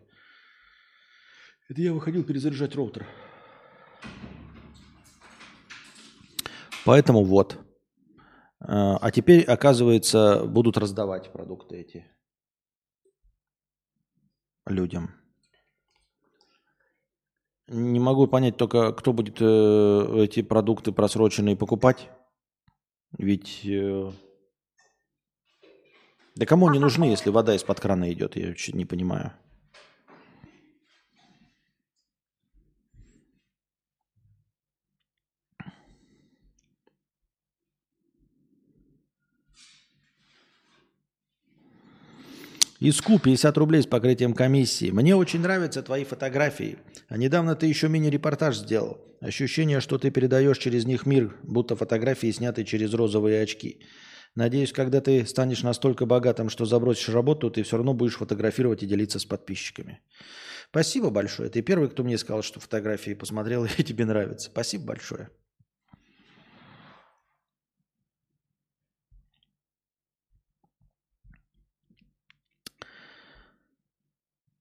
Это 1.68 1.82
я 1.82 1.92
выходил 1.92 2.24
перезаряжать 2.24 2.74
роутер. 2.74 3.06
Поэтому 6.84 7.24
вот. 7.24 7.58
А 8.60 8.96
а 8.96 9.10
теперь, 9.10 9.44
оказывается, 9.44 10.44
будут 10.46 10.76
раздавать 10.76 11.32
продукты 11.32 11.76
эти 11.76 12.06
людям. 14.66 15.10
Не 17.68 18.00
могу 18.00 18.26
понять 18.26 18.56
только, 18.56 18.92
кто 18.92 19.12
будет 19.12 19.38
э, 19.40 20.24
эти 20.24 20.42
продукты 20.42 20.92
просроченные 20.92 21.56
покупать. 21.56 22.10
Ведь... 23.18 23.64
э, 23.64 24.10
Да 26.36 26.46
кому 26.46 26.68
они 26.68 26.78
нужны, 26.78 27.04
если 27.04 27.30
вода 27.30 27.54
из-под 27.54 27.80
крана 27.80 28.12
идет? 28.12 28.36
Я 28.36 28.54
чуть 28.54 28.74
не 28.74 28.84
понимаю. 28.84 29.32
Иску 42.84 43.20
50 43.20 43.58
рублей 43.58 43.82
с 43.82 43.86
покрытием 43.86 44.34
комиссии. 44.34 44.90
Мне 44.90 45.14
очень 45.14 45.38
нравятся 45.38 45.84
твои 45.84 46.02
фотографии. 46.02 46.78
А 47.08 47.16
недавно 47.16 47.54
ты 47.54 47.66
еще 47.66 47.88
мини-репортаж 47.88 48.56
сделал. 48.56 49.00
Ощущение, 49.20 49.78
что 49.78 49.98
ты 49.98 50.10
передаешь 50.10 50.58
через 50.58 50.84
них 50.84 51.06
мир, 51.06 51.36
будто 51.44 51.76
фотографии 51.76 52.32
сняты 52.32 52.64
через 52.64 52.92
розовые 52.92 53.40
очки. 53.40 53.86
Надеюсь, 54.34 54.72
когда 54.72 55.00
ты 55.00 55.24
станешь 55.26 55.62
настолько 55.62 56.06
богатым, 56.06 56.48
что 56.48 56.64
забросишь 56.64 57.10
работу, 57.10 57.52
ты 57.52 57.62
все 57.62 57.76
равно 57.76 57.94
будешь 57.94 58.16
фотографировать 58.16 58.82
и 58.82 58.86
делиться 58.86 59.20
с 59.20 59.24
подписчиками. 59.24 60.00
Спасибо 60.70 61.10
большое. 61.10 61.50
Ты 61.50 61.62
первый, 61.62 61.88
кто 61.88 62.02
мне 62.02 62.18
сказал, 62.18 62.42
что 62.42 62.58
фотографии 62.58 63.14
посмотрел 63.14 63.64
и 63.78 63.84
тебе 63.84 64.06
нравятся. 64.06 64.50
Спасибо 64.50 64.86
большое. 64.86 65.30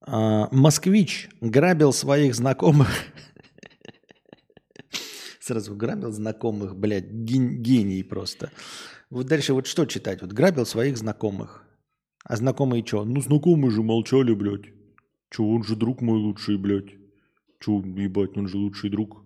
Москвич 0.08 1.30
грабил 1.42 1.94
своих 1.94 2.36
знакомых. 2.36 2.90
Сразу 5.40 5.76
грабил 5.76 6.12
знакомых, 6.12 6.76
блядь, 6.76 7.10
ген- 7.10 7.62
гений 7.62 8.04
просто. 8.04 8.52
Вот 9.10 9.28
дальше 9.28 9.54
вот 9.54 9.68
что 9.68 9.86
читать? 9.86 10.22
Вот 10.22 10.32
грабил 10.34 10.66
своих 10.66 10.98
знакомых. 10.98 11.64
А 12.24 12.36
знакомые 12.36 12.86
что? 12.86 13.04
Ну, 13.04 13.22
знакомые 13.22 13.72
же 13.72 13.82
молчали, 13.82 14.34
блядь. 14.34 14.72
Че, 15.30 15.44
он 15.44 15.64
же 15.64 15.76
друг 15.76 16.02
мой 16.02 16.18
лучший, 16.20 16.58
блядь. 16.58 16.96
Че, 17.60 17.72
ебать, 17.72 18.38
он 18.38 18.48
же 18.48 18.58
лучший 18.58 18.90
друг. 18.90 19.24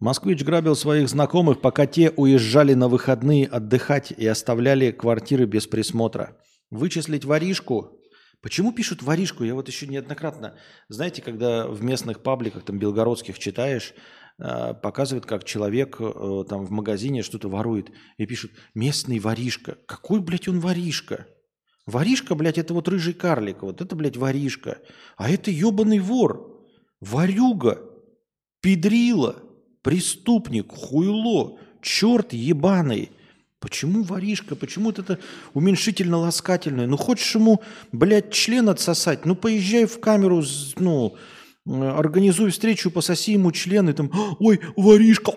Москвич 0.00 0.44
грабил 0.44 0.76
своих 0.76 1.08
знакомых, 1.08 1.60
пока 1.60 1.86
те 1.86 2.10
уезжали 2.10 2.74
на 2.74 2.88
выходные 2.88 3.46
отдыхать 3.46 4.12
и 4.12 4.26
оставляли 4.26 4.92
квартиры 4.92 5.46
без 5.46 5.66
присмотра. 5.66 6.36
Вычислить 6.70 7.24
воришку. 7.24 7.98
Почему 8.40 8.72
пишут 8.72 9.02
воришку? 9.02 9.44
Я 9.44 9.54
вот 9.54 9.68
еще 9.68 9.86
неоднократно, 9.86 10.56
знаете, 10.88 11.22
когда 11.22 11.66
в 11.66 11.82
местных 11.82 12.22
пабликах, 12.22 12.64
там, 12.64 12.78
белгородских 12.78 13.38
читаешь, 13.38 13.94
э, 14.38 14.74
показывают, 14.74 15.26
как 15.26 15.44
человек 15.44 15.96
э, 15.98 16.44
там 16.48 16.64
в 16.64 16.70
магазине 16.70 17.22
что-то 17.22 17.48
ворует, 17.48 17.90
и 18.16 18.26
пишут 18.26 18.52
«местный 18.74 19.18
воришка». 19.18 19.76
Какой, 19.86 20.20
блядь, 20.20 20.46
он 20.46 20.60
воришка? 20.60 21.26
Воришка, 21.86 22.34
блядь, 22.34 22.58
это 22.58 22.74
вот 22.74 22.86
рыжий 22.86 23.14
карлик, 23.14 23.62
вот 23.62 23.80
это, 23.80 23.96
блядь, 23.96 24.16
воришка. 24.16 24.78
А 25.16 25.30
это 25.30 25.50
ебаный 25.50 25.98
вор, 25.98 26.62
ворюга, 27.00 27.80
педрила, 28.60 29.36
преступник, 29.82 30.70
хуйло, 30.70 31.58
черт 31.80 32.34
ебаный. 32.34 33.10
Почему 33.60 34.04
воришка? 34.04 34.54
Почему 34.54 34.86
вот 34.86 35.00
это 35.00 35.18
уменьшительно-ласкательное? 35.52 36.86
Ну, 36.86 36.96
хочешь 36.96 37.34
ему, 37.34 37.60
блядь, 37.90 38.30
член 38.32 38.68
отсосать? 38.68 39.26
Ну, 39.26 39.34
поезжай 39.34 39.86
в 39.86 39.98
камеру, 39.98 40.44
ну, 40.76 41.16
э, 41.66 41.70
организуй 41.72 42.50
встречу, 42.50 42.92
пососи 42.92 43.32
ему 43.32 43.50
член, 43.50 43.88
и 43.88 43.92
там, 43.94 44.12
ой, 44.38 44.60
воришка, 44.76 45.32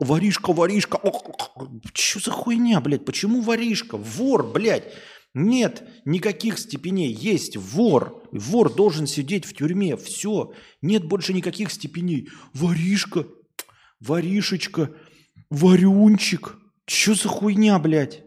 воришка, 0.00 0.52
воришка. 0.52 1.00
Что 1.94 2.18
за 2.18 2.30
хуйня, 2.32 2.80
блядь? 2.80 3.04
Почему 3.04 3.42
воришка? 3.42 3.96
Вор, 3.96 4.50
блядь. 4.50 4.92
Нет 5.34 5.88
никаких 6.04 6.58
степеней. 6.58 7.12
Есть 7.12 7.56
вор. 7.56 8.22
Вор 8.32 8.74
должен 8.74 9.06
сидеть 9.06 9.44
в 9.44 9.54
тюрьме. 9.54 9.96
Все. 9.96 10.52
Нет 10.82 11.04
больше 11.04 11.32
никаких 11.32 11.70
степеней. 11.70 12.28
Воришка, 12.52 13.26
воришечка, 14.00 14.90
варюнчик. 15.48 16.58
Что 16.86 17.14
за 17.14 17.28
хуйня, 17.28 17.78
блядь? 17.78 18.24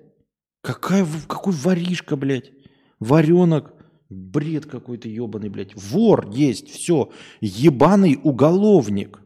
Какая, 0.61 1.05
какой 1.27 1.53
воришка, 1.53 2.15
блядь? 2.15 2.51
Варенок. 2.99 3.73
Бред 4.09 4.67
какой-то 4.67 5.09
ебаный, 5.09 5.49
блядь. 5.49 5.75
Вор 5.75 6.29
есть, 6.29 6.69
все. 6.69 7.11
Ебаный 7.41 8.19
уголовник. 8.21 9.19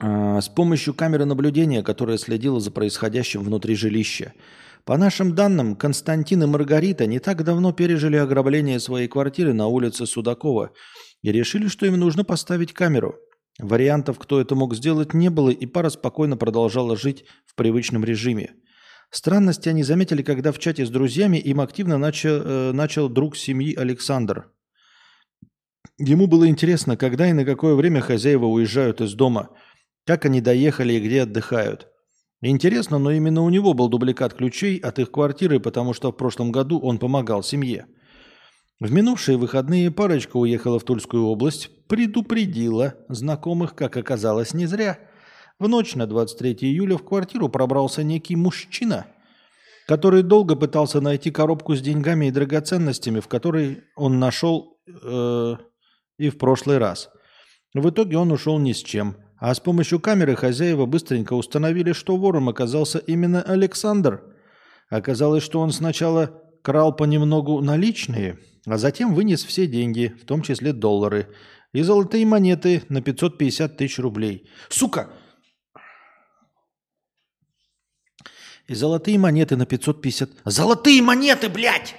А, 0.00 0.40
с 0.40 0.48
помощью 0.48 0.94
камеры 0.94 1.24
наблюдения, 1.24 1.82
которая 1.82 2.18
следила 2.18 2.60
за 2.60 2.70
происходящим 2.70 3.42
внутри 3.42 3.74
жилища. 3.74 4.32
По 4.84 4.96
нашим 4.96 5.34
данным, 5.34 5.76
Константин 5.76 6.44
и 6.44 6.46
Маргарита 6.46 7.06
не 7.06 7.18
так 7.18 7.44
давно 7.44 7.72
пережили 7.72 8.16
ограбление 8.16 8.80
своей 8.80 9.08
квартиры 9.08 9.52
на 9.52 9.66
улице 9.66 10.06
Судакова 10.06 10.70
и 11.22 11.32
решили, 11.32 11.66
что 11.66 11.84
им 11.84 11.98
нужно 11.98 12.24
поставить 12.24 12.72
камеру. 12.72 13.16
Вариантов, 13.60 14.18
кто 14.18 14.40
это 14.40 14.54
мог 14.54 14.74
сделать, 14.74 15.14
не 15.14 15.30
было, 15.30 15.50
и 15.50 15.66
пара 15.66 15.90
спокойно 15.90 16.36
продолжала 16.36 16.96
жить 16.96 17.24
в 17.44 17.54
привычном 17.54 18.04
режиме. 18.04 18.54
Странности 19.10 19.68
они 19.68 19.82
заметили, 19.82 20.22
когда 20.22 20.52
в 20.52 20.58
чате 20.58 20.84
с 20.86 20.90
друзьями 20.90 21.38
им 21.38 21.60
активно 21.60 21.98
начал, 21.98 22.42
э, 22.44 22.72
начал 22.72 23.08
друг 23.08 23.36
семьи 23.36 23.74
Александр. 23.74 24.52
Ему 25.98 26.26
было 26.28 26.46
интересно, 26.46 26.96
когда 26.96 27.28
и 27.28 27.32
на 27.32 27.44
какое 27.44 27.74
время 27.74 28.00
хозяева 28.00 28.44
уезжают 28.44 29.00
из 29.00 29.14
дома, 29.14 29.50
как 30.06 30.24
они 30.24 30.40
доехали 30.40 30.92
и 30.92 31.00
где 31.00 31.22
отдыхают. 31.22 31.88
Интересно, 32.40 32.98
но 32.98 33.10
именно 33.10 33.42
у 33.42 33.50
него 33.50 33.74
был 33.74 33.88
дубликат 33.88 34.34
ключей 34.34 34.78
от 34.78 35.00
их 35.00 35.10
квартиры, 35.10 35.58
потому 35.58 35.92
что 35.92 36.12
в 36.12 36.16
прошлом 36.16 36.52
году 36.52 36.78
он 36.78 36.98
помогал 36.98 37.42
семье. 37.42 37.86
В 38.80 38.92
минувшие 38.92 39.36
выходные 39.36 39.90
парочка 39.90 40.36
уехала 40.36 40.78
в 40.78 40.84
Тульскую 40.84 41.24
область, 41.24 41.68
предупредила 41.88 42.94
знакомых, 43.08 43.74
как 43.74 43.96
оказалось, 43.96 44.54
не 44.54 44.66
зря. 44.66 45.00
В 45.58 45.66
ночь 45.66 45.96
на 45.96 46.06
23 46.06 46.52
июля 46.60 46.96
в 46.96 47.04
квартиру 47.04 47.48
пробрался 47.48 48.04
некий 48.04 48.36
мужчина, 48.36 49.06
который 49.88 50.22
долго 50.22 50.54
пытался 50.54 51.00
найти 51.00 51.32
коробку 51.32 51.74
с 51.74 51.80
деньгами 51.80 52.26
и 52.26 52.30
драгоценностями, 52.30 53.18
в 53.18 53.26
которой 53.26 53.82
он 53.96 54.20
нашел 54.20 54.78
э, 54.86 55.56
и 56.18 56.30
в 56.30 56.38
прошлый 56.38 56.78
раз. 56.78 57.10
В 57.74 57.90
итоге 57.90 58.16
он 58.16 58.30
ушел 58.30 58.60
ни 58.60 58.72
с 58.72 58.78
чем. 58.78 59.16
А 59.40 59.52
с 59.52 59.58
помощью 59.58 59.98
камеры 59.98 60.36
хозяева 60.36 60.86
быстренько 60.86 61.32
установили, 61.32 61.90
что 61.90 62.16
вором 62.16 62.48
оказался 62.48 62.98
именно 62.98 63.42
Александр. 63.42 64.22
Оказалось, 64.88 65.42
что 65.42 65.58
он 65.58 65.72
сначала 65.72 66.47
крал 66.68 66.94
понемногу 66.94 67.62
наличные, 67.62 68.38
а 68.66 68.76
затем 68.76 69.14
вынес 69.14 69.42
все 69.42 69.66
деньги, 69.66 70.14
в 70.20 70.26
том 70.26 70.42
числе 70.42 70.74
доллары, 70.74 71.34
и 71.72 71.80
золотые 71.80 72.26
монеты 72.26 72.82
на 72.90 73.00
550 73.00 73.78
тысяч 73.78 73.98
рублей. 73.98 74.50
Сука! 74.68 75.08
И 78.66 78.74
золотые 78.74 79.18
монеты 79.18 79.56
на 79.56 79.64
550... 79.64 80.28
Золотые 80.44 81.00
монеты, 81.00 81.48
блядь! 81.48 81.94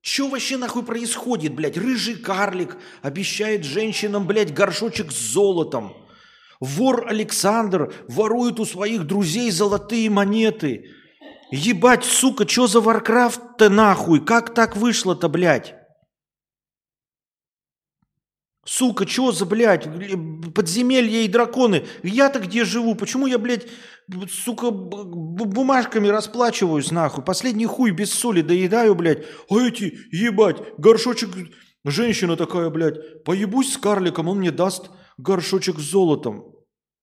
Что 0.00 0.28
вообще 0.28 0.58
нахуй 0.58 0.84
происходит, 0.84 1.56
блядь? 1.56 1.76
Рыжий 1.76 2.14
карлик 2.14 2.76
обещает 3.02 3.64
женщинам, 3.64 4.28
блядь, 4.28 4.54
горшочек 4.54 5.10
с 5.10 5.32
золотом. 5.32 5.96
Вор 6.60 7.08
Александр 7.08 7.92
ворует 8.06 8.60
у 8.60 8.64
своих 8.64 9.08
друзей 9.08 9.50
золотые 9.50 10.08
монеты. 10.08 10.94
Ебать, 11.50 12.04
сука, 12.04 12.48
что 12.48 12.66
за 12.66 12.80
Варкрафт-то 12.80 13.68
нахуй? 13.68 14.24
Как 14.24 14.54
так 14.54 14.76
вышло-то, 14.76 15.28
блядь? 15.28 15.74
Сука, 18.64 19.08
что 19.08 19.32
за, 19.32 19.46
блядь, 19.46 19.88
подземелья 20.54 21.22
и 21.22 21.28
драконы? 21.28 21.86
Я-то 22.04 22.38
где 22.38 22.64
живу? 22.64 22.94
Почему 22.94 23.26
я, 23.26 23.38
блядь, 23.38 23.66
сука, 24.30 24.70
бумажками 24.70 26.06
расплачиваюсь, 26.06 26.92
нахуй? 26.92 27.24
Последний 27.24 27.66
хуй 27.66 27.90
без 27.90 28.12
соли 28.12 28.42
доедаю, 28.42 28.94
блядь. 28.94 29.24
А 29.48 29.58
эти, 29.58 29.98
ебать, 30.12 30.58
горшочек... 30.78 31.30
Женщина 31.82 32.36
такая, 32.36 32.68
блядь, 32.68 33.24
поебусь 33.24 33.72
с 33.72 33.78
карликом, 33.78 34.28
он 34.28 34.38
мне 34.38 34.50
даст 34.50 34.90
горшочек 35.16 35.78
с 35.78 35.90
золотом. 35.90 36.54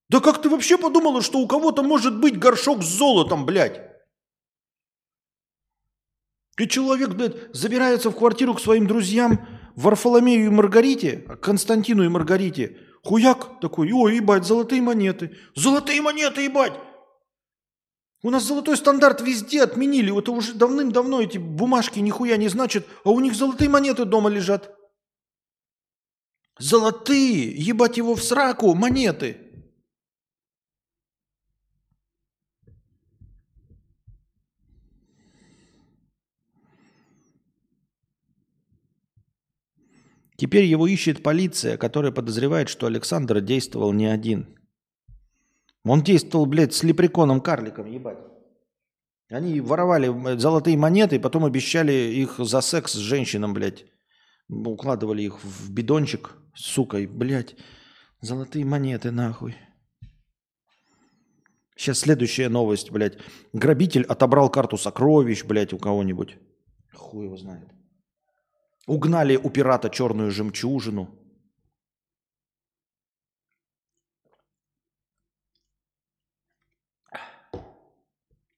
Да 0.10 0.20
как 0.20 0.42
ты 0.42 0.50
вообще 0.50 0.78
подумала, 0.78 1.22
что 1.22 1.40
у 1.40 1.48
кого-то 1.48 1.84
может 1.84 2.22
быть 2.22 2.38
горшок 2.40 2.84
с 2.84 2.88
золотом, 2.88 3.46
блядь? 3.46 3.97
И 6.58 6.68
человек, 6.68 7.10
блядь, 7.10 7.36
забирается 7.54 8.10
в 8.10 8.16
квартиру 8.16 8.56
к 8.56 8.62
своим 8.62 8.88
друзьям, 8.88 9.48
Варфоломею 9.76 10.48
и 10.48 10.50
Маргарите, 10.50 11.18
Константину 11.42 12.04
и 12.04 12.08
Маргарите, 12.08 12.78
хуяк 13.04 13.60
такой, 13.62 13.92
ой, 13.92 14.16
ебать, 14.16 14.46
золотые 14.46 14.82
монеты. 14.82 15.38
Золотые 15.56 16.02
монеты, 16.02 16.42
ебать! 16.42 16.74
У 18.24 18.32
нас 18.32 18.44
золотой 18.44 18.76
стандарт 18.76 19.22
везде 19.22 19.62
отменили. 19.62 20.18
Это 20.18 20.32
уже 20.32 20.54
давным-давно 20.54 21.22
эти 21.22 21.38
бумажки 21.38 22.00
нихуя 22.00 22.38
не 22.38 22.48
значат, 22.48 22.88
а 23.04 23.12
у 23.12 23.20
них 23.20 23.36
золотые 23.36 23.70
монеты 23.70 24.06
дома 24.06 24.30
лежат. 24.30 24.76
Золотые, 26.58 27.52
ебать 27.56 27.98
его 27.98 28.16
в 28.16 28.24
сраку, 28.24 28.74
монеты. 28.74 29.47
Теперь 40.38 40.66
его 40.66 40.86
ищет 40.88 41.24
полиция, 41.24 41.78
которая 41.78 42.12
подозревает, 42.12 42.70
что 42.70 42.86
Александр 42.86 43.42
действовал 43.42 43.92
не 43.92 44.06
один. 44.06 44.56
Он 45.84 46.04
действовал, 46.04 46.46
блядь, 46.46 46.74
с 46.74 46.84
лепреконом-карликом, 46.84 47.92
ебать. 47.92 48.20
Они 49.30 49.60
воровали 49.60 50.38
золотые 50.38 50.78
монеты, 50.78 51.20
потом 51.20 51.44
обещали 51.44 51.92
их 51.92 52.36
за 52.38 52.62
секс 52.62 52.94
с 52.94 52.98
женщинам, 52.98 53.54
блядь. 53.54 53.86
Укладывали 54.48 55.24
их 55.24 55.44
в 55.44 55.72
бидончик, 55.72 56.38
сука, 56.54 57.00
и, 57.00 57.08
блядь, 57.08 57.56
золотые 58.22 58.64
монеты, 58.64 59.12
нахуй. 59.12 59.56
Сейчас 61.76 62.00
следующая 62.00 62.50
новость, 62.50 62.92
блядь. 62.92 63.18
Грабитель 63.54 64.04
отобрал 64.04 64.50
карту 64.50 64.78
сокровищ, 64.78 65.44
блядь, 65.46 65.74
у 65.74 65.78
кого-нибудь. 65.78 66.38
Хуй 66.94 67.26
его 67.26 67.38
знает. 67.38 67.77
Угнали 68.88 69.36
у 69.36 69.50
пирата 69.50 69.90
черную 69.90 70.32
жемчужину. 70.32 71.10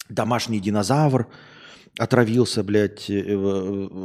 Домашний 0.08 0.60
динозавр 0.60 1.28
отравился, 1.98 2.64
блядь, 2.64 3.10
э, 3.10 3.14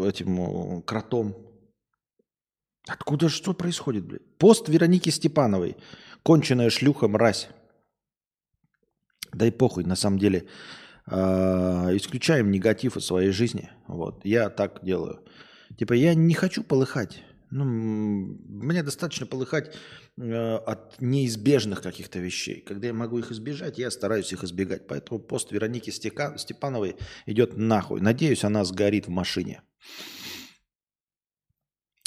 этим 0.08 0.82
кротом. 0.82 1.36
Откуда 2.88 3.28
что 3.28 3.52
происходит, 3.52 4.06
блядь? 4.06 4.38
Пост 4.38 4.68
Вероники 4.68 5.10
Степановой. 5.10 5.76
Конченая 6.22 6.70
шлюха, 6.70 7.06
мразь. 7.06 7.48
Да 9.32 9.46
и 9.46 9.50
похуй, 9.50 9.84
на 9.84 9.96
самом 9.96 10.18
деле. 10.18 10.48
А, 11.06 11.90
исключаем 11.94 12.50
негатив 12.50 12.96
из 12.96 13.04
своей 13.04 13.30
жизни. 13.30 13.70
Вот. 13.86 14.24
Я 14.24 14.48
так 14.48 14.82
делаю. 14.82 15.22
Типа 15.78 15.92
я 15.94 16.14
не 16.14 16.34
хочу 16.34 16.62
полыхать. 16.62 17.22
Ну, 17.50 17.64
мне 17.64 18.82
достаточно 18.82 19.26
полыхать 19.26 19.76
э, 20.16 20.56
от 20.56 21.00
неизбежных 21.00 21.82
каких-то 21.82 22.18
вещей. 22.18 22.60
Когда 22.60 22.88
я 22.88 22.92
могу 22.92 23.18
их 23.18 23.30
избежать, 23.30 23.78
я 23.78 23.90
стараюсь 23.90 24.32
их 24.32 24.42
избегать. 24.44 24.86
Поэтому 24.88 25.20
пост 25.20 25.52
Вероники 25.52 25.90
Стека, 25.90 26.36
Степановой 26.36 26.96
идет 27.26 27.56
нахуй. 27.56 28.00
Надеюсь, 28.00 28.44
она 28.44 28.64
сгорит 28.64 29.06
в 29.06 29.10
машине. 29.10 29.62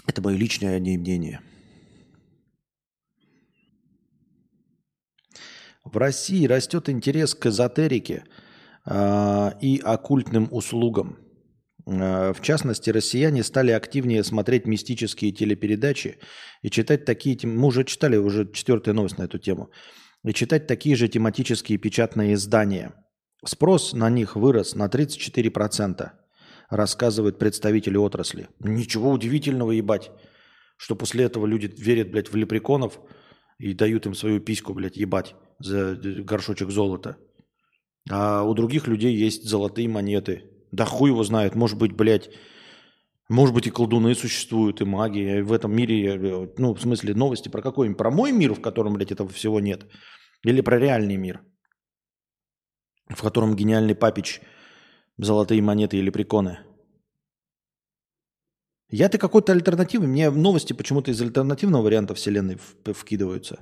Это 0.05 0.21
мое 0.21 0.35
личное 0.35 0.79
мнение. 0.79 1.41
В 5.85 5.95
России 5.95 6.45
растет 6.45 6.89
интерес 6.89 7.33
к 7.35 7.45
эзотерике 7.45 8.25
э, 8.85 9.51
и 9.61 9.79
оккультным 9.79 10.49
услугам– 10.51 11.19
в 11.87 12.41
частности, 12.41 12.89
россияне 12.89 13.43
стали 13.43 13.71
активнее 13.71 14.21
смотреть 14.25 14.65
мистические 14.65 15.31
телепередачи 15.31 16.17
и 16.61 16.69
читать 16.69 17.05
такие... 17.05 17.37
Мы 17.47 17.65
уже 17.65 17.85
читали, 17.85 18.17
уже 18.17 18.51
четвертая 18.51 18.93
новость 18.93 19.17
на 19.17 19.23
эту 19.23 19.39
тему. 19.39 19.71
И 20.25 20.33
читать 20.33 20.67
такие 20.67 20.97
же 20.97 21.07
тематические 21.07 21.77
печатные 21.77 22.33
издания. 22.33 22.93
Спрос 23.45 23.93
на 23.93 24.09
них 24.09 24.35
вырос 24.35 24.75
на 24.75 24.87
34%, 24.87 26.09
рассказывают 26.69 27.39
представители 27.39 27.95
отрасли. 27.95 28.49
Ничего 28.59 29.11
удивительного, 29.11 29.71
ебать, 29.71 30.11
что 30.75 30.97
после 30.97 31.23
этого 31.23 31.45
люди 31.45 31.73
верят, 31.77 32.11
блядь, 32.11 32.29
в 32.29 32.35
лепреконов 32.35 32.99
и 33.59 33.73
дают 33.73 34.07
им 34.07 34.13
свою 34.13 34.41
письку, 34.41 34.73
блядь, 34.73 34.97
ебать 34.97 35.35
за 35.59 35.95
горшочек 35.95 36.69
золота. 36.69 37.15
А 38.09 38.43
у 38.43 38.53
других 38.53 38.87
людей 38.87 39.15
есть 39.15 39.45
золотые 39.45 39.87
монеты, 39.87 40.56
да 40.77 40.85
хуй 40.85 41.09
его 41.09 41.23
знает, 41.23 41.55
может 41.55 41.77
быть, 41.77 41.91
блядь, 41.91 42.29
может 43.29 43.53
быть, 43.53 43.67
и 43.67 43.71
колдуны 43.71 44.15
существуют, 44.15 44.79
и 44.79 44.85
маги. 44.85 45.41
В 45.41 45.51
этом 45.51 45.75
мире, 45.75 46.49
ну, 46.57 46.73
в 46.73 46.81
смысле, 46.81 47.13
новости 47.13 47.49
про 47.49 47.61
какой? 47.61 47.93
Про 47.93 48.11
мой 48.11 48.31
мир, 48.31 48.53
в 48.53 48.61
котором, 48.61 48.93
блядь, 48.93 49.11
этого 49.11 49.29
всего 49.29 49.59
нет? 49.59 49.85
Или 50.43 50.61
про 50.61 50.79
реальный 50.79 51.17
мир, 51.17 51.41
в 53.09 53.21
котором 53.21 53.55
гениальный 53.55 53.95
папич, 53.95 54.39
золотые 55.17 55.61
монеты 55.61 55.97
или 55.97 56.11
приконы? 56.11 56.59
Я-то 58.89 59.17
какой-то 59.17 59.51
альтернативный. 59.51 60.07
Мне 60.07 60.31
новости 60.31 60.71
почему-то 60.71 61.11
из 61.11 61.21
альтернативного 61.21 61.81
варианта 61.81 62.13
вселенной 62.13 62.57
вкидываются. 62.85 63.59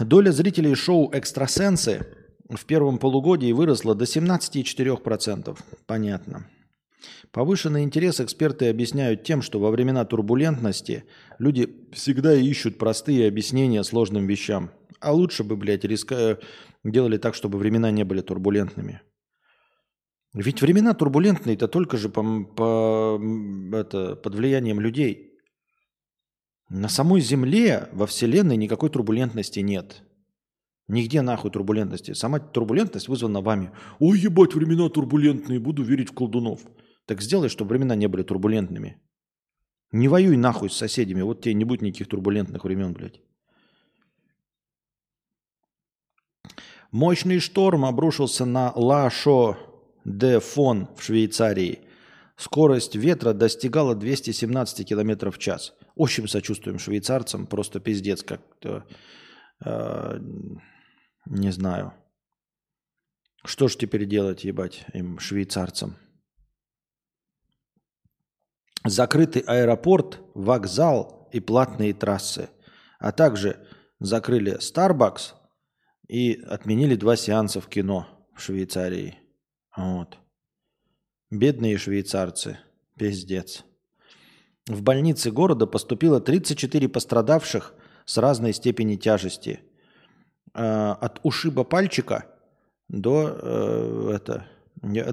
Доля 0.00 0.30
зрителей 0.32 0.74
шоу 0.74 1.10
«Экстрасенсы» 1.12 2.06
в 2.48 2.64
первом 2.66 2.98
полугодии 2.98 3.52
выросла 3.52 3.94
до 3.94 4.04
17,4%. 4.04 5.58
Понятно. 5.86 6.46
Повышенный 7.32 7.82
интерес 7.82 8.20
эксперты 8.20 8.68
объясняют 8.68 9.24
тем, 9.24 9.42
что 9.42 9.58
во 9.58 9.70
времена 9.70 10.04
турбулентности 10.04 11.04
люди 11.38 11.88
всегда 11.92 12.34
ищут 12.34 12.78
простые 12.78 13.28
объяснения 13.28 13.82
сложным 13.82 14.26
вещам. 14.26 14.70
А 15.00 15.12
лучше 15.12 15.44
бы, 15.44 15.56
блядь, 15.56 15.84
риска... 15.84 16.38
делали 16.84 17.18
так, 17.18 17.34
чтобы 17.34 17.58
времена 17.58 17.90
не 17.90 18.04
были 18.04 18.20
турбулентными. 18.20 19.02
Ведь 20.32 20.62
времена 20.62 20.94
турбулентные 20.94 21.56
это 21.56 21.68
только 21.68 21.96
же 21.96 22.08
по, 22.08 22.44
по, 22.44 23.20
это, 23.72 24.16
под 24.16 24.34
влиянием 24.34 24.80
людей. 24.80 25.32
На 26.68 26.88
самой 26.88 27.20
Земле, 27.20 27.88
во 27.92 28.06
Вселенной 28.06 28.56
никакой 28.56 28.90
турбулентности 28.90 29.60
нет. 29.60 30.03
Нигде 30.88 31.22
нахуй 31.22 31.50
турбулентности. 31.50 32.14
Сама 32.14 32.38
турбулентность 32.38 33.08
вызвана 33.08 33.40
вами. 33.40 33.70
Ой, 34.00 34.18
ебать, 34.18 34.54
времена 34.54 34.88
турбулентные, 34.88 35.58
буду 35.58 35.82
верить 35.82 36.10
в 36.10 36.14
колдунов. 36.14 36.60
Так 37.06 37.22
сделай, 37.22 37.48
чтобы 37.48 37.70
времена 37.70 37.96
не 37.96 38.08
были 38.08 38.22
турбулентными. 38.22 39.00
Не 39.92 40.08
воюй 40.08 40.36
нахуй 40.36 40.70
с 40.70 40.76
соседями, 40.76 41.22
вот 41.22 41.40
тебе 41.40 41.54
не 41.54 41.64
будет 41.64 41.82
никаких 41.82 42.08
турбулентных 42.08 42.64
времен, 42.64 42.92
блядь. 42.92 43.20
Мощный 46.90 47.40
шторм 47.40 47.84
обрушился 47.84 48.44
на 48.44 48.72
Лашо 48.74 49.56
де 50.04 50.38
Фон 50.38 50.88
в 50.96 51.02
Швейцарии. 51.02 51.80
Скорость 52.36 52.96
ветра 52.96 53.32
достигала 53.32 53.94
217 53.94 54.86
км 54.86 55.30
в 55.30 55.38
час. 55.38 55.74
Очень 55.94 56.28
сочувствуем 56.28 56.78
швейцарцам, 56.78 57.46
просто 57.46 57.80
пиздец 57.80 58.22
как-то. 58.22 58.84
Э, 59.64 60.18
не 61.26 61.50
знаю. 61.50 61.92
Что 63.44 63.68
ж 63.68 63.76
теперь 63.76 64.06
делать, 64.06 64.44
ебать, 64.44 64.84
им, 64.92 65.18
швейцарцам? 65.18 65.96
Закрытый 68.84 69.42
аэропорт, 69.42 70.20
вокзал 70.34 71.28
и 71.32 71.40
платные 71.40 71.94
трассы. 71.94 72.50
А 72.98 73.12
также 73.12 73.66
закрыли 74.00 74.58
Starbucks 74.58 75.34
и 76.08 76.34
отменили 76.42 76.94
два 76.94 77.16
сеанса 77.16 77.60
в 77.60 77.68
кино 77.68 78.06
в 78.34 78.40
Швейцарии. 78.40 79.18
Вот. 79.76 80.18
Бедные 81.30 81.78
швейцарцы. 81.78 82.58
Пиздец. 82.96 83.64
В 84.66 84.82
больнице 84.82 85.30
города 85.30 85.66
поступило 85.66 86.20
34 86.20 86.88
пострадавших 86.88 87.74
с 88.04 88.18
разной 88.18 88.52
степени 88.52 88.96
тяжести– 88.96 89.60
Э, 90.54 90.92
от 90.92 91.20
ушиба 91.24 91.64
пальчика 91.64 92.26
до 92.88 93.28
э, 93.28 94.10
это, 94.14 94.48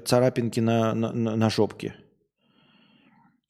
царапинки 0.05 0.59
на, 0.59 0.93
на, 0.93 1.11
на 1.11 1.49
жопке. 1.49 1.95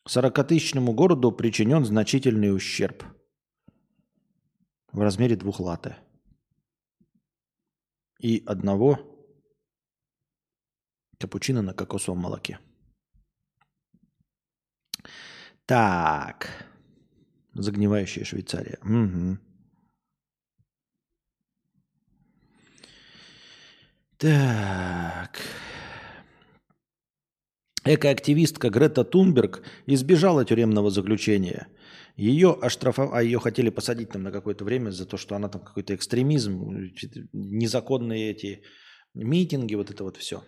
40-тысячному 0.07 0.93
городу 0.93 1.31
причинен 1.31 1.83
значительный 1.85 2.55
ущерб 2.55 3.03
в 4.91 5.01
размере 5.01 5.35
двух 5.35 5.59
латы 5.59 5.95
и 8.19 8.41
одного 8.45 8.99
капучино 11.19 11.61
на 11.61 11.73
кокосовом 11.73 12.19
молоке. 12.19 12.59
Так. 15.65 16.67
Загнивающая 17.53 18.23
Швейцария. 18.23 18.79
Угу. 18.81 19.51
Так. 24.22 25.39
Экоактивистка 27.84 28.69
Грета 28.69 29.03
Тунберг 29.03 29.63
избежала 29.88 30.45
тюремного 30.45 30.91
заключения. 30.91 31.67
Ее 32.15 32.55
оштрафовали, 32.61 33.17
а 33.17 33.24
ее 33.24 33.39
хотели 33.39 33.72
посадить 33.72 34.11
там 34.11 34.22
на 34.22 34.32
какое-то 34.32 34.63
время 34.63 34.91
за 34.91 35.07
то, 35.07 35.17
что 35.17 35.36
она 35.36 35.49
там 35.49 35.61
какой-то 35.61 35.95
экстремизм, 35.95 36.91
незаконные 37.34 38.30
эти 38.30 38.61
митинги, 39.15 39.74
вот 39.74 39.89
это 39.89 40.03
вот 40.03 40.17
все. 40.17 40.43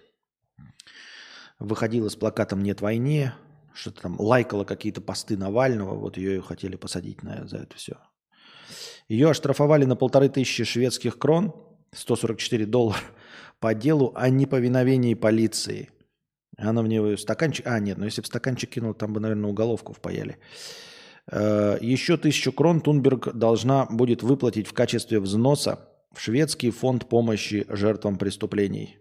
Выходила 1.58 2.10
с 2.10 2.16
плакатом 2.16 2.62
«Нет 2.62 2.80
войне», 2.82 3.34
что-то 3.74 4.04
там 4.04 4.22
лайкала 4.22 4.66
какие-то 4.66 5.02
посты 5.02 5.36
Навального, 5.36 5.96
вот 5.96 6.18
ее 6.18 6.44
хотели 6.44 6.76
посадить 6.76 7.24
на, 7.24 7.48
за 7.48 7.58
это 7.58 7.76
все. 7.76 7.98
Ее 9.08 9.32
оштрафовали 9.32 9.86
на 9.86 9.96
полторы 9.96 10.30
тысячи 10.30 10.64
шведских 10.64 11.18
крон, 11.18 11.56
144 11.92 12.68
доллара, 12.68 13.00
по 13.64 13.74
делу 13.74 14.12
о 14.14 14.30
неповиновении 14.30 15.14
полиции. 15.14 15.90
Она 16.58 16.82
мне 16.82 17.16
стаканчик... 17.16 17.66
А, 17.66 17.80
нет, 17.80 17.98
ну 17.98 18.04
если 18.04 18.20
бы 18.20 18.28
стаканчик 18.28 18.70
кинул, 18.72 18.94
там 18.94 19.14
бы, 19.14 19.22
наверное, 19.22 19.50
уголовку 19.50 19.94
впаяли. 19.94 20.38
Э, 21.32 21.78
Еще 21.80 22.18
тысячу 22.18 22.52
крон 22.52 22.82
Тунберг 22.82 23.34
должна 23.34 23.86
будет 23.86 24.22
выплатить 24.22 24.68
в 24.68 24.74
качестве 24.74 25.22
взноса 25.22 25.88
в 26.12 26.20
шведский 26.20 26.72
фонд 26.72 27.08
помощи 27.08 27.66
жертвам 27.70 28.18
преступлений. 28.18 28.98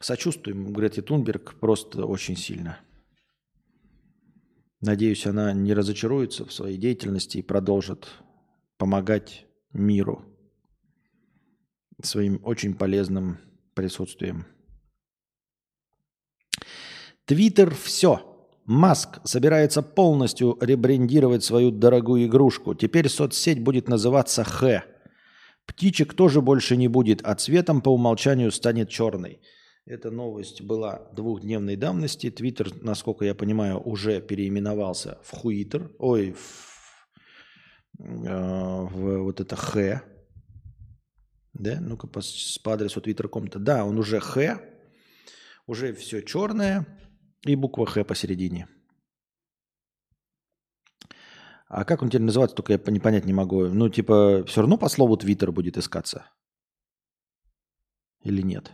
Сочувствуем 0.00 0.70
Грете 0.74 1.00
Тунберг 1.00 1.58
просто 1.60 2.04
очень 2.04 2.36
сильно. 2.36 2.78
Надеюсь, 4.82 5.24
она 5.24 5.54
не 5.54 5.72
разочаруется 5.72 6.44
в 6.44 6.52
своей 6.52 6.76
деятельности 6.76 7.38
и 7.38 7.42
продолжит 7.42 8.06
помогать 8.76 9.46
миру 9.72 10.26
своим 12.02 12.40
очень 12.44 12.74
полезным 12.74 13.38
присутствием. 13.74 14.46
Твиттер 17.24 17.74
все. 17.74 18.24
Маск 18.64 19.20
собирается 19.24 19.82
полностью 19.82 20.56
ребрендировать 20.60 21.42
свою 21.42 21.70
дорогую 21.70 22.26
игрушку. 22.26 22.74
Теперь 22.74 23.08
соцсеть 23.08 23.62
будет 23.62 23.88
называться 23.88 24.44
Х. 24.44 24.84
Птичек 25.66 26.14
тоже 26.14 26.40
больше 26.40 26.76
не 26.76 26.88
будет, 26.88 27.20
а 27.24 27.34
цветом 27.34 27.82
по 27.82 27.90
умолчанию 27.90 28.50
станет 28.50 28.88
черный. 28.88 29.40
Эта 29.84 30.10
новость 30.10 30.60
была 30.60 31.08
двухдневной 31.14 31.76
давности. 31.76 32.30
Твиттер, 32.30 32.72
насколько 32.82 33.24
я 33.24 33.34
понимаю, 33.34 33.80
уже 33.80 34.20
переименовался 34.20 35.18
в 35.22 35.34
Хуитер. 35.34 35.90
Ой, 35.98 36.32
в, 36.32 37.98
э, 37.98 38.82
в 38.82 39.22
вот 39.22 39.40
это 39.40 39.56
Х. 39.56 40.02
Да, 41.58 41.80
ну-ка 41.80 42.06
по, 42.06 42.20
по 42.62 42.72
адресу 42.72 43.00
twitter.com-то. 43.00 43.58
Да, 43.58 43.84
он 43.84 43.98
уже 43.98 44.20
Х. 44.20 44.60
Уже 45.66 45.92
все 45.92 46.22
черное. 46.22 46.86
И 47.44 47.56
буква 47.56 47.86
Х 47.86 48.04
посередине. 48.04 48.68
А 51.68 51.84
как 51.84 52.02
он 52.02 52.08
теперь 52.08 52.22
называется, 52.22 52.56
только 52.56 52.72
я 52.72 52.80
не 52.86 53.00
понять 53.00 53.26
не 53.26 53.32
могу. 53.32 53.66
Ну, 53.66 53.88
типа, 53.90 54.44
все 54.46 54.62
равно 54.62 54.78
по 54.78 54.88
слову 54.88 55.16
Твиттер 55.16 55.52
будет 55.52 55.76
искаться? 55.76 56.26
Или 58.22 58.40
нет? 58.40 58.72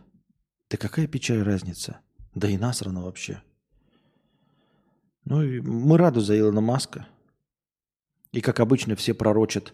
Да 0.71 0.77
какая 0.77 1.07
печаль 1.07 1.43
разница? 1.43 2.01
Да 2.35 2.49
и 2.49 2.57
насрано 2.57 3.03
вообще. 3.03 3.43
Ну, 5.25 5.41
мы 5.63 5.99
рады 5.99 6.21
за 6.21 6.39
Илона 6.39 6.61
Маска. 6.61 7.09
И, 8.33 8.41
как 8.41 8.61
обычно, 8.61 8.95
все 8.95 9.15
пророчат, 9.15 9.73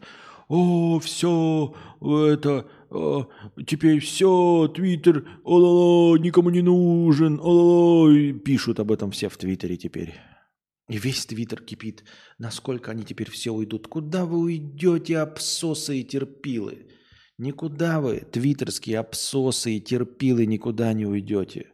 о, 0.50 0.98
все, 0.98 1.76
это, 2.00 2.66
о, 2.90 3.28
теперь 3.64 4.00
все, 4.00 4.66
Твиттер, 4.74 5.24
о, 5.44 6.16
никому 6.16 6.50
не 6.50 6.60
нужен, 6.60 7.38
о, 7.40 8.10
пишут 8.44 8.80
об 8.80 8.90
этом 8.90 9.12
все 9.12 9.28
в 9.28 9.36
Твиттере 9.36 9.76
теперь. 9.76 10.14
И 10.88 10.98
весь 10.98 11.24
Твиттер 11.24 11.62
кипит. 11.62 12.02
Насколько 12.38 12.90
они 12.90 13.04
теперь 13.04 13.30
все 13.30 13.52
уйдут? 13.52 13.86
Куда 13.86 14.26
вы 14.26 14.40
уйдете, 14.40 15.18
обсосы 15.18 16.00
и 16.00 16.04
терпилы? 16.04 16.88
Никуда 17.38 18.00
вы, 18.00 18.18
твиттерские 18.18 18.98
обсосы 18.98 19.76
и 19.76 19.80
терпилы, 19.80 20.46
никуда 20.46 20.92
не 20.94 21.06
уйдете. 21.06 21.70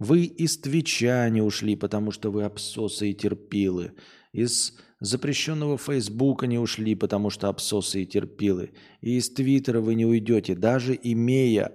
Вы 0.00 0.24
из 0.24 0.58
Твича 0.58 1.28
не 1.28 1.40
ушли, 1.40 1.76
потому 1.76 2.10
что 2.10 2.32
вы 2.32 2.42
обсосы 2.42 3.12
и 3.12 3.14
терпилы. 3.14 3.92
Из 4.32 4.76
запрещенного 5.02 5.76
Фейсбука 5.78 6.46
не 6.46 6.58
ушли, 6.58 6.94
потому 6.94 7.30
что 7.30 7.48
обсосы 7.48 8.02
и 8.02 8.06
терпилы. 8.06 8.70
И 9.00 9.16
из 9.16 9.30
Твиттера 9.30 9.80
вы 9.80 9.94
не 9.94 10.06
уйдете. 10.06 10.54
Даже 10.54 10.98
имея 11.02 11.72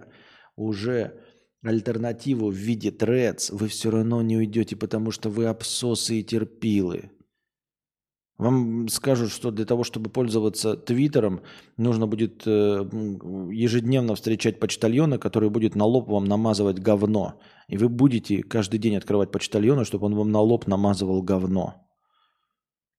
уже 0.56 1.20
альтернативу 1.62 2.50
в 2.50 2.56
виде 2.56 2.92
трец, 2.92 3.52
вы 3.52 3.68
все 3.68 3.92
равно 3.92 4.22
не 4.22 4.38
уйдете, 4.38 4.76
потому 4.76 5.12
что 5.12 5.30
вы 5.30 5.46
обсосы 5.46 6.20
и 6.20 6.24
терпилы. 6.24 7.12
Вам 8.38 8.88
скажут, 8.88 9.32
что 9.32 9.50
для 9.50 9.66
того, 9.66 9.84
чтобы 9.84 10.12
пользоваться 10.12 10.78
Твиттером, 10.78 11.42
нужно 11.76 12.06
будет 12.06 12.44
э, 12.46 12.50
ежедневно 13.52 14.14
встречать 14.14 14.60
почтальона, 14.60 15.18
который 15.18 15.50
будет 15.50 15.74
на 15.74 15.86
лоб 15.86 16.08
вам 16.08 16.26
намазывать 16.26 16.78
говно. 16.78 17.40
И 17.68 17.78
вы 17.78 17.90
будете 17.90 18.44
каждый 18.44 18.78
день 18.78 18.96
открывать 18.96 19.32
почтальона, 19.32 19.86
чтобы 19.86 20.06
он 20.06 20.16
вам 20.16 20.32
на 20.32 20.40
лоб 20.40 20.68
намазывал 20.68 21.24
говно. 21.24 21.87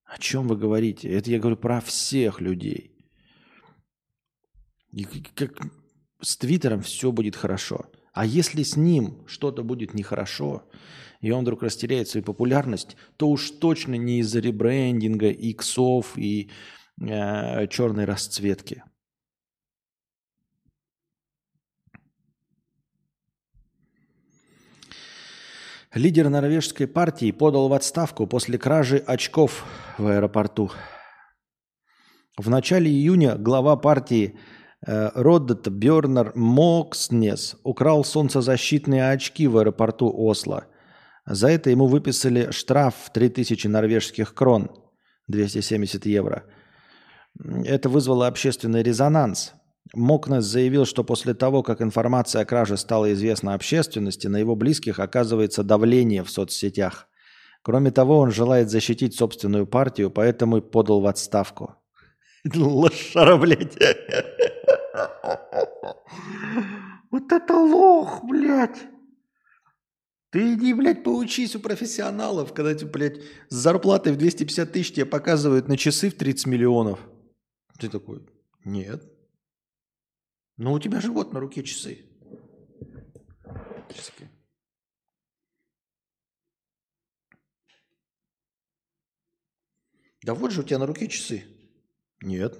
О 0.08 0.18
чем 0.18 0.48
вы 0.48 0.56
говорите? 0.56 1.08
Это 1.10 1.30
я 1.30 1.38
говорю 1.38 1.56
про 1.56 1.80
всех 1.82 2.40
людей. 2.40 2.92
И 4.90 5.04
как 5.04 5.60
с 6.22 6.36
Твиттером 6.38 6.80
все 6.80 7.12
будет 7.12 7.36
хорошо. 7.36 7.90
А 8.14 8.24
если 8.24 8.62
с 8.62 8.74
ним 8.74 9.22
что-то 9.26 9.62
будет 9.62 9.92
нехорошо, 9.92 10.64
и 11.20 11.30
он 11.30 11.42
вдруг 11.42 11.62
растеряет 11.62 12.08
свою 12.08 12.24
популярность, 12.24 12.96
то 13.16 13.28
уж 13.28 13.50
точно 13.50 13.96
не 13.96 14.20
из-за 14.20 14.40
ребрендинга, 14.40 15.28
иксов 15.28 16.16
и 16.16 16.50
э, 17.00 17.66
черной 17.68 18.06
расцветки. 18.06 18.84
Лидер 25.94 26.28
норвежской 26.28 26.86
партии 26.86 27.30
подал 27.32 27.68
в 27.68 27.72
отставку 27.72 28.26
после 28.26 28.58
кражи 28.58 28.98
очков 28.98 29.64
в 29.96 30.06
аэропорту. 30.06 30.70
В 32.36 32.50
начале 32.50 32.90
июня 32.90 33.36
глава 33.36 33.76
партии 33.76 34.38
э, 34.86 35.10
Роддет 35.14 35.68
Бёрнер 35.68 36.32
Мокснес 36.34 37.56
украл 37.64 38.04
солнцезащитные 38.04 39.10
очки 39.10 39.46
в 39.46 39.58
аэропорту 39.58 40.12
Осло– 40.14 40.66
за 41.28 41.48
это 41.48 41.68
ему 41.68 41.86
выписали 41.86 42.50
штраф 42.52 42.94
в 43.04 43.12
3000 43.12 43.66
норвежских 43.66 44.32
крон, 44.32 44.70
270 45.26 46.06
евро. 46.06 46.44
Это 47.38 47.90
вызвало 47.90 48.26
общественный 48.26 48.82
резонанс. 48.82 49.52
Мокнес 49.94 50.44
заявил, 50.44 50.84
что 50.84 51.04
после 51.04 51.34
того, 51.34 51.62
как 51.62 51.80
информация 51.80 52.42
о 52.42 52.44
краже 52.44 52.76
стала 52.76 53.12
известна 53.12 53.54
общественности, 53.54 54.26
на 54.26 54.36
его 54.36 54.54
близких 54.54 54.98
оказывается 54.98 55.62
давление 55.62 56.22
в 56.24 56.30
соцсетях. 56.30 57.08
Кроме 57.62 57.90
того, 57.90 58.18
он 58.18 58.30
желает 58.30 58.70
защитить 58.70 59.14
собственную 59.14 59.66
партию, 59.66 60.10
поэтому 60.10 60.60
подал 60.60 61.00
в 61.00 61.06
отставку. 61.06 61.74
Лошара, 62.54 63.36
блядь. 63.36 63.76
Вот 67.10 67.32
это 67.32 67.54
лох, 67.54 68.22
блядь. 68.24 68.78
Ты 70.30 70.54
иди, 70.54 70.74
блядь, 70.74 71.04
поучись 71.04 71.56
у 71.56 71.60
профессионалов, 71.60 72.52
когда 72.52 72.74
тебе, 72.74 72.90
блядь, 72.90 73.20
с 73.48 73.54
зарплатой 73.54 74.12
в 74.12 74.18
250 74.18 74.72
тысяч 74.72 74.92
тебе 74.92 75.06
показывают 75.06 75.68
на 75.68 75.78
часы 75.78 76.10
в 76.10 76.14
30 76.14 76.46
миллионов. 76.46 77.00
Ты 77.78 77.88
такой, 77.88 78.26
нет. 78.64 79.02
Но 80.58 80.72
у 80.72 80.80
тебя 80.80 81.00
же 81.00 81.12
вот 81.12 81.32
на 81.32 81.38
руке 81.38 81.62
часы. 81.62 82.04
Часы. 83.88 84.28
Да 90.22 90.34
вот 90.34 90.50
же 90.50 90.60
у 90.60 90.64
тебя 90.64 90.80
на 90.80 90.86
руке 90.86 91.06
часы. 91.06 91.44
Нет. 92.20 92.58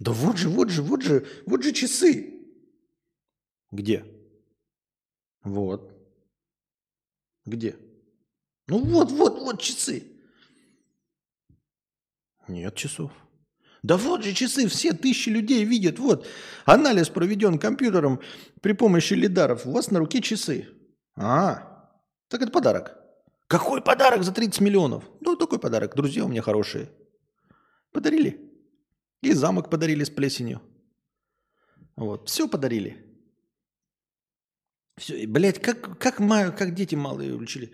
Да 0.00 0.10
вот 0.10 0.36
же, 0.36 0.48
вот 0.48 0.70
же, 0.70 0.82
вот 0.82 1.02
же, 1.02 1.26
вот 1.46 1.62
же 1.62 1.72
часы. 1.72 2.44
Где? 3.70 4.04
Вот. 5.42 5.92
Где? 7.44 7.76
Ну 8.66 8.84
вот, 8.84 9.12
вот, 9.12 9.38
вот 9.38 9.62
часы. 9.62 10.02
Нет 12.48 12.74
часов. 12.74 13.12
Да 13.84 13.98
вот 13.98 14.24
же 14.24 14.32
часы, 14.32 14.66
все 14.66 14.94
тысячи 14.94 15.28
людей 15.28 15.62
видят. 15.62 15.98
Вот, 15.98 16.26
анализ 16.64 17.10
проведен 17.10 17.58
компьютером 17.58 18.18
при 18.62 18.72
помощи 18.72 19.12
лидаров. 19.12 19.66
У 19.66 19.72
вас 19.72 19.90
на 19.90 19.98
руке 19.98 20.22
часы. 20.22 20.68
А, 21.16 21.90
так 22.28 22.40
это 22.40 22.50
подарок. 22.50 22.96
Какой 23.46 23.82
подарок 23.82 24.22
за 24.24 24.32
30 24.32 24.62
миллионов? 24.62 25.04
Ну, 25.20 25.36
такой 25.36 25.58
подарок. 25.58 25.94
Друзья 25.96 26.24
у 26.24 26.28
меня 26.28 26.40
хорошие. 26.40 26.88
Подарили. 27.92 28.50
И 29.20 29.32
замок 29.34 29.68
подарили 29.68 30.02
с 30.02 30.08
плесенью. 30.08 30.62
Вот, 31.94 32.30
все 32.30 32.48
подарили. 32.48 33.04
Все, 34.96 35.26
блядь, 35.26 35.60
как, 35.60 35.98
как, 35.98 36.16
как 36.56 36.74
дети 36.74 36.94
малые 36.94 37.34
учили. 37.34 37.70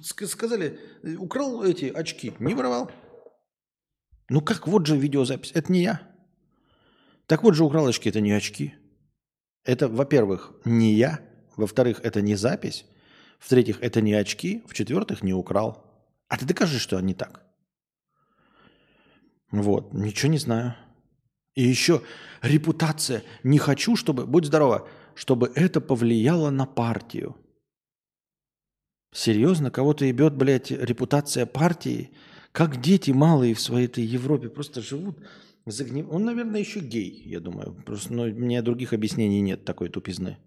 Ск- 0.00 0.26
Сказали, 0.26 0.80
украл 1.16 1.62
эти 1.62 1.84
очки, 1.84 2.32
не 2.40 2.54
воровал. 2.54 2.90
Ну 4.28 4.40
как, 4.40 4.66
вот 4.66 4.86
же 4.86 4.96
видеозапись, 4.96 5.52
это 5.54 5.72
не 5.72 5.82
я. 5.82 6.00
Так 7.26 7.42
вот 7.42 7.54
же 7.54 7.64
очки, 7.64 8.08
это 8.08 8.20
не 8.20 8.32
очки. 8.32 8.74
Это, 9.64 9.88
во-первых, 9.88 10.52
не 10.64 10.94
я. 10.94 11.20
Во-вторых, 11.56 12.00
это 12.02 12.20
не 12.20 12.34
запись. 12.34 12.84
В-третьих, 13.38 13.78
это 13.80 14.00
не 14.00 14.14
очки. 14.14 14.62
В-четвертых, 14.66 15.22
не 15.22 15.32
украл. 15.32 15.84
А 16.28 16.36
ты 16.36 16.44
докажи, 16.44 16.78
что 16.78 16.96
они 16.96 17.14
так. 17.14 17.42
Вот, 19.50 19.92
ничего 19.92 20.32
не 20.32 20.38
знаю. 20.38 20.74
И 21.54 21.62
еще 21.62 22.02
репутация. 22.42 23.22
Не 23.42 23.58
хочу, 23.58 23.96
чтобы, 23.96 24.26
будь 24.26 24.46
здорова, 24.46 24.88
чтобы 25.14 25.52
это 25.54 25.80
повлияло 25.80 26.50
на 26.50 26.66
партию. 26.66 27.36
Серьезно, 29.12 29.70
кого-то 29.70 30.04
ебет, 30.04 30.34
блядь, 30.34 30.72
репутация 30.72 31.46
партии? 31.46 32.10
Как 32.54 32.80
дети 32.80 33.10
малые 33.10 33.52
в 33.54 33.60
своей 33.60 33.86
этой 33.86 34.04
Европе 34.04 34.48
просто 34.48 34.80
живут 34.80 35.18
загнив... 35.66 36.06
Он, 36.08 36.24
наверное, 36.24 36.60
еще 36.60 36.78
гей, 36.78 37.10
я 37.26 37.40
думаю. 37.40 37.74
Просто 37.84 38.12
ну, 38.12 38.22
у 38.22 38.26
меня 38.26 38.62
других 38.62 38.92
объяснений 38.92 39.40
нет 39.40 39.64
такой 39.64 39.88
тупизны. 39.88 40.38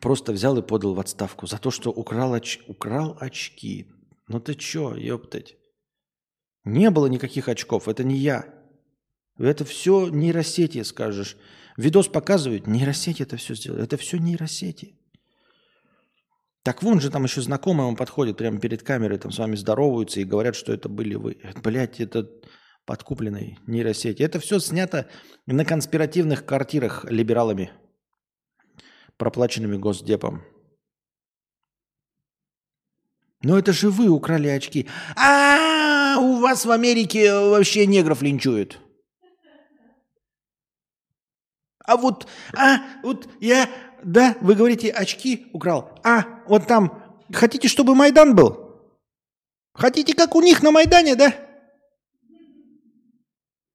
Просто 0.00 0.32
взял 0.32 0.56
и 0.56 0.66
подал 0.66 0.94
в 0.94 1.00
отставку 1.00 1.46
за 1.46 1.58
то, 1.58 1.70
что 1.70 1.90
украл, 1.90 2.32
оч... 2.32 2.60
украл 2.66 3.18
очки. 3.20 3.92
Ну 4.26 4.40
ты 4.40 4.54
чё, 4.54 4.94
ёптать? 4.94 5.58
Не 6.64 6.88
было 6.90 7.04
никаких 7.04 7.50
очков, 7.50 7.88
это 7.88 8.04
не 8.04 8.16
я. 8.16 8.54
Это 9.36 9.66
все 9.66 10.08
нейросети, 10.08 10.82
скажешь. 10.82 11.36
Видос 11.76 12.08
показывают, 12.08 12.66
нейросети 12.66 13.22
это 13.22 13.36
все 13.36 13.54
сделали. 13.54 13.84
Это 13.84 13.98
все 13.98 14.16
нейросети. 14.16 14.98
Так 16.64 16.82
вон 16.82 16.98
же 16.98 17.10
там 17.10 17.24
еще 17.24 17.42
знакомый 17.42 17.86
он 17.86 17.94
подходит 17.94 18.38
прямо 18.38 18.58
перед 18.58 18.82
камерой, 18.82 19.18
там 19.18 19.30
с 19.30 19.38
вами 19.38 19.54
здороваются 19.54 20.20
и 20.20 20.24
говорят, 20.24 20.56
что 20.56 20.72
это 20.72 20.88
были 20.88 21.14
вы. 21.14 21.36
Блять, 21.62 22.00
это 22.00 22.28
подкупленной 22.86 23.58
нейросети. 23.66 24.22
Это 24.22 24.40
все 24.40 24.58
снято 24.58 25.06
на 25.46 25.66
конспиративных 25.66 26.46
квартирах 26.46 27.04
либералами, 27.04 27.70
проплаченными 29.18 29.76
Госдепом. 29.76 30.42
Но 33.42 33.58
это 33.58 33.74
же 33.74 33.90
вы 33.90 34.08
украли 34.08 34.48
очки. 34.48 34.88
А, 35.16 36.16
у 36.18 36.40
вас 36.40 36.64
в 36.64 36.70
Америке 36.70 37.30
вообще 37.30 37.84
негров 37.84 38.22
линчуют. 38.22 38.80
А 41.86 41.98
вот, 41.98 42.26
а, 42.56 42.78
вот 43.02 43.28
я, 43.40 43.68
да, 44.04 44.36
вы 44.40 44.54
говорите, 44.54 44.90
очки 44.90 45.48
украл. 45.52 45.98
А, 46.04 46.42
вот 46.46 46.66
там, 46.66 47.02
хотите, 47.32 47.68
чтобы 47.68 47.94
Майдан 47.94 48.34
был? 48.34 48.64
Хотите, 49.74 50.14
как 50.14 50.34
у 50.34 50.40
них 50.40 50.62
на 50.62 50.70
Майдане, 50.70 51.16
да? 51.16 51.34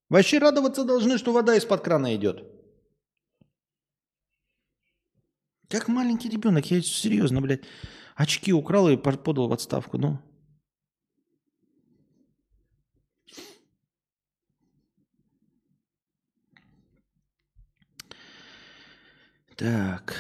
Вообще 0.10 0.40
радоваться 0.40 0.84
должны, 0.84 1.18
что 1.18 1.34
вода 1.34 1.56
из-под 1.56 1.82
крана 1.82 2.16
идет. 2.16 2.44
Как 5.68 5.88
маленький 5.88 6.30
ребенок, 6.30 6.66
я 6.72 6.82
серьезно, 6.82 7.42
блядь, 7.42 7.64
очки 8.16 8.52
украл 8.52 8.90
и 8.90 8.98
подал 8.98 9.48
в 9.48 9.54
отставку, 9.54 9.98
ну. 9.98 10.20
Так. 19.60 20.16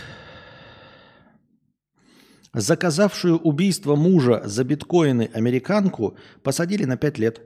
Заказавшую 2.54 3.38
убийство 3.38 3.96
мужа 3.96 4.42
за 4.44 4.66
биткоины 4.66 5.30
американку 5.34 6.18
посадили 6.44 6.84
на 6.84 6.98
5 6.98 7.18
лет. 7.20 7.42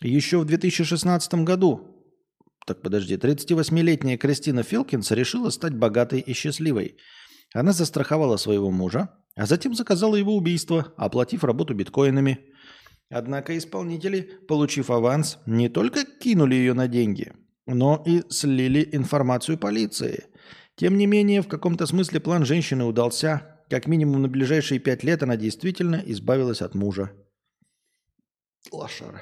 Еще 0.00 0.38
в 0.38 0.46
2016 0.46 1.34
году, 1.44 2.06
так 2.66 2.80
подожди, 2.80 3.16
38-летняя 3.16 4.16
Кристина 4.16 4.62
Филкинс 4.62 5.10
решила 5.10 5.50
стать 5.50 5.74
богатой 5.74 6.20
и 6.20 6.32
счастливой. 6.32 6.96
Она 7.52 7.72
застраховала 7.72 8.38
своего 8.38 8.70
мужа, 8.70 9.10
а 9.36 9.44
затем 9.44 9.74
заказала 9.74 10.16
его 10.16 10.34
убийство, 10.34 10.94
оплатив 10.96 11.44
работу 11.44 11.74
биткоинами. 11.74 12.38
Однако 13.10 13.58
исполнители, 13.58 14.22
получив 14.48 14.88
аванс, 14.88 15.36
не 15.44 15.68
только 15.68 16.04
кинули 16.04 16.54
ее 16.54 16.72
на 16.72 16.88
деньги, 16.88 17.34
но 17.66 18.02
и 18.06 18.22
слили 18.30 18.88
информацию 18.92 19.58
полиции. 19.58 20.29
Тем 20.80 20.96
не 20.96 21.04
менее, 21.04 21.42
в 21.42 21.46
каком-то 21.46 21.84
смысле 21.84 22.20
план 22.20 22.46
женщины 22.46 22.84
удался. 22.84 23.62
Как 23.68 23.86
минимум 23.86 24.22
на 24.22 24.28
ближайшие 24.28 24.80
пять 24.80 25.04
лет 25.04 25.22
она 25.22 25.36
действительно 25.36 26.02
избавилась 26.06 26.62
от 26.62 26.74
мужа. 26.74 27.12
Лошара. 28.72 29.20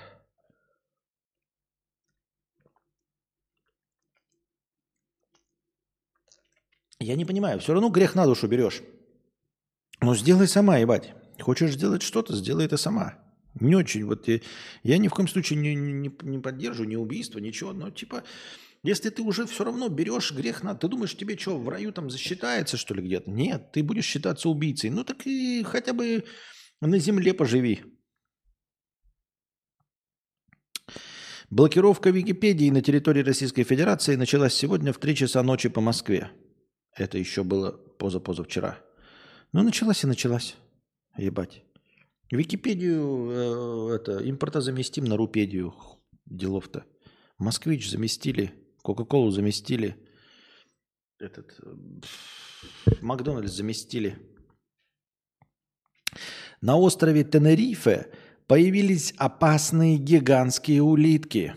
Я 7.00 7.16
не 7.16 7.24
понимаю, 7.24 7.58
все 7.58 7.72
равно 7.72 7.88
грех 7.88 8.14
на 8.14 8.24
душу 8.24 8.46
берешь. 8.46 8.80
Ну, 10.00 10.14
сделай 10.14 10.46
сама, 10.46 10.78
ебать. 10.78 11.12
Хочешь 11.40 11.72
сделать 11.72 12.02
что-то, 12.02 12.36
сделай 12.36 12.66
это 12.66 12.76
сама. 12.76 13.18
Не 13.54 13.74
очень. 13.74 14.04
Вот 14.04 14.28
я, 14.28 14.38
я 14.84 14.98
ни 14.98 15.08
в 15.08 15.12
коем 15.12 15.26
случае 15.26 15.58
не, 15.58 15.74
не, 15.74 16.16
не 16.22 16.38
поддерживаю 16.38 16.88
ни 16.88 16.94
убийство, 16.94 17.40
ничего. 17.40 17.72
Но 17.72 17.90
типа, 17.90 18.22
если 18.82 19.10
ты 19.10 19.22
уже 19.22 19.46
все 19.46 19.64
равно 19.64 19.88
берешь 19.88 20.32
грех 20.32 20.62
на... 20.62 20.74
Ты 20.74 20.88
думаешь, 20.88 21.16
тебе 21.16 21.36
что, 21.36 21.58
в 21.58 21.68
раю 21.68 21.92
там 21.92 22.10
засчитается, 22.10 22.76
что 22.76 22.94
ли, 22.94 23.02
где-то? 23.02 23.30
Нет, 23.30 23.72
ты 23.72 23.82
будешь 23.82 24.04
считаться 24.04 24.48
убийцей. 24.48 24.90
Ну, 24.90 25.04
так 25.04 25.26
и 25.26 25.62
хотя 25.64 25.92
бы 25.92 26.24
на 26.80 26.98
земле 26.98 27.34
поживи. 27.34 27.82
Блокировка 31.50 32.10
Википедии 32.10 32.70
на 32.70 32.82
территории 32.82 33.22
Российской 33.22 33.64
Федерации 33.64 34.16
началась 34.16 34.54
сегодня 34.54 34.92
в 34.92 34.98
3 34.98 35.16
часа 35.16 35.42
ночи 35.42 35.68
по 35.68 35.80
Москве. 35.80 36.30
Это 36.94 37.16
еще 37.18 37.42
было 37.42 37.72
позапозавчера. 37.72 38.78
Ну, 39.52 39.62
началась 39.62 40.04
и 40.04 40.06
началась. 40.06 40.56
Ебать. 41.16 41.64
Википедию, 42.30 43.30
э, 43.30 43.96
это, 43.96 44.28
импортозаместим 44.28 45.04
на 45.04 45.16
Рупедию. 45.16 45.74
Делов-то. 46.26 46.84
Москвич 47.38 47.88
заместили, 47.88 48.52
Кока-Колу 48.88 49.30
заместили, 49.30 49.96
этот, 51.18 51.60
э, 51.62 51.74
Макдональдс 53.02 53.52
заместили. 53.52 54.16
На 56.62 56.78
острове 56.78 57.22
Тенерифе 57.22 58.06
появились 58.46 59.12
опасные 59.18 59.98
гигантские 59.98 60.80
улитки. 60.80 61.54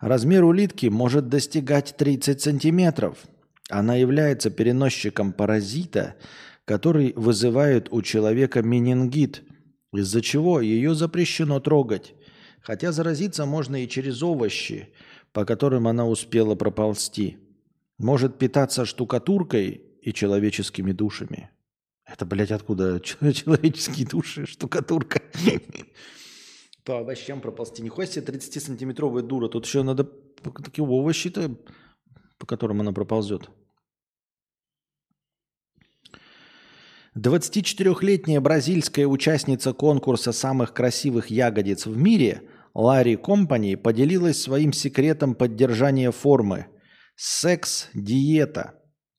Размер 0.00 0.42
улитки 0.42 0.86
может 0.86 1.28
достигать 1.28 1.96
30 1.96 2.40
сантиметров. 2.40 3.24
Она 3.70 3.94
является 3.94 4.50
переносчиком 4.50 5.32
паразита, 5.32 6.16
который 6.64 7.12
вызывает 7.14 7.92
у 7.92 8.02
человека 8.02 8.60
менингит, 8.60 9.44
из-за 9.92 10.20
чего 10.20 10.60
ее 10.60 10.96
запрещено 10.96 11.60
трогать. 11.60 12.12
Хотя 12.60 12.92
заразиться 12.92 13.44
можно 13.44 13.84
и 13.84 13.88
через 13.88 14.22
овощи, 14.22 14.92
по 15.32 15.44
которым 15.44 15.88
она 15.88 16.06
успела 16.06 16.54
проползти. 16.54 17.38
Может 17.98 18.38
питаться 18.38 18.84
штукатуркой 18.84 19.82
и 20.02 20.12
человеческими 20.12 20.92
душами. 20.92 21.50
Это, 22.04 22.26
блядь, 22.26 22.50
откуда 22.50 23.00
человеческие 23.00 24.06
души, 24.06 24.46
штукатурка? 24.46 25.22
По 26.84 26.98
овощам 26.98 27.40
проползти. 27.40 27.82
Нихуя 27.82 28.06
себе 28.06 28.26
30-сантиметровая 28.26 29.22
дура. 29.22 29.48
Тут 29.48 29.66
еще 29.66 29.82
надо 29.82 30.04
такие 30.04 30.84
овощи-то, 30.84 31.56
по 32.38 32.46
которым 32.46 32.80
она 32.80 32.92
проползет. 32.92 33.48
24-летняя 37.16 38.40
бразильская 38.40 39.06
участница 39.06 39.72
конкурса 39.74 40.32
самых 40.32 40.72
красивых 40.72 41.30
ягодиц 41.30 41.86
в 41.86 41.96
мире 41.96 42.42
Ларри 42.74 43.16
Компани 43.16 43.74
поделилась 43.74 44.40
своим 44.40 44.72
секретом 44.72 45.34
поддержания 45.34 46.10
формы– 46.10 46.66
секс-диета. 47.16 48.74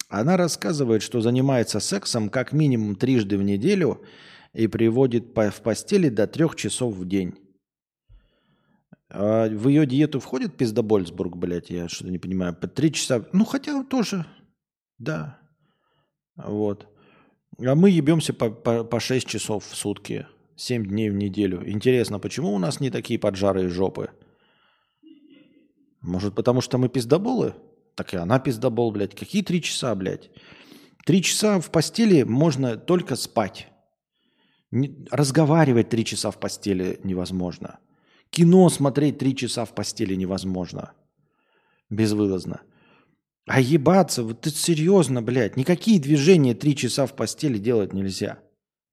Она 0.09 0.37
рассказывает, 0.37 1.01
что 1.01 1.21
занимается 1.21 1.79
сексом 1.79 2.29
как 2.29 2.51
минимум 2.51 2.95
трижды 2.95 3.37
в 3.37 3.43
неделю 3.43 4.03
и 4.53 4.67
приводит 4.67 5.35
в 5.35 5.61
постели 5.61 6.09
до 6.09 6.27
трех 6.27 6.55
часов 6.55 6.95
в 6.95 7.07
день. 7.07 7.35
А 9.09 9.47
в 9.47 9.67
ее 9.67 9.85
диету 9.85 10.19
входит 10.19 10.57
пиздобольсбург, 10.57 11.35
блядь, 11.35 11.69
я 11.69 11.87
что-то 11.87 12.11
не 12.11 12.19
понимаю. 12.19 12.55
По 12.55 12.67
три 12.67 12.91
часа, 12.91 13.25
ну 13.31 13.45
хотя 13.45 13.83
тоже, 13.83 14.25
да. 14.97 15.39
Вот. 16.35 16.87
А 17.59 17.75
мы 17.75 17.91
ебемся 17.91 18.33
по, 18.33 18.49
по, 18.49 18.83
по 18.83 18.99
6 18.99 19.27
часов 19.27 19.65
в 19.65 19.75
сутки, 19.75 20.25
7 20.55 20.85
дней 20.85 21.09
в 21.09 21.15
неделю. 21.15 21.67
Интересно, 21.69 22.19
почему 22.19 22.53
у 22.53 22.59
нас 22.59 22.79
не 22.79 22.89
такие 22.89 23.19
поджарые 23.19 23.69
жопы? 23.69 24.09
Может, 26.01 26.35
потому 26.35 26.61
что 26.61 26.77
мы 26.77 26.89
пиздоболы? 26.89 27.55
Так 27.95 28.13
и 28.13 28.17
она 28.17 28.39
пиздобол, 28.39 28.91
блядь. 28.91 29.15
Какие 29.15 29.43
три 29.43 29.61
часа, 29.61 29.93
блядь? 29.95 30.29
Три 31.05 31.21
часа 31.21 31.59
в 31.59 31.69
постели 31.69 32.23
можно 32.23 32.77
только 32.77 33.15
спать. 33.15 33.67
Не- 34.71 35.05
разговаривать 35.11 35.89
три 35.89 36.03
часа 36.05 36.31
в 36.31 36.39
постели 36.39 36.99
невозможно. 37.03 37.79
Кино 38.29 38.69
смотреть 38.69 39.19
три 39.19 39.35
часа 39.35 39.65
в 39.65 39.75
постели 39.75 40.15
невозможно. 40.15 40.93
Безвылазно. 41.89 42.61
А 43.45 43.59
ебаться, 43.59 44.23
вот 44.23 44.41
ты 44.41 44.49
серьезно, 44.49 45.21
блядь, 45.21 45.57
никакие 45.57 45.99
движения 45.99 46.55
три 46.55 46.75
часа 46.75 47.05
в 47.05 47.15
постели 47.15 47.57
делать 47.57 47.93
нельзя. 47.93 48.39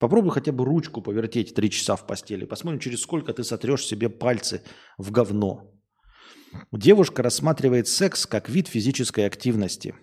Попробуй 0.01 0.33
хотя 0.33 0.51
бы 0.51 0.65
ручку 0.65 1.03
повертеть 1.03 1.55
три 1.55 1.71
часа 1.71 1.95
в 1.95 2.07
постели. 2.07 2.47
Посмотрим, 2.47 2.81
через 2.81 3.03
сколько 3.03 3.35
ты 3.35 3.45
сотрешь 3.45 3.85
себе 3.85 4.09
пальцы 4.09 4.63
в 4.97 5.11
говно. 5.11 5.71
Девушка 6.73 7.23
рассматривает 7.23 7.87
секс 7.87 8.27
как 8.27 8.49
вид 8.49 8.67
физической 8.67 9.27
активности. 9.27 9.95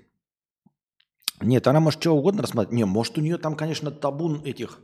Нет, 1.42 1.68
она 1.68 1.80
может 1.80 2.00
что 2.00 2.16
угодно 2.16 2.44
рассматривать. 2.44 2.76
Не, 2.76 2.86
может 2.86 3.18
у 3.18 3.22
нее 3.22 3.38
там, 3.40 3.56
конечно, 3.56 3.90
табун 3.90 4.44
этих 4.46 4.80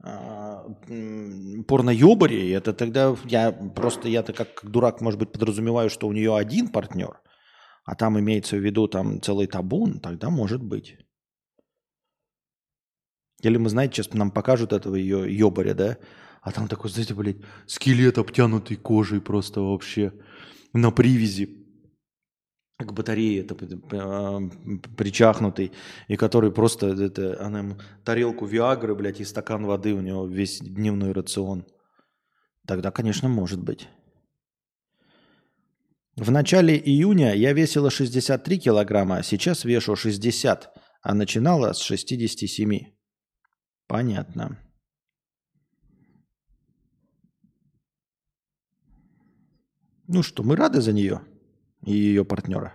а, 0.00 0.64
м, 0.88 1.64
порно-ёбарей. 1.64 2.54
Это 2.54 2.72
тогда 2.72 3.16
я 3.24 3.50
просто, 3.50 4.08
я-то 4.08 4.32
как 4.32 4.60
дурак, 4.62 5.00
может 5.00 5.18
быть, 5.18 5.32
подразумеваю, 5.32 5.90
что 5.90 6.06
у 6.06 6.12
нее 6.12 6.36
один 6.36 6.68
партнер, 6.68 7.20
а 7.84 7.96
там 7.96 8.16
имеется 8.20 8.56
в 8.56 8.64
виду 8.64 8.86
там 8.86 9.20
целый 9.20 9.48
табун, 9.48 9.98
тогда 9.98 10.30
может 10.30 10.62
быть. 10.62 10.98
Или 13.42 13.56
мы, 13.56 13.68
знаете, 13.68 14.02
сейчас 14.02 14.14
нам 14.14 14.30
покажут 14.30 14.72
этого 14.72 14.94
ее 14.96 15.26
ёбаря, 15.36 15.74
да? 15.74 15.98
А 16.40 16.52
там 16.52 16.68
такой, 16.68 16.90
знаете, 16.90 17.14
блядь, 17.14 17.38
скелет 17.66 18.18
обтянутый 18.18 18.76
кожей 18.76 19.20
просто 19.20 19.60
вообще 19.60 20.12
на 20.72 20.90
привязи 20.90 21.66
к 22.78 22.92
батарее 22.92 23.40
это, 23.40 23.54
э, 23.54 24.40
причахнутый, 24.96 25.72
и 26.08 26.16
который 26.16 26.52
просто, 26.52 26.88
это, 26.88 27.42
она 27.42 27.60
ему 27.60 27.76
тарелку 28.04 28.44
Виагры, 28.44 28.94
блядь, 28.94 29.20
и 29.20 29.24
стакан 29.24 29.64
воды 29.64 29.94
у 29.94 30.00
него 30.00 30.26
весь 30.26 30.60
дневной 30.60 31.12
рацион. 31.12 31.64
Тогда, 32.66 32.90
конечно, 32.90 33.28
может 33.28 33.62
быть. 33.62 33.88
В 36.16 36.30
начале 36.30 36.76
июня 36.78 37.34
я 37.34 37.52
весила 37.52 37.90
63 37.90 38.58
килограмма, 38.58 39.18
а 39.18 39.22
сейчас 39.22 39.64
вешу 39.64 39.96
60, 39.96 40.70
а 41.02 41.14
начинала 41.14 41.72
с 41.72 41.80
67. 41.80 42.95
Понятно. 43.86 44.58
Ну 50.08 50.22
что, 50.22 50.42
мы 50.42 50.56
рады 50.56 50.80
за 50.80 50.92
нее 50.92 51.22
и 51.84 51.92
ее 51.92 52.24
партнера. 52.24 52.74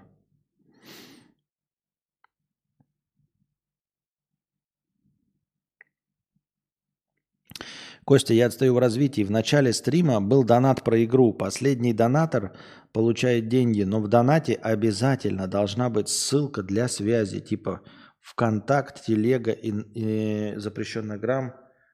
Костя, 8.04 8.34
я 8.34 8.48
отстаю 8.48 8.74
в 8.74 8.80
развитии. 8.80 9.22
В 9.22 9.32
начале 9.32 9.72
стрима 9.72 10.20
был 10.20 10.44
донат 10.44 10.84
про 10.84 11.02
игру. 11.06 11.34
Последний 11.34 11.94
донатор 11.94 12.54
получает 12.92 13.48
деньги, 13.48 13.84
но 13.84 14.02
в 14.02 14.08
донате 14.08 14.54
обязательно 14.56 15.48
должна 15.48 15.90
быть 15.90 16.10
ссылка 16.10 16.64
для 16.64 16.88
связи, 16.88 17.40
типа 17.40 17.82
ВКонтакт, 18.22 19.04
Телега, 19.06 19.52
и, 19.52 19.72
и 19.72 20.54
запрещенный 20.58 21.18
грамм, 21.18 21.54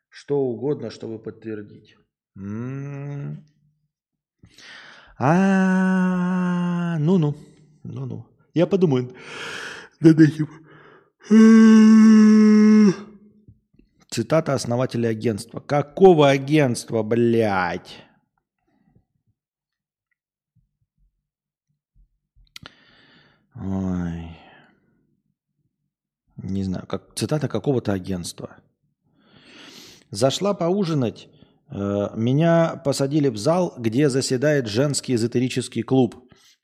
что 0.10 0.40
угодно, 0.40 0.90
чтобы 0.90 1.20
подтвердить. 1.20 1.96
М. 2.38 3.46
А, 5.18 6.98
ну-ну, 7.00 7.36
ну-ну. 7.84 8.28
Я 8.54 8.68
подумаю 8.68 9.16
над 10.00 10.20
этим. 10.20 10.48
Цитата 14.10 14.54
основателя 14.54 15.10
агентства. 15.10 15.60
Какого 15.60 16.30
агентства, 16.30 17.04
блядь? 17.04 18.04
Ой. 23.56 24.37
Не 26.48 26.64
знаю, 26.64 26.86
как, 26.88 27.14
цитата 27.16 27.48
какого-то 27.48 27.94
агентства. 27.94 28.58
Зашла 30.12 30.54
поужинать. 30.54 31.28
э, 31.70 32.10
Меня 32.16 32.82
посадили 32.86 33.28
в 33.28 33.38
зал, 33.38 33.74
где 33.78 34.10
заседает 34.10 34.68
женский 34.68 35.16
эзотерический 35.16 35.84
клуб. 35.84 36.16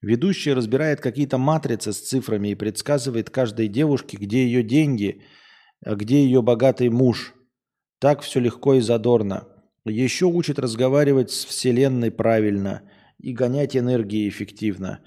Ведущий 0.01 0.53
разбирает 0.53 1.01
какие-то 1.01 1.38
матрицы 1.38 1.91
с 1.91 1.99
цифрами 1.99 2.49
и 2.49 2.55
предсказывает 2.55 3.29
каждой 3.29 3.67
девушке, 3.67 4.17
где 4.17 4.45
ее 4.45 4.63
деньги, 4.63 5.21
а 5.86 5.95
где 5.95 6.23
ее 6.23 6.41
богатый 6.41 6.89
муж. 6.89 7.34
Так 7.99 8.21
все 8.21 8.39
легко 8.39 8.75
и 8.75 8.81
задорно. 8.81 9.47
Еще 9.86 10.25
учит 10.25 10.59
разговаривать 10.59 11.31
с 11.31 11.45
Вселенной 11.45 12.11
правильно 12.11 12.81
и 13.19 13.34
гонять 13.34 13.75
энергии 13.75 14.29
эффективно. 14.29 14.99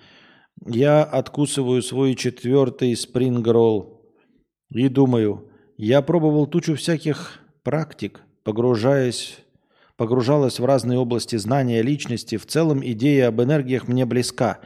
Я 0.66 1.02
откусываю 1.02 1.82
свой 1.82 2.14
четвертый 2.14 2.96
спрингролл 2.96 3.95
и 4.70 4.88
думаю, 4.88 5.50
я 5.76 6.02
пробовал 6.02 6.46
тучу 6.46 6.74
всяких 6.74 7.40
практик, 7.62 8.22
погружаясь, 8.44 9.38
погружалась 9.96 10.58
в 10.58 10.64
разные 10.64 10.98
области 10.98 11.36
знания 11.36 11.82
личности. 11.82 12.36
В 12.36 12.46
целом 12.46 12.80
идея 12.84 13.28
об 13.28 13.40
энергиях 13.40 13.88
мне 13.88 14.06
близка. 14.06 14.60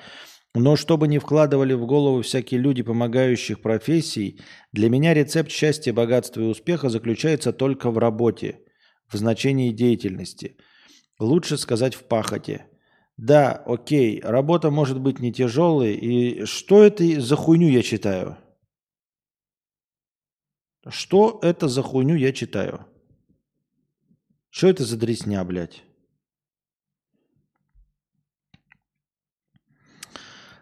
Но 0.55 0.75
чтобы 0.75 1.07
не 1.07 1.19
вкладывали 1.19 1.75
в 1.75 1.87
голову 1.87 2.23
всякие 2.23 2.61
люди 2.61 2.83
помогающих 2.83 3.61
профессий, 3.61 4.41
для 4.73 4.91
меня 4.91 5.15
рецепт 5.15 5.51
счастья, 5.51 5.93
богатства 5.93 6.41
и 6.41 6.45
успеха 6.45 6.89
заключается 6.89 7.53
только 7.53 7.91
в 7.91 7.99
работе, 7.99 8.61
в 9.09 9.17
значении 9.17 9.71
деятельности. 9.71 10.57
Лучше 11.21 11.57
сказать 11.57 11.95
в 11.95 12.03
пахоте. 12.05 12.67
Да, 13.17 13.63
окей, 13.67 14.21
работа 14.25 14.71
может 14.71 14.99
быть 14.99 15.21
не 15.21 15.33
тяжелой. 15.33 15.95
И 15.95 16.45
что 16.47 16.83
это 16.83 17.21
за 17.21 17.37
хуйню 17.37 17.69
я 17.69 17.83
читаю? 17.83 18.37
Что 20.89 21.39
это 21.43 21.69
за 21.69 21.83
хуйню 21.83 22.15
я 22.17 22.33
читаю? 22.33 22.87
Что 24.49 24.69
это 24.69 24.85
за 24.85 24.97
дресня, 24.97 25.45
блядь? 25.45 25.83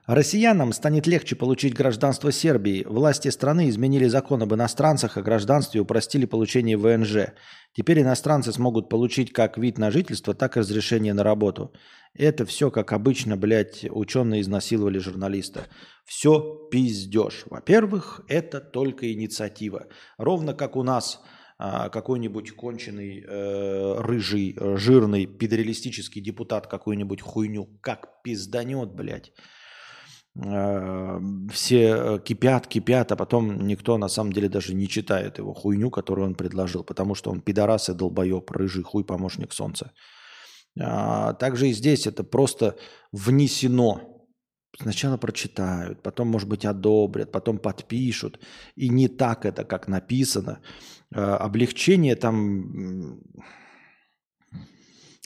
Россиянам 0.08 0.72
станет 0.72 1.06
легче 1.06 1.36
получить 1.36 1.74
гражданство 1.74 2.32
Сербии. 2.32 2.82
Власти 2.88 3.28
страны 3.28 3.68
изменили 3.68 4.06
закон 4.06 4.42
об 4.42 4.54
иностранцах, 4.54 5.18
о 5.18 5.22
гражданстве 5.22 5.80
и 5.80 5.82
упростили 5.82 6.24
получение 6.24 6.78
ВНЖ. 6.78 7.34
Теперь 7.74 8.00
иностранцы 8.00 8.50
смогут 8.50 8.88
получить 8.88 9.34
как 9.34 9.58
вид 9.58 9.76
на 9.76 9.90
жительство, 9.90 10.32
так 10.32 10.56
и 10.56 10.60
разрешение 10.60 11.12
на 11.12 11.24
работу. 11.24 11.74
Это 12.14 12.46
все, 12.46 12.70
как 12.70 12.94
обычно, 12.94 13.36
блядь, 13.36 13.84
ученые 13.90 14.40
изнасиловали 14.40 14.98
журналиста. 14.98 15.66
Все 16.06 16.68
пиздеж. 16.70 17.44
Во-первых, 17.44 18.22
это 18.28 18.60
только 18.60 19.12
инициатива. 19.12 19.88
Ровно 20.16 20.54
как 20.54 20.76
у 20.76 20.82
нас 20.82 21.20
а, 21.58 21.90
какой-нибудь 21.90 22.52
конченый, 22.52 23.22
э, 23.28 24.00
рыжий, 24.00 24.56
э, 24.58 24.76
жирный, 24.78 25.26
педералистический 25.26 26.22
депутат 26.22 26.66
какую-нибудь 26.66 27.20
хуйню 27.20 27.68
как 27.82 28.22
пизданет, 28.22 28.94
блядь. 28.94 29.32
Э, 30.40 31.20
все 31.52 31.88
э, 31.88 32.18
кипят, 32.20 32.68
кипят, 32.68 33.10
а 33.10 33.16
потом 33.16 33.66
никто 33.66 33.98
на 33.98 34.08
самом 34.08 34.32
деле 34.32 34.48
даже 34.48 34.72
не 34.74 34.88
читает 34.88 35.38
его 35.38 35.52
хуйню, 35.52 35.90
которую 35.90 36.28
он 36.28 36.34
предложил, 36.34 36.84
потому 36.84 37.14
что 37.14 37.30
он 37.30 37.40
пидорас 37.40 37.88
и 37.88 37.94
долбоеб, 37.94 38.50
рыжий 38.52 38.84
хуй, 38.84 39.04
помощник 39.04 39.52
солнца. 39.52 39.92
А, 40.80 41.32
Также 41.34 41.68
и 41.68 41.72
здесь 41.72 42.06
это 42.06 42.22
просто 42.22 42.76
внесено. 43.10 44.28
Сначала 44.80 45.16
прочитают, 45.16 46.02
потом, 46.02 46.28
может 46.28 46.48
быть, 46.48 46.64
одобрят, 46.64 47.32
потом 47.32 47.58
подпишут. 47.58 48.38
И 48.76 48.88
не 48.88 49.08
так 49.08 49.44
это, 49.44 49.64
как 49.64 49.88
написано. 49.88 50.60
А, 51.12 51.36
Облегчение 51.38 52.14
там 52.14 53.20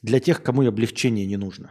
для 0.03 0.21
тех, 0.21 0.43
кому 0.43 0.67
облегчение 0.67 1.27
не 1.27 1.37
нужно. 1.37 1.71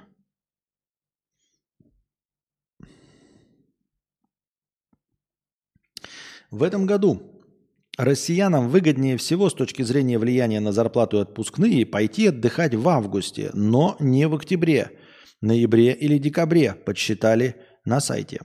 В 6.52 6.64
этом 6.64 6.86
году 6.86 7.42
россиянам 7.98 8.68
выгоднее 8.68 9.16
всего 9.16 9.50
с 9.50 9.54
точки 9.54 9.84
зрения 9.84 10.20
влияния 10.20 10.60
на 10.60 10.74
зарплату 10.74 11.18
и 11.18 11.22
отпускные 11.22 11.86
пойти 11.86 12.28
отдыхать 12.28 12.76
в 12.76 12.88
августе, 12.90 13.52
но 13.54 13.96
не 14.02 14.28
в 14.28 14.36
октябре, 14.36 14.92
ноябре 15.40 15.94
или 15.94 16.18
декабре, 16.18 16.74
подсчитали 16.74 17.56
на 17.86 18.02
сайте. 18.02 18.42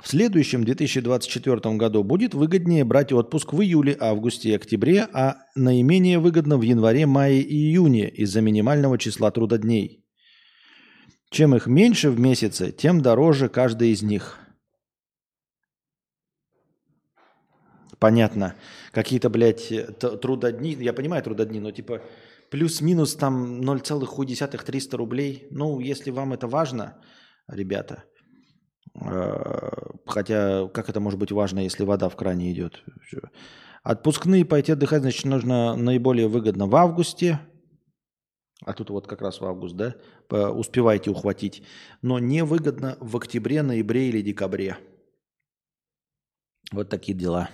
В 0.00 0.08
следующем 0.08 0.64
2024 0.64 1.76
году 1.76 2.04
будет 2.04 2.34
выгоднее 2.34 2.84
брать 2.84 3.12
отпуск 3.12 3.52
в 3.52 3.60
июле, 3.62 3.96
августе 3.98 4.50
и 4.50 4.54
октябре, 4.54 5.08
а 5.12 5.38
наименее 5.56 6.20
выгодно 6.20 6.56
в 6.56 6.62
январе, 6.62 7.06
мае 7.06 7.40
и 7.40 7.54
июне 7.54 8.08
из-за 8.10 8.42
минимального 8.42 8.96
числа 8.96 9.32
трудодней. 9.32 10.04
Чем 11.30 11.56
их 11.56 11.66
меньше 11.66 12.10
в 12.10 12.20
месяце, 12.20 12.70
тем 12.70 13.00
дороже 13.00 13.48
каждый 13.48 13.90
из 13.90 14.02
них. 14.02 14.43
Понятно. 18.04 18.54
Какие-то, 18.92 19.30
блядь, 19.30 19.72
трудодни. 20.20 20.76
Я 20.78 20.92
понимаю 20.92 21.22
трудодни, 21.22 21.60
но 21.60 21.70
типа 21.70 22.02
плюс-минус 22.50 23.14
там 23.16 23.62
0,300 23.62 24.96
рублей. 24.98 25.46
Ну, 25.50 25.80
если 25.80 26.10
вам 26.12 26.34
это 26.34 26.46
важно, 26.46 26.92
ребята. 27.48 28.04
э, 29.00 29.40
Хотя, 30.06 30.68
как 30.68 30.90
это 30.90 31.00
может 31.00 31.18
быть 31.18 31.32
важно, 31.32 31.60
если 31.60 31.86
вода 31.86 32.10
в 32.10 32.16
кране 32.16 32.52
идет? 32.52 32.84
Отпускные 33.82 34.44
пойти 34.44 34.72
отдыхать, 34.72 35.00
значит, 35.00 35.24
нужно 35.24 35.74
наиболее 35.76 36.28
выгодно 36.28 36.66
в 36.66 36.76
августе. 36.76 37.38
А 38.66 38.74
тут 38.74 38.90
вот 38.90 39.06
как 39.06 39.22
раз 39.22 39.40
в 39.40 39.44
август, 39.46 39.76
да? 39.76 39.94
Успевайте 40.50 41.10
ухватить. 41.10 41.62
Но 42.02 42.18
невыгодно 42.18 42.98
в 43.00 43.16
октябре, 43.16 43.62
ноябре 43.62 44.10
или 44.10 44.20
декабре. 44.20 44.76
Вот 46.70 46.90
такие 46.90 47.16
дела. 47.16 47.48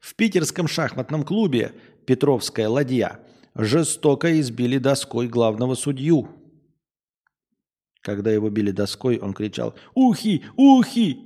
В 0.00 0.06
питерском 0.18 0.66
шахматном 0.68 1.22
клубе 1.22 1.72
«Петровская 2.04 2.68
ладья» 2.68 3.20
жестоко 3.54 4.38
избили 4.40 4.78
доской 4.78 5.28
главного 5.28 5.74
судью. 5.74 6.28
Когда 8.02 8.30
его 8.32 8.50
били 8.50 8.72
доской, 8.72 9.18
он 9.18 9.32
кричал 9.32 9.74
«Ухи! 9.94 10.44
Ухи!» 10.56 11.20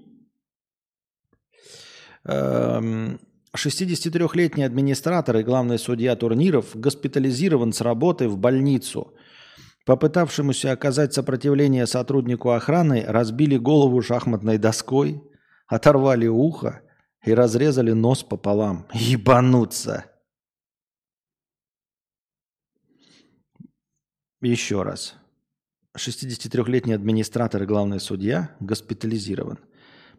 Эм, 2.25 3.19
63-летний 3.57 4.63
администратор 4.63 5.39
и 5.39 5.43
главный 5.43 5.79
судья 5.79 6.15
турниров 6.15 6.71
госпитализирован 6.75 7.73
с 7.73 7.81
работы 7.81 8.29
в 8.29 8.37
больницу. 8.37 9.15
Попытавшемуся 9.87 10.71
оказать 10.71 11.15
сопротивление 11.15 11.87
сотруднику 11.87 12.51
охраны 12.51 13.05
разбили 13.07 13.57
голову 13.57 14.03
шахматной 14.03 14.59
доской, 14.59 15.23
оторвали 15.67 16.27
ухо 16.27 16.83
и 17.25 17.35
разрезали 17.35 17.93
нос 17.93 18.23
пополам. 18.23 18.87
Ебануться! 18.93 20.07
Еще 24.41 24.83
раз. 24.83 25.15
63-летний 25.97 26.95
администратор 26.95 27.63
и 27.63 27.67
главный 27.67 28.01
судья 28.01 28.57
госпитализирован. 28.61 29.59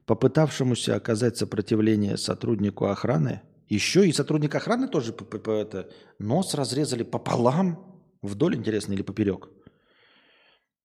Попытавшемуся 0.05 0.95
оказать 0.95 1.37
сопротивление 1.37 2.17
сотруднику 2.17 2.85
охраны, 2.85 3.41
еще 3.69 4.07
и 4.07 4.11
сотрудник 4.13 4.53
охраны 4.53 4.87
тоже 4.87 5.13
п- 5.13 5.25
п- 5.25 5.39
п- 5.39 5.51
это, 5.51 5.89
нос 6.19 6.53
разрезали 6.53 7.03
пополам, 7.03 8.01
вдоль, 8.21 8.55
интересно, 8.55 8.93
или 8.93 9.01
поперек. 9.01 9.49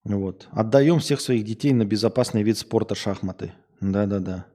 Вот. 0.04 0.48
Отдаем 0.52 1.00
всех 1.00 1.20
своих 1.20 1.44
детей 1.44 1.72
на 1.72 1.84
безопасный 1.84 2.42
вид 2.42 2.56
спорта 2.56 2.94
шахматы. 2.94 3.52
Да-да-да. 3.80 4.46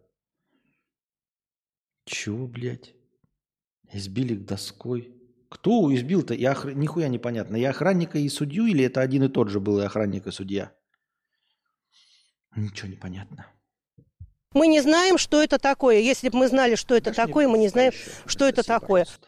Чего, 2.06 2.48
блядь? 2.48 2.94
Избили 3.92 4.36
доской. 4.36 5.14
Кто 5.50 5.94
избил-то? 5.94 6.34
И 6.34 6.44
охр... 6.44 6.74
Нихуя 6.74 7.08
непонятно. 7.08 7.56
И 7.56 7.64
охранника, 7.64 8.18
и 8.18 8.28
судью, 8.30 8.66
или 8.66 8.84
это 8.84 9.02
один 9.02 9.24
и 9.24 9.30
тот 9.30 9.50
же 9.50 9.60
был 9.60 9.80
и 9.80 9.84
охранник, 9.84 10.28
и 10.28 10.32
судья? 10.32 10.74
Ничего 12.56 12.90
не 12.90 12.96
понятно. 12.96 13.48
Мы 14.54 14.68
не 14.68 14.82
знаем, 14.82 15.18
что 15.18 15.42
это 15.42 15.58
такое. 15.58 16.00
Если 16.00 16.30
бы 16.30 16.40
мы 16.40 16.48
знали, 16.48 16.76
что 16.76 16.96
это 16.96 17.10
мне 17.10 17.16
такое, 17.16 17.48
мы 17.48 17.58
не 17.58 17.70
знаем, 17.70 17.92
что 18.26 18.48
это 18.48 18.62
Спасибо, 18.64 18.80
такое. 18.80 19.04
пожалуйста. 19.06 19.28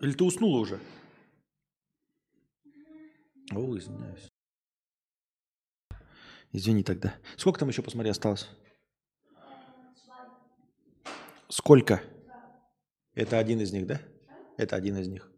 Или 0.00 0.12
ты 0.12 0.24
уснула 0.24 0.58
уже? 0.58 0.80
О, 3.52 3.76
извиняюсь. 3.76 4.28
Извини 6.52 6.82
тогда. 6.82 7.14
Сколько 7.36 7.60
там 7.60 7.68
еще, 7.68 7.82
посмотри, 7.82 8.10
осталось? 8.10 8.48
Сколько? 11.48 12.02
Это 13.14 13.38
один 13.38 13.60
из 13.60 13.72
них, 13.72 13.86
да? 13.86 14.00
Это 14.56 14.76
один 14.76 14.96
из 14.96 15.08
них. 15.08 15.30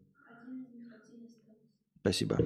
Спасибо. 2.00 2.38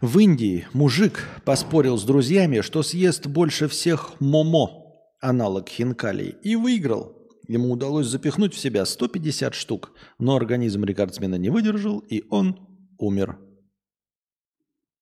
В 0.00 0.18
Индии 0.20 0.66
мужик 0.72 1.28
поспорил 1.44 1.96
с 1.98 2.04
друзьями, 2.04 2.60
что 2.60 2.84
съест 2.84 3.26
больше 3.26 3.66
всех 3.66 4.20
момо, 4.20 4.87
аналог 5.20 5.68
хинкалей, 5.68 6.36
и 6.42 6.56
выиграл. 6.56 7.16
Ему 7.46 7.72
удалось 7.72 8.06
запихнуть 8.06 8.54
в 8.54 8.58
себя 8.58 8.84
150 8.84 9.54
штук, 9.54 9.92
но 10.18 10.36
организм 10.36 10.84
рекордсмена 10.84 11.36
не 11.36 11.50
выдержал, 11.50 12.00
и 12.00 12.24
он 12.28 12.68
умер. 12.98 13.38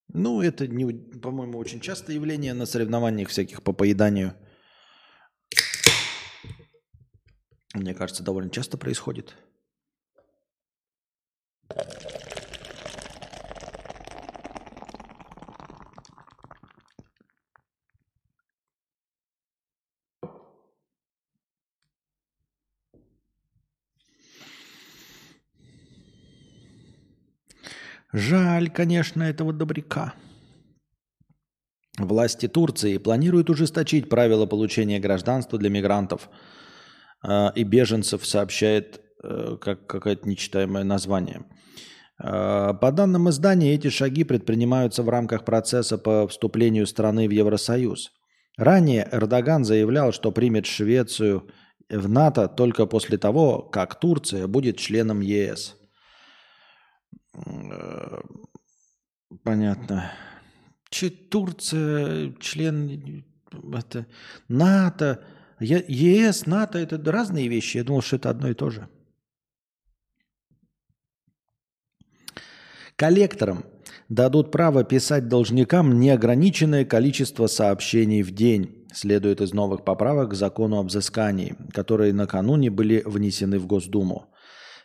Ну, 0.09 0.41
это, 0.41 0.69
не, 0.69 0.93
по-моему, 1.19 1.59
очень 1.59 1.81
частое 1.81 2.17
явление 2.17 2.55
на 2.55 2.67
соревнованиях 2.67 3.29
всяких 3.29 3.63
по 3.63 3.73
поеданию. 3.73 4.35
Мне 7.75 7.95
кажется, 7.95 8.23
довольно 8.23 8.51
часто 8.51 8.79
происходит. 8.79 9.35
Жаль, 28.13 28.71
конечно, 28.71 29.23
этого 29.23 29.53
добряка. 29.53 30.15
Власти 31.99 32.47
Турции 32.47 32.99
планируют 32.99 33.51
ужесточить 33.51 34.09
правила 34.09 34.47
получения 34.47 35.01
гражданства 35.01 35.59
для 35.59 35.71
мигрантов 35.71 36.29
э, 37.27 37.49
и 37.55 37.65
беженцев, 37.65 38.27
сообщает 38.27 39.01
э, 39.23 39.57
как 39.61 39.87
какое-то 39.87 40.29
нечитаемое 40.29 40.85
название. 40.85 41.47
Э, 42.23 42.75
По 42.81 42.93
данным 42.93 43.31
издания, 43.31 43.75
эти 43.75 43.89
шаги 43.89 44.25
предпринимаются 44.25 45.03
в 45.03 45.09
рамках 45.09 45.45
процесса 45.45 45.97
по 45.97 46.29
вступлению 46.29 46.87
страны 46.87 47.29
в 47.29 47.31
Евросоюз. 47.31 48.11
Ранее 48.59 49.09
Эрдоган 49.11 49.65
заявлял, 49.65 50.13
что 50.13 50.33
примет 50.33 50.67
Швецию 50.67 51.49
в 51.89 52.09
НАТО 52.09 52.49
только 52.49 52.87
после 52.87 53.17
того, 53.17 53.63
как 53.63 53.99
Турция 54.01 54.47
будет 54.47 54.79
членом 54.79 55.21
ЕС. 55.21 55.77
Э, 57.45 58.21
Понятно. 59.43 60.13
Турция, 61.31 62.33
член 62.41 63.25
это, 63.73 64.07
НАТО, 64.49 65.25
ЕС, 65.61 66.47
НАТО 66.47 66.79
это 66.79 66.99
разные 67.11 67.49
вещи. 67.49 67.79
Я 67.79 67.85
думал, 67.85 68.03
что 68.03 68.17
это 68.17 68.31
одно 68.31 68.49
и 68.49 68.55
то 68.55 68.71
же. 68.71 68.89
Коллекторам 72.97 73.65
дадут 74.09 74.51
право 74.51 74.85
писать 74.85 75.29
должникам 75.29 76.01
неограниченное 76.01 76.85
количество 76.85 77.47
сообщений 77.47 78.23
в 78.23 78.31
день, 78.31 78.87
следует 78.93 79.41
из 79.41 79.53
новых 79.53 79.85
поправок 79.85 80.31
к 80.31 80.35
закону 80.35 80.79
об 80.79 80.87
взыскании, 80.87 81.57
которые 81.73 82.15
накануне 82.15 82.71
были 82.71 83.03
внесены 83.05 83.59
в 83.59 83.67
Госдуму. 83.67 84.33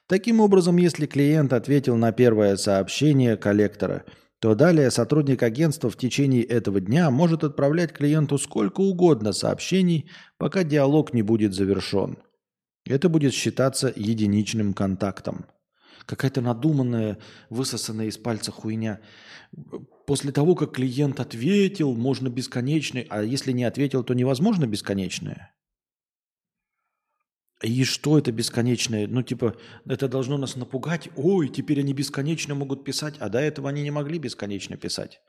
Таким 0.07 0.39
образом, 0.39 0.77
если 0.77 1.05
клиент 1.05 1.53
ответил 1.53 1.95
на 1.95 2.11
первое 2.11 2.57
сообщение 2.57 3.37
коллектора, 3.37 4.03
то 4.39 4.55
далее 4.55 4.89
сотрудник 4.89 5.43
агентства 5.43 5.89
в 5.89 5.97
течение 5.97 6.43
этого 6.43 6.81
дня 6.81 7.11
может 7.11 7.43
отправлять 7.43 7.93
клиенту 7.93 8.39
сколько 8.39 8.81
угодно 8.81 9.33
сообщений, 9.33 10.09
пока 10.37 10.63
диалог 10.63 11.13
не 11.13 11.21
будет 11.21 11.53
завершен. 11.53 12.17
Это 12.85 13.07
будет 13.07 13.33
считаться 13.33 13.93
единичным 13.95 14.73
контактом. 14.73 15.45
Какая-то 16.07 16.41
надуманная, 16.41 17.19
высосанная 17.51 18.07
из 18.07 18.17
пальца 18.17 18.51
хуйня. 18.51 18.99
После 20.07 20.31
того, 20.31 20.55
как 20.55 20.73
клиент 20.73 21.19
ответил, 21.19 21.93
можно 21.93 22.27
бесконечный, 22.29 23.05
а 23.09 23.21
если 23.21 23.51
не 23.51 23.63
ответил, 23.63 24.03
то 24.03 24.15
невозможно 24.15 24.65
бесконечное. 24.65 25.53
И 27.61 27.83
что 27.83 28.17
это 28.17 28.31
бесконечное? 28.31 29.07
Ну, 29.07 29.21
типа, 29.21 29.55
это 29.85 30.07
должно 30.07 30.37
нас 30.37 30.55
напугать. 30.55 31.09
Ой, 31.15 31.47
теперь 31.47 31.79
они 31.79 31.93
бесконечно 31.93 32.55
могут 32.55 32.83
писать, 32.83 33.15
а 33.19 33.29
до 33.29 33.39
этого 33.39 33.69
они 33.69 33.83
не 33.83 33.91
могли 33.91 34.17
бесконечно 34.17 34.77
писать. 34.77 35.21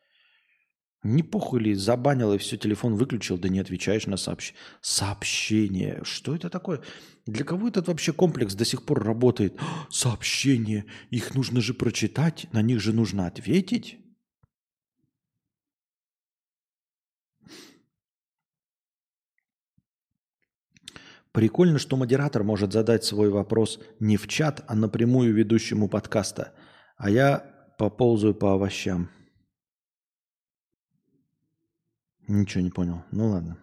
Не 1.02 1.24
похуй 1.24 1.60
ли, 1.60 1.74
забанил 1.74 2.32
и 2.32 2.38
все, 2.38 2.56
телефон 2.56 2.94
выключил, 2.94 3.36
да 3.36 3.48
не 3.48 3.58
отвечаешь 3.58 4.06
на 4.06 4.16
сообщ... 4.16 4.54
сообщение. 4.80 6.00
Что 6.04 6.34
это 6.34 6.48
такое? 6.48 6.80
Для 7.26 7.44
кого 7.44 7.68
этот 7.68 7.88
вообще 7.88 8.12
комплекс 8.12 8.54
до 8.54 8.64
сих 8.64 8.84
пор 8.84 9.02
работает? 9.02 9.58
Сообщения, 9.90 10.86
их 11.10 11.34
нужно 11.34 11.60
же 11.60 11.74
прочитать, 11.74 12.46
на 12.52 12.62
них 12.62 12.80
же 12.80 12.92
нужно 12.92 13.26
ответить. 13.26 13.98
Прикольно, 21.32 21.78
что 21.78 21.96
модератор 21.96 22.44
может 22.44 22.72
задать 22.72 23.04
свой 23.04 23.30
вопрос 23.30 23.80
не 24.00 24.16
в 24.18 24.28
чат, 24.28 24.62
а 24.68 24.74
напрямую 24.74 25.34
ведущему 25.34 25.88
подкаста. 25.88 26.52
А 26.98 27.08
я 27.08 27.38
поползаю 27.78 28.34
по 28.34 28.52
овощам. 28.52 29.10
Ничего 32.28 32.62
не 32.62 32.70
понял. 32.70 33.02
Ну 33.10 33.28
ладно. 33.28 33.58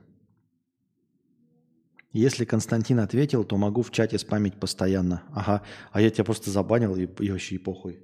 Если 2.12 2.44
Константин 2.44 3.00
ответил, 3.00 3.44
то 3.44 3.56
могу 3.58 3.84
в 3.84 3.92
чате 3.92 4.18
спамить 4.18 4.60
постоянно. 4.60 5.22
Ага, 5.32 5.62
а 5.92 6.02
я 6.02 6.10
тебя 6.10 6.24
просто 6.24 6.50
забанил 6.50 6.96
и, 6.96 7.06
и 7.24 7.32
вообще 7.32 7.56
и 7.56 7.60
похуй. 7.60 8.00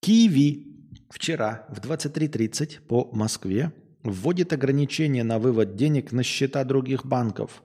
Киви 0.00 1.04
вчера 1.10 1.66
в 1.68 1.78
23.30 1.78 2.86
по 2.86 3.10
Москве 3.12 3.72
вводит 4.02 4.54
ограничение 4.54 5.24
на 5.24 5.38
вывод 5.38 5.76
денег 5.76 6.12
на 6.12 6.22
счета 6.22 6.64
других 6.64 7.04
банков. 7.04 7.62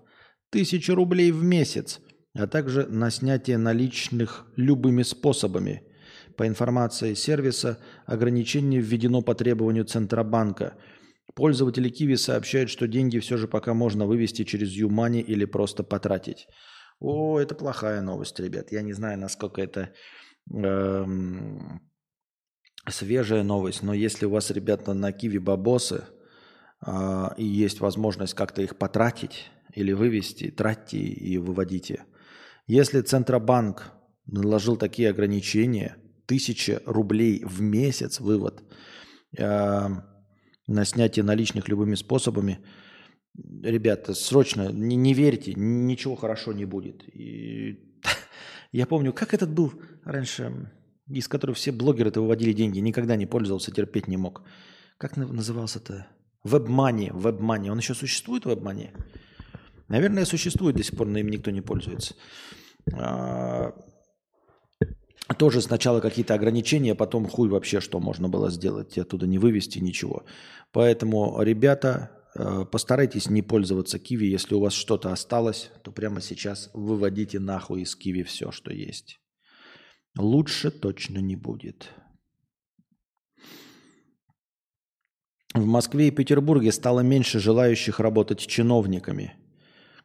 Тысяча 0.52 0.94
рублей 0.94 1.32
в 1.32 1.44
месяц, 1.44 2.00
а 2.36 2.46
также 2.46 2.86
на 2.86 3.10
снятие 3.10 3.58
наличных 3.58 4.46
любыми 4.56 5.04
способами. 5.04 5.84
По 6.38 6.48
информации 6.48 7.14
сервиса, 7.14 7.80
ограничение 8.06 8.82
введено 8.82 9.22
по 9.22 9.34
требованию 9.34 9.86
Центробанка– 9.86 10.76
Пользователи 11.34 11.90
Киви 11.90 12.16
сообщают, 12.16 12.70
что 12.70 12.88
деньги 12.88 13.20
все 13.20 13.38
же 13.38 13.48
пока 13.48 13.74
можно 13.74 14.06
вывести 14.06 14.44
через 14.44 14.70
Юмани 14.72 15.22
или 15.22 15.46
просто 15.46 15.84
потратить. 15.84 16.48
О, 17.00 17.40
это 17.40 17.56
плохая 17.56 18.02
новость, 18.02 18.40
ребят. 18.40 18.72
Я 18.72 18.82
не 18.82 18.94
знаю, 18.94 19.18
насколько 19.18 19.62
это 19.62 19.94
эм, 20.54 21.82
свежая 22.90 23.44
новость, 23.44 23.82
но 23.82 23.94
если 23.94 24.26
у 24.26 24.32
вас, 24.32 24.52
ребята, 24.52 24.94
на 24.94 25.12
Киви 25.12 25.38
бабосы 25.38 26.04
э, 26.86 27.28
и 27.38 27.46
есть 27.46 27.80
возможность 27.80 28.34
как-то 28.34 28.62
их 28.62 28.78
потратить 28.78 29.50
или 29.74 29.92
вывести, 29.92 30.52
тратьте 30.52 30.98
и 30.98 31.38
выводите. 31.38 32.04
Если 32.68 33.02
Центробанк 33.02 33.92
наложил 34.26 34.78
такие 34.78 35.10
ограничения, 35.10 35.98
тысяча 36.26 36.82
рублей 36.86 37.44
в 37.44 37.62
месяц 37.62 38.20
вывод, 38.20 38.64
э, 39.38 39.90
на 40.68 40.86
снятие 40.86 41.24
наличных 41.24 41.68
любыми 41.68 41.96
способами. 41.96 42.60
Ребята, 43.36 44.14
срочно, 44.14 44.72
не, 44.72 44.96
не 44.96 45.14
верьте, 45.14 45.54
ничего 45.56 46.16
хорошо 46.16 46.54
не 46.54 46.66
будет. 46.66 47.04
И, 47.14 47.98
я 48.72 48.86
помню, 48.86 49.14
как 49.14 49.34
этот 49.34 49.52
был 49.52 49.74
раньше, 50.04 50.72
из 51.08 51.28
которого 51.28 51.56
все 51.56 51.72
блогеры-то 51.72 52.22
выводили 52.22 52.54
деньги, 52.54 52.80
никогда 52.80 53.16
не 53.16 53.26
пользовался, 53.26 53.72
терпеть 53.72 54.08
не 54.08 54.18
мог. 54.18 54.44
Как 54.98 55.18
назывался-то? 55.18 56.08
WebMoney, 56.46 57.12
WebMoney. 57.12 57.70
Он 57.70 57.78
еще 57.78 57.94
существует, 57.94 58.46
WebMoney? 58.46 58.92
Наверное, 59.92 60.24
существует 60.24 60.78
до 60.78 60.84
сих 60.84 60.96
пор, 60.98 61.08
но 61.08 61.20
им 61.20 61.28
никто 61.28 61.52
не 61.52 61.60
пользуется. 61.60 62.16
А, 62.94 63.74
тоже 65.38 65.60
сначала 65.62 66.00
какие-то 66.00 66.34
ограничения, 66.34 66.96
потом 66.96 67.28
хуй 67.28 67.50
вообще, 67.50 67.82
что 67.82 68.00
можно 68.00 68.30
было 68.30 68.50
сделать, 68.50 68.98
оттуда 68.98 69.28
не 69.28 69.38
вывести 69.38 69.80
ничего. 69.80 70.24
Поэтому, 70.72 71.42
ребята, 71.42 72.10
э, 72.36 72.64
постарайтесь 72.72 73.30
не 73.30 73.42
пользоваться 73.42 74.00
киви. 74.00 74.28
Если 74.28 74.56
у 74.56 74.62
вас 74.62 74.72
что-то 74.72 75.12
осталось, 75.12 75.72
то 75.84 75.92
прямо 75.92 76.22
сейчас 76.22 76.70
выводите 76.74 77.40
нахуй 77.40 77.82
из 77.82 77.94
киви 77.94 78.24
все, 78.24 78.54
что 78.54 78.72
есть. 78.72 79.20
Лучше 80.18 80.72
точно 80.72 81.18
не 81.18 81.36
будет. 81.36 81.90
В 85.54 85.66
Москве 85.66 86.08
и 86.08 86.12
Петербурге 86.12 86.72
стало 86.72 87.02
меньше 87.02 87.42
желающих 87.42 88.00
работать 88.00 88.40
чиновниками. 88.40 89.36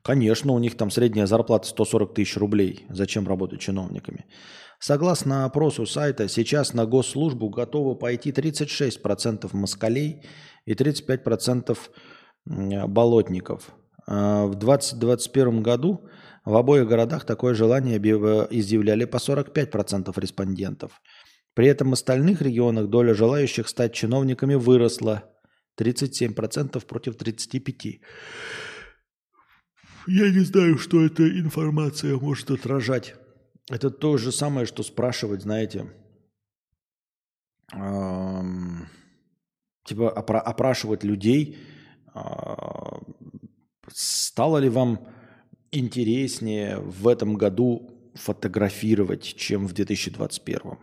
Конечно, 0.06 0.52
у 0.52 0.58
них 0.60 0.76
там 0.76 0.92
средняя 0.92 1.26
зарплата 1.26 1.66
140 1.66 2.14
тысяч 2.14 2.36
рублей. 2.36 2.86
Зачем 2.90 3.26
работать 3.26 3.58
чиновниками? 3.60 4.24
Согласно 4.78 5.46
опросу 5.46 5.84
сайта, 5.84 6.28
сейчас 6.28 6.74
на 6.74 6.86
госслужбу 6.86 7.48
готовы 7.48 7.98
пойти 7.98 8.30
36% 8.30 9.48
москалей 9.52 10.22
и 10.64 10.74
35% 10.74 11.76
болотников. 12.86 13.72
А 14.06 14.46
в 14.46 14.54
2021 14.54 15.64
году 15.64 16.06
в 16.44 16.54
обоих 16.54 16.86
городах 16.86 17.24
такое 17.24 17.54
желание 17.54 17.98
изъявляли 17.98 19.06
по 19.06 19.16
45% 19.16 20.20
респондентов. 20.20 21.02
При 21.54 21.66
этом 21.66 21.90
в 21.90 21.94
остальных 21.94 22.42
регионах 22.42 22.86
доля 22.86 23.12
желающих 23.12 23.68
стать 23.68 23.92
чиновниками 23.92 24.54
выросла 24.54 25.24
37% 25.76 26.86
против 26.86 27.16
35%. 27.16 27.98
Я 30.06 30.30
не 30.30 30.40
знаю, 30.40 30.78
что 30.78 31.04
эта 31.04 31.28
информация 31.28 32.16
может 32.16 32.50
отражать. 32.50 33.14
Это 33.68 33.90
то 33.90 34.16
же 34.16 34.30
самое, 34.30 34.66
что 34.66 34.84
спрашивать, 34.84 35.42
знаете, 35.42 35.90
типа 39.84 40.12
опра- 40.16 40.38
опрашивать 40.40 41.02
людей, 41.02 41.58
э, 42.14 42.20
стало 43.92 44.58
ли 44.58 44.68
вам 44.68 45.08
интереснее 45.72 46.78
в 46.78 47.08
этом 47.08 47.34
году 47.34 47.90
фотографировать, 48.14 49.24
чем 49.24 49.66
в 49.66 49.72
2021 49.72 50.78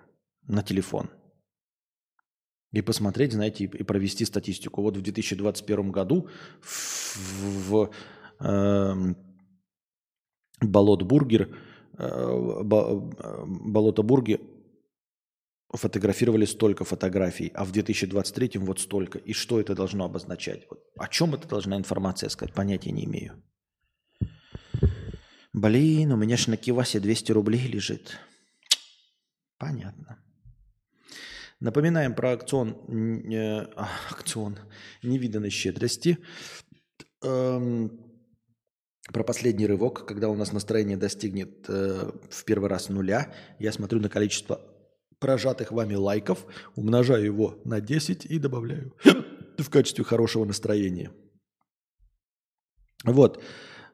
на 0.47 0.61
телефон. 0.61 1.09
И 2.73 2.81
посмотреть, 2.81 3.33
знаете, 3.33 3.65
и 3.65 3.83
провести 3.83 4.25
статистику. 4.25 4.81
Вот 4.81 4.97
в 4.97 5.01
2021 5.01 5.91
году 5.91 6.27
в, 6.61 7.15
в 7.69 7.91
Болот 10.61 11.03
Бургер 11.03 11.55
Э, 11.97 12.59
Болотобурге 13.45 14.39
фотографировали 15.69 16.45
столько 16.45 16.85
фотографий, 16.85 17.51
а 17.53 17.63
в 17.65 17.71
2023 17.71 18.59
вот 18.59 18.79
столько. 18.79 19.19
И 19.19 19.33
что 19.33 19.59
это 19.59 19.75
должно 19.75 20.05
обозначать? 20.05 20.65
Вот, 20.69 20.83
о 20.97 21.07
чем 21.07 21.35
это 21.35 21.47
должна 21.47 21.77
информация 21.77 22.29
сказать? 22.29 22.53
Понятия 22.53 22.91
не 22.91 23.05
имею. 23.05 23.43
Блин, 25.53 26.11
у 26.11 26.17
меня 26.17 26.35
же 26.35 26.49
на 26.49 26.57
Кивасе 26.57 26.99
200 26.99 27.31
рублей 27.31 27.67
лежит. 27.67 28.17
Понятно. 29.59 30.19
Напоминаем 31.59 32.15
про 32.15 32.31
акцион, 32.31 32.71
э, 33.31 33.67
акцион 34.09 34.57
невиданной 35.03 35.51
щедрости. 35.51 36.17
Эм, 37.21 38.12
про 39.11 39.23
последний 39.23 39.67
рывок, 39.67 40.05
когда 40.05 40.29
у 40.29 40.35
нас 40.35 40.53
настроение 40.53 40.95
достигнет 40.95 41.65
э, 41.67 42.11
в 42.29 42.45
первый 42.45 42.69
раз 42.69 42.89
нуля, 42.89 43.33
я 43.59 43.73
смотрю 43.73 43.99
на 43.99 44.09
количество 44.09 44.61
прожатых 45.19 45.71
вами 45.71 45.95
лайков, 45.95 46.45
умножаю 46.75 47.25
его 47.25 47.59
на 47.65 47.81
10 47.81 48.25
и 48.25 48.39
добавляю 48.39 48.95
в 49.57 49.69
качестве 49.69 50.05
хорошего 50.05 50.45
настроения. 50.45 51.11
Вот. 53.03 53.43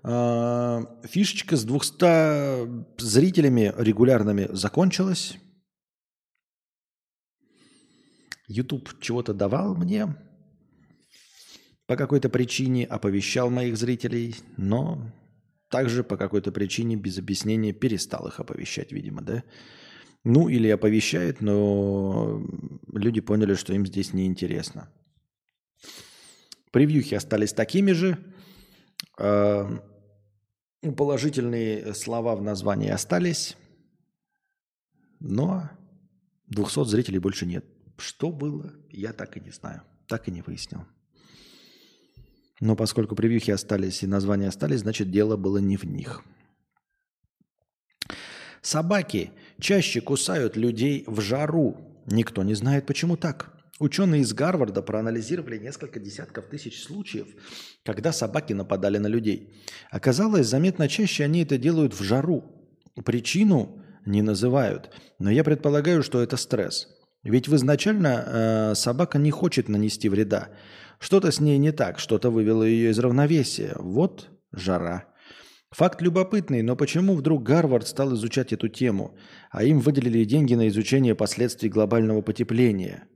Э, 0.04 0.82
фишечка 1.06 1.58
с 1.58 1.64
200 1.64 3.02
зрителями 3.02 3.74
регулярными 3.78 4.48
закончилась. 4.52 5.38
YouTube 8.48 9.00
чего-то 9.00 9.34
давал 9.34 9.76
мне, 9.76 10.16
по 11.90 11.96
какой-то 11.96 12.30
причине 12.30 12.86
оповещал 12.86 13.50
моих 13.50 13.76
зрителей, 13.76 14.36
но 14.58 15.02
также 15.70 16.04
по 16.04 16.18
какой-то 16.18 16.52
причине 16.52 16.96
без 16.96 17.18
объяснения 17.18 17.74
перестал 17.74 18.28
их 18.28 18.40
оповещать, 18.40 18.92
видимо, 18.92 19.24
да? 19.24 19.44
Ну, 20.24 20.50
или 20.50 20.68
оповещает, 20.70 21.42
но 21.42 22.46
люди 22.94 23.22
поняли, 23.22 23.56
что 23.56 23.74
им 23.74 23.88
здесь 23.88 24.14
неинтересно. 24.14 24.88
Превьюхи 26.70 27.16
остались 27.16 27.54
такими 27.54 27.94
же. 27.94 28.20
А, 29.18 29.68
положительные 30.96 31.96
слова 31.96 32.36
в 32.36 32.44
названии 32.44 32.92
остались. 32.92 33.58
Но 35.20 35.72
200 36.50 36.86
зрителей 36.86 37.18
больше 37.18 37.48
нет. 37.48 37.66
Что 37.98 38.32
было, 38.32 38.76
я 38.92 39.12
так 39.12 39.38
и 39.38 39.40
не 39.40 39.50
знаю. 39.50 39.82
Так 40.06 40.28
и 40.28 40.32
не 40.32 40.44
выяснил. 40.44 40.86
Но 42.60 42.76
поскольку 42.76 43.16
превьюхи 43.16 43.52
остались 43.52 44.04
и 44.04 44.08
названия 44.08 44.50
остались, 44.50 44.82
значит 44.82 45.12
дело 45.12 45.38
было 45.38 45.58
не 45.60 45.78
в 45.78 45.86
них. 45.86 46.24
Собаки 48.62 49.32
чаще 49.60 50.02
кусают 50.02 50.58
людей 50.58 51.04
в 51.08 51.22
жару. 51.22 51.78
Никто 52.06 52.44
не 52.44 52.54
знает, 52.54 52.86
почему 52.86 53.16
так. 53.16 53.56
Ученые 53.80 54.22
из 54.22 54.34
Гарварда 54.34 54.82
проанализировали 54.82 55.58
несколько 55.58 56.02
десятков 56.02 56.48
тысяч 56.48 56.84
случаев, 56.84 57.28
когда 57.86 58.12
собаки 58.12 58.52
нападали 58.52 58.98
на 58.98 59.08
людей. 59.08 59.54
Оказалось, 59.90 60.48
заметно 60.48 60.90
чаще 60.90 61.24
они 61.24 61.44
это 61.44 61.58
делают 61.58 61.94
в 61.94 62.04
жару. 62.04 62.44
Причину 63.06 63.82
не 64.06 64.22
называют, 64.22 64.92
но 65.18 65.32
я 65.32 65.46
предполагаю, 65.46 66.04
что 66.04 66.22
это 66.22 66.36
стресс. 66.36 66.90
Ведь 67.24 67.48
изначально 67.48 68.24
э, 68.26 68.76
собака 68.76 69.18
не 69.18 69.32
хочет 69.32 69.70
нанести 69.70 70.10
вреда. 70.10 70.50
Что-то 71.00 71.32
с 71.32 71.40
ней 71.40 71.58
не 71.58 71.72
так, 71.72 71.98
что-то 71.98 72.30
вывело 72.30 72.64
ее 72.64 72.92
из 72.92 73.00
равновесия. 73.00 73.74
Вот 73.80 74.30
жара. 74.52 75.06
Факт 75.72 76.02
любопытный, 76.02 76.62
но 76.62 76.76
почему 76.76 77.16
вдруг 77.16 77.44
Гарвард 77.44 77.88
стал 77.88 78.16
изучать 78.16 78.54
эту 78.54 78.70
тему, 78.70 79.16
а 79.52 79.64
им 79.64 79.80
выделили 79.80 80.26
деньги 80.26 80.56
на 80.56 80.68
изучение 80.68 81.16
последствий 81.16 81.70
глобального 81.70 82.22
потепления? 82.22 83.08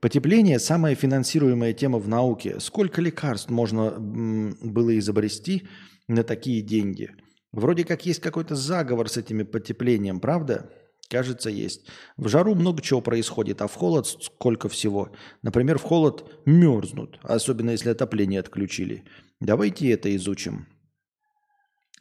Потепление– 0.00 0.58
самая 0.60 0.94
финансируемая 0.94 1.72
тема 1.72 1.98
в 1.98 2.08
науке. 2.08 2.60
Сколько 2.60 3.00
лекарств 3.00 3.48
можно 3.48 3.92
было 3.98 4.98
изобрести 4.98 5.68
на 6.08 6.22
такие 6.22 6.60
деньги? 6.62 7.10
Вроде 7.52 7.84
как 7.84 8.04
есть 8.04 8.20
какой-то 8.20 8.54
заговор 8.56 9.08
с 9.08 9.16
этими 9.16 9.44
потеплением, 9.44 10.20
правда? 10.20 10.70
Кажется, 11.08 11.50
есть. 11.50 11.86
В 12.16 12.28
жару 12.28 12.54
много 12.54 12.82
чего 12.82 13.00
происходит, 13.00 13.62
а 13.62 13.68
в 13.68 13.74
холод 13.74 14.06
сколько 14.06 14.68
всего. 14.68 15.12
Например, 15.42 15.78
в 15.78 15.82
холод 15.82 16.40
мерзнут, 16.46 17.18
особенно 17.22 17.70
если 17.70 17.90
отопление 17.90 18.40
отключили. 18.40 19.04
Давайте 19.40 19.90
это 19.90 20.14
изучим. 20.16 20.66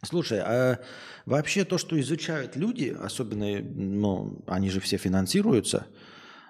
Слушай, 0.03 0.39
а 0.39 0.79
вообще 1.25 1.65
то, 1.65 1.77
что 1.77 1.99
изучают 1.99 2.55
люди, 2.55 2.95
особенно, 2.97 3.59
ну, 3.61 4.43
они 4.47 4.69
же 4.69 4.79
все 4.79 4.97
финансируются, 4.97 5.87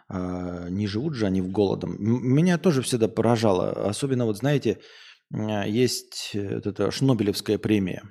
а, 0.07 0.67
не 0.69 0.87
живут 0.87 1.15
же 1.15 1.25
они 1.25 1.41
в 1.41 1.51
голодом. 1.51 1.95
Меня 1.99 2.57
тоже 2.57 2.81
всегда 2.81 3.07
поражало. 3.07 3.71
Особенно, 3.87 4.25
вот 4.25 4.37
знаете, 4.37 4.79
м, 5.33 5.63
есть 5.67 6.31
э, 6.33 6.55
вот 6.55 6.67
эта 6.67 6.91
Шнобелевская 6.91 7.57
премия. 7.57 8.03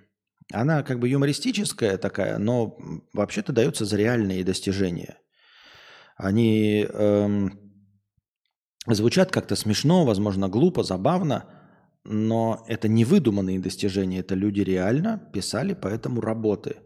Она 0.53 0.83
как 0.83 0.99
бы 0.99 1.09
юмористическая 1.09 1.97
такая, 1.97 2.39
но 2.39 2.77
вообще-то 3.13 3.53
дается 3.53 3.85
за 3.85 3.97
реальные 3.97 4.45
достижения. 4.45 5.19
Они 6.17 6.87
эм, 6.89 7.59
звучат 8.87 9.31
как-то 9.31 9.57
смешно, 9.57 10.05
возможно, 10.05 10.49
глупо, 10.49 10.83
забавно, 10.83 11.47
но 12.05 12.65
это 12.69 12.89
не 12.89 13.05
выдуманные 13.05 13.59
достижения, 13.59 14.21
это 14.21 14.35
люди 14.35 14.61
реально 14.61 15.31
писали 15.33 15.73
по 15.73 15.89
этому 15.89 16.21
работы. 16.21 16.77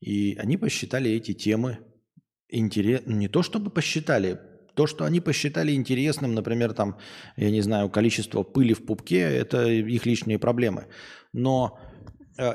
И 0.00 0.36
они 0.38 0.56
посчитали 0.56 1.10
эти 1.10 1.34
темы 1.34 1.78
интерес... 2.48 3.02
не 3.06 3.28
то 3.28 3.42
чтобы 3.42 3.70
посчитали, 3.70 4.40
то, 4.74 4.86
что 4.86 5.04
они 5.04 5.20
посчитали 5.20 5.72
интересным, 5.72 6.34
например, 6.34 6.74
там, 6.74 6.98
я 7.36 7.50
не 7.50 7.62
знаю, 7.62 7.88
количество 7.88 8.42
пыли 8.42 8.74
в 8.74 8.84
пупке, 8.84 9.20
это 9.20 9.66
их 9.66 10.04
личные 10.04 10.38
проблемы. 10.38 10.86
Но 11.32 11.78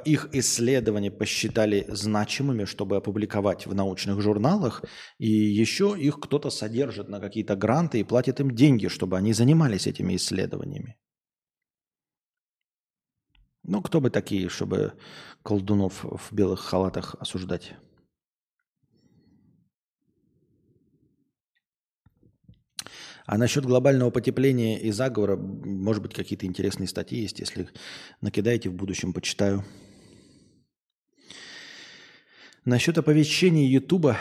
их 0.05 0.29
исследования 0.33 1.11
посчитали 1.11 1.85
значимыми, 1.89 2.65
чтобы 2.65 2.97
опубликовать 2.97 3.65
в 3.67 3.73
научных 3.73 4.21
журналах, 4.21 4.83
и 5.17 5.27
еще 5.27 5.95
их 5.97 6.19
кто-то 6.19 6.49
содержит 6.49 7.09
на 7.09 7.19
какие-то 7.19 7.55
гранты 7.55 7.99
и 7.99 8.03
платит 8.03 8.39
им 8.39 8.51
деньги, 8.51 8.87
чтобы 8.87 9.17
они 9.17 9.33
занимались 9.33 9.87
этими 9.87 10.15
исследованиями. 10.15 10.97
Ну, 13.63 13.81
кто 13.81 14.01
бы 14.01 14.09
такие, 14.09 14.49
чтобы 14.49 14.93
колдунов 15.43 16.03
в 16.03 16.33
белых 16.33 16.59
халатах 16.61 17.15
осуждать? 17.19 17.73
А 23.25 23.37
насчет 23.37 23.65
глобального 23.65 24.09
потепления 24.09 24.79
и 24.79 24.91
заговора, 24.91 25.37
может 25.37 26.01
быть, 26.01 26.13
какие-то 26.13 26.45
интересные 26.45 26.87
статьи 26.87 27.19
есть, 27.19 27.39
если 27.39 27.69
накидаете, 28.21 28.69
в 28.69 28.73
будущем 28.73 29.13
почитаю. 29.13 29.63
Насчет 32.65 32.97
оповещений 32.97 33.65
Ютуба. 33.65 34.17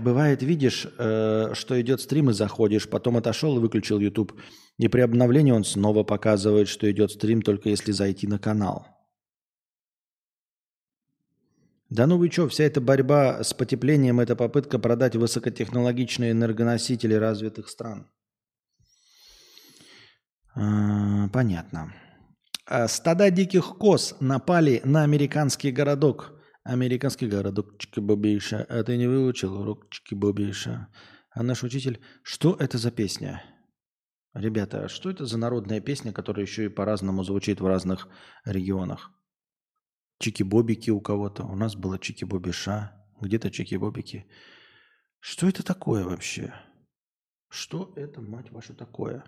Бывает, 0.00 0.42
видишь, 0.42 0.88
э, 0.98 1.50
что 1.54 1.80
идет 1.80 2.00
стрим 2.00 2.30
и 2.30 2.32
заходишь, 2.32 2.88
потом 2.88 3.16
отошел 3.16 3.56
и 3.56 3.60
выключил 3.60 4.00
Ютуб. 4.00 4.32
И 4.78 4.88
при 4.88 5.00
обновлении 5.00 5.52
он 5.52 5.62
снова 5.62 6.02
показывает, 6.02 6.66
что 6.66 6.90
идет 6.90 7.12
стрим, 7.12 7.40
только 7.40 7.68
если 7.68 7.92
зайти 7.92 8.26
на 8.26 8.40
канал. 8.40 8.88
Да 11.88 12.08
ну 12.08 12.18
вы 12.18 12.28
что, 12.28 12.48
вся 12.48 12.64
эта 12.64 12.80
борьба 12.80 13.44
с 13.44 13.54
потеплением– 13.54 14.18
это 14.20 14.34
попытка 14.34 14.80
продать 14.80 15.14
высокотехнологичные 15.14 16.32
энергоносители 16.32 17.14
развитых 17.14 17.68
стран. 17.68 18.10
А, 20.54 21.28
Понятно. 21.28 21.92
А, 22.66 22.88
Стада 22.88 23.30
диких 23.30 23.76
коз 23.78 24.16
напали 24.20 24.80
на 24.84 25.02
американский 25.02 25.72
городок. 25.72 26.32
Американский 26.64 27.26
городок 27.28 27.78
Чикибобейша. 27.78 28.64
А 28.68 28.82
ты 28.82 28.96
не 28.96 29.06
выучил 29.06 29.60
урок 29.60 29.90
Чикибобейша? 29.90 30.88
А 31.30 31.42
наш 31.42 31.62
учитель... 31.62 32.00
Что 32.22 32.56
это 32.58 32.78
за 32.78 32.90
песня? 32.90 33.42
Ребята, 34.32 34.88
что 34.88 35.10
это 35.10 35.26
за 35.26 35.38
народная 35.38 35.80
песня, 35.80 36.12
которая 36.12 36.46
еще 36.46 36.64
и 36.64 36.74
по-разному 36.74 37.22
звучит 37.22 37.60
в 37.60 37.66
разных 37.66 38.08
регионах? 38.46 39.10
Чики-бобики 40.20 40.90
у 40.90 41.00
кого-то. 41.00 41.44
У 41.44 41.56
нас 41.56 41.76
было 41.76 41.98
чики-бобиша. 41.98 42.92
Где-то 43.20 43.50
чики-бобики. 43.50 44.24
Что 45.20 45.48
это 45.48 45.62
такое 45.62 46.04
вообще? 46.04 46.54
Что 47.48 47.92
это, 47.96 48.20
мать 48.20 48.50
вашу, 48.50 48.74
такое? 48.74 49.24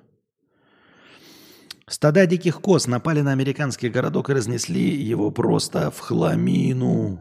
Стада 1.89 2.27
диких 2.27 2.61
коз 2.61 2.89
напали 2.89 3.21
на 3.21 3.31
американский 3.31 3.89
городок 3.89 4.29
и 4.29 4.33
разнесли 4.33 4.83
его 4.83 5.31
просто 5.31 5.93
в 5.93 6.01
хламину. 6.01 7.21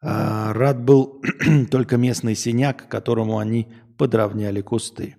А, 0.00 0.54
рад 0.54 0.82
был 0.82 1.22
только 1.70 1.98
местный 1.98 2.34
синяк, 2.34 2.88
которому 2.88 3.38
они 3.38 3.68
подровняли 3.98 4.62
кусты. 4.62 5.16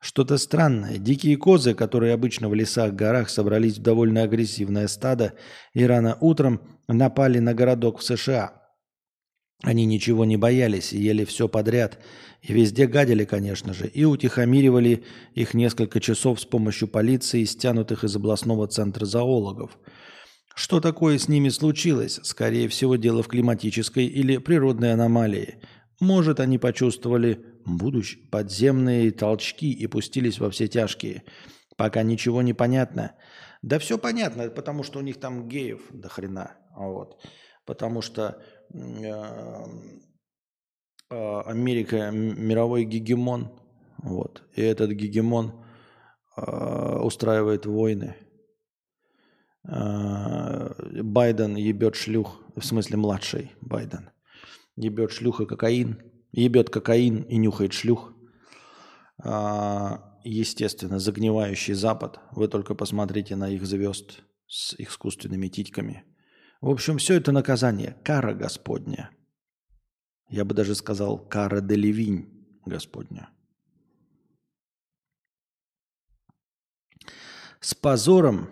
Что-то 0.00 0.38
странное. 0.38 0.98
Дикие 0.98 1.36
козы, 1.36 1.74
которые 1.74 2.14
обычно 2.14 2.48
в 2.48 2.54
лесах, 2.54 2.94
горах 2.94 3.30
собрались 3.30 3.78
в 3.78 3.82
довольно 3.82 4.22
агрессивное 4.22 4.88
стадо 4.88 5.34
и 5.72 5.84
рано 5.84 6.16
утром 6.20 6.62
напали 6.88 7.38
на 7.38 7.54
городок 7.54 8.00
в 8.00 8.02
США. 8.02 8.59
Они 9.62 9.84
ничего 9.84 10.24
не 10.24 10.36
боялись 10.36 10.92
ели 10.92 11.24
все 11.24 11.48
подряд. 11.48 11.98
И 12.42 12.54
везде 12.54 12.86
гадили, 12.86 13.24
конечно 13.24 13.74
же, 13.74 13.86
и 13.86 14.04
утихомиривали 14.04 15.04
их 15.34 15.52
несколько 15.52 16.00
часов 16.00 16.40
с 16.40 16.46
помощью 16.46 16.88
полиции, 16.88 17.44
стянутых 17.44 18.04
из 18.04 18.16
областного 18.16 18.66
центра 18.66 19.04
зоологов. 19.04 19.78
Что 20.54 20.80
такое 20.80 21.18
с 21.18 21.28
ними 21.28 21.50
случилось? 21.50 22.18
Скорее 22.22 22.68
всего, 22.68 22.96
дело 22.96 23.22
в 23.22 23.28
климатической 23.28 24.06
или 24.06 24.38
природной 24.38 24.94
аномалии. 24.94 25.56
Может, 26.00 26.40
они 26.40 26.56
почувствовали 26.56 27.44
будущее, 27.66 28.24
подземные 28.30 29.10
толчки 29.10 29.70
и 29.70 29.86
пустились 29.86 30.38
во 30.38 30.50
все 30.50 30.66
тяжкие. 30.66 31.24
Пока 31.76 32.02
ничего 32.02 32.40
не 32.40 32.54
понятно. 32.54 33.12
Да 33.62 33.78
все 33.78 33.98
понятно, 33.98 34.48
потому 34.48 34.82
что 34.82 34.98
у 34.98 35.02
них 35.02 35.20
там 35.20 35.46
геев 35.46 35.82
до 35.90 36.08
хрена. 36.08 36.56
Вот. 36.74 37.22
Потому 37.66 38.00
что 38.00 38.42
Америка 41.08 41.96
м- 41.96 42.40
мировой 42.46 42.84
гегемон. 42.84 43.50
Вот. 43.98 44.42
И 44.54 44.62
этот 44.62 44.90
гегемон 44.92 45.64
э, 46.36 46.98
устраивает 46.98 47.66
войны. 47.66 48.16
Э, 49.68 51.02
Байден 51.02 51.56
ебет 51.56 51.96
шлюх, 51.96 52.40
в 52.56 52.64
смысле 52.64 52.96
младший 52.96 53.52
Байден. 53.60 54.10
Ебет 54.76 55.12
шлюх 55.12 55.40
и 55.40 55.46
кокаин. 55.46 56.00
Ебет 56.32 56.70
кокаин 56.70 57.22
и 57.22 57.36
нюхает 57.36 57.72
шлюх. 57.72 58.14
А, 59.22 60.10
Естественно, 60.24 60.98
загнивающий 60.98 61.74
Запад. 61.74 62.20
Вы 62.32 62.48
только 62.48 62.74
посмотрите 62.74 63.36
на 63.36 63.48
их 63.48 63.64
звезд 63.66 64.22
с 64.46 64.74
искусственными 64.78 65.48
титьками. 65.48 66.04
В 66.60 66.68
общем, 66.68 66.98
все 66.98 67.14
это 67.14 67.32
наказание. 67.32 67.96
Кара 68.04 68.34
Господня. 68.34 69.10
Я 70.28 70.44
бы 70.44 70.54
даже 70.54 70.74
сказал, 70.74 71.18
кара 71.18 71.60
де 71.60 72.26
Господня. 72.66 73.30
С 77.60 77.74
позором 77.74 78.48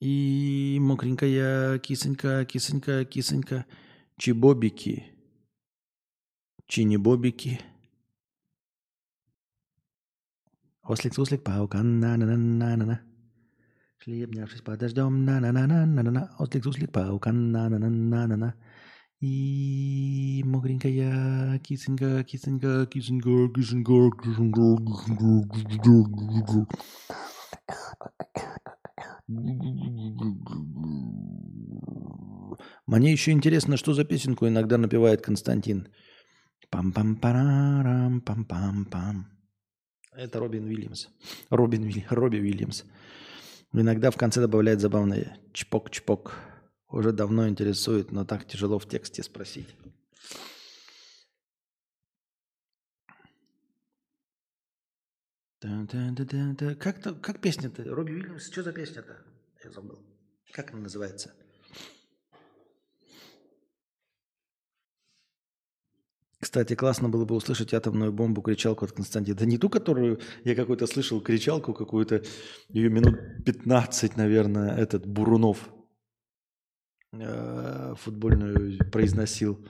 и 0.00 0.78
мокренькая 0.80 1.78
кисонька, 1.78 2.44
кисонька, 2.44 3.04
кисонька, 3.04 3.66
чебобики, 4.16 5.12
чинебобики. 6.66 7.60
Ослик, 10.82 11.14
суслик, 11.14 11.42
паукан, 11.42 12.00
на-на-на-на-на-на. 12.00 13.00
Шли, 13.00 13.04
обнявшись 13.04 13.13
под 14.64 14.78
дождем, 14.78 15.24
на-на-на-на-на-на. 15.24 16.30
Ослик, 16.38 16.64
суслик, 16.64 16.92
паукан, 16.92 17.50
на-на-на-на-на-на. 17.52 18.54
И 19.20 20.42
мокренькая 20.44 21.58
кисонька, 21.60 22.22
кисонька, 22.24 22.86
кисонька, 22.86 23.56
кисонька, 23.56 24.22
кисонька. 24.22 24.74
Мне 32.86 33.12
еще 33.12 33.30
интересно, 33.32 33.76
что 33.78 33.94
за 33.94 34.04
песенку 34.04 34.46
иногда 34.46 34.76
напевает 34.76 35.22
Константин. 35.22 35.88
Пам-пам-парам, 36.70 38.20
пам-пам-пам. 38.20 39.24
Это 40.16 40.38
Робин 40.38 40.64
Уильямс. 40.64 41.08
Робин 41.50 41.84
Уиль- 41.84 42.04
Робби 42.10 42.38
Уильямс. 42.40 42.84
Иногда 43.76 44.12
в 44.12 44.16
конце 44.16 44.40
добавляет 44.40 44.80
забавные 44.80 45.36
чпок-чпок. 45.52 46.36
Уже 46.90 47.10
давно 47.10 47.48
интересует, 47.48 48.12
но 48.12 48.24
так 48.24 48.46
тяжело 48.46 48.78
в 48.78 48.88
тексте 48.88 49.24
спросить. 49.24 49.74
Как, 55.60 57.20
как 57.20 57.40
песня-то? 57.40 57.82
Робби 57.92 58.12
Уильямс, 58.12 58.46
что 58.46 58.62
за 58.62 58.72
песня-то? 58.72 59.16
Я 59.64 59.70
забыл. 59.72 59.98
Как 60.52 60.70
она 60.70 60.82
называется? 60.82 61.34
Кстати, 66.44 66.74
классно 66.74 67.08
было 67.08 67.24
бы 67.24 67.34
услышать 67.34 67.72
атомную 67.72 68.12
бомбу 68.12 68.42
кричалку 68.42 68.84
от 68.84 68.92
Константина. 68.92 69.34
Да 69.34 69.46
не 69.46 69.56
ту, 69.56 69.70
которую 69.70 70.20
я 70.44 70.54
какой-то 70.54 70.86
слышал, 70.86 71.22
кричалку 71.22 71.72
какую-то, 71.72 72.22
ее 72.68 72.90
минут 72.90 73.18
15, 73.46 74.18
наверное, 74.18 74.76
этот 74.76 75.06
Бурунов 75.06 75.70
э, 77.12 77.94
футбольную 77.96 78.78
произносил. 78.90 79.66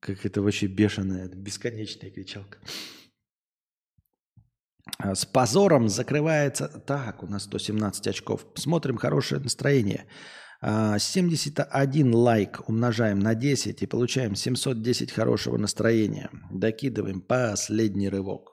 Как 0.00 0.26
это 0.26 0.42
вообще 0.42 0.66
бешеная, 0.66 1.28
бесконечная 1.28 2.10
кричалка. 2.10 2.58
А, 4.98 5.14
С 5.14 5.24
позором 5.24 5.88
закрывается... 5.88 6.68
Так, 6.68 7.22
у 7.22 7.26
нас 7.26 7.44
117 7.44 8.06
очков. 8.06 8.46
Смотрим 8.54 8.98
хорошее 8.98 9.40
настроение. 9.40 10.04
А, 10.66 10.98
71 10.98 12.14
лайк 12.14 12.66
умножаем 12.68 13.18
на 13.18 13.34
10 13.34 13.82
и 13.82 13.86
получаем 13.86 14.34
710 14.34 15.12
хорошего 15.12 15.58
настроения. 15.58 16.30
Докидываем 16.50 17.20
последний 17.20 18.08
рывок. 18.08 18.52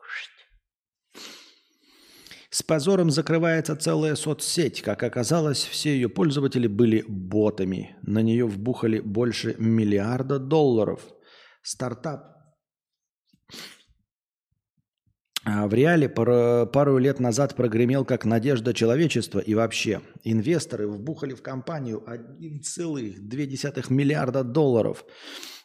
С 2.49 2.63
позором 2.63 3.11
закрывается 3.11 3.77
целая 3.77 4.15
соцсеть. 4.15 4.81
Как 4.81 5.03
оказалось, 5.03 5.63
все 5.63 5.95
ее 5.95 6.09
пользователи 6.09 6.67
были 6.67 7.05
ботами. 7.07 7.95
На 8.01 8.21
нее 8.21 8.45
вбухали 8.45 8.99
больше 8.99 9.55
миллиарда 9.57 10.37
долларов. 10.37 10.99
Стартап 11.63 12.25
а 12.25 13.80
в 15.45 15.73
реале 15.73 16.07
пар- 16.07 16.67
пару 16.67 16.99
лет 16.99 17.19
назад 17.19 17.55
прогремел 17.55 18.05
как 18.05 18.25
надежда 18.25 18.75
человечества 18.75 19.39
и 19.39 19.55
вообще. 19.55 20.01
Инвесторы 20.23 20.87
вбухали 20.87 21.33
в 21.33 21.41
компанию 21.41 22.03
1,2 22.07 23.85
миллиарда 23.91 24.43
долларов. 24.43 25.03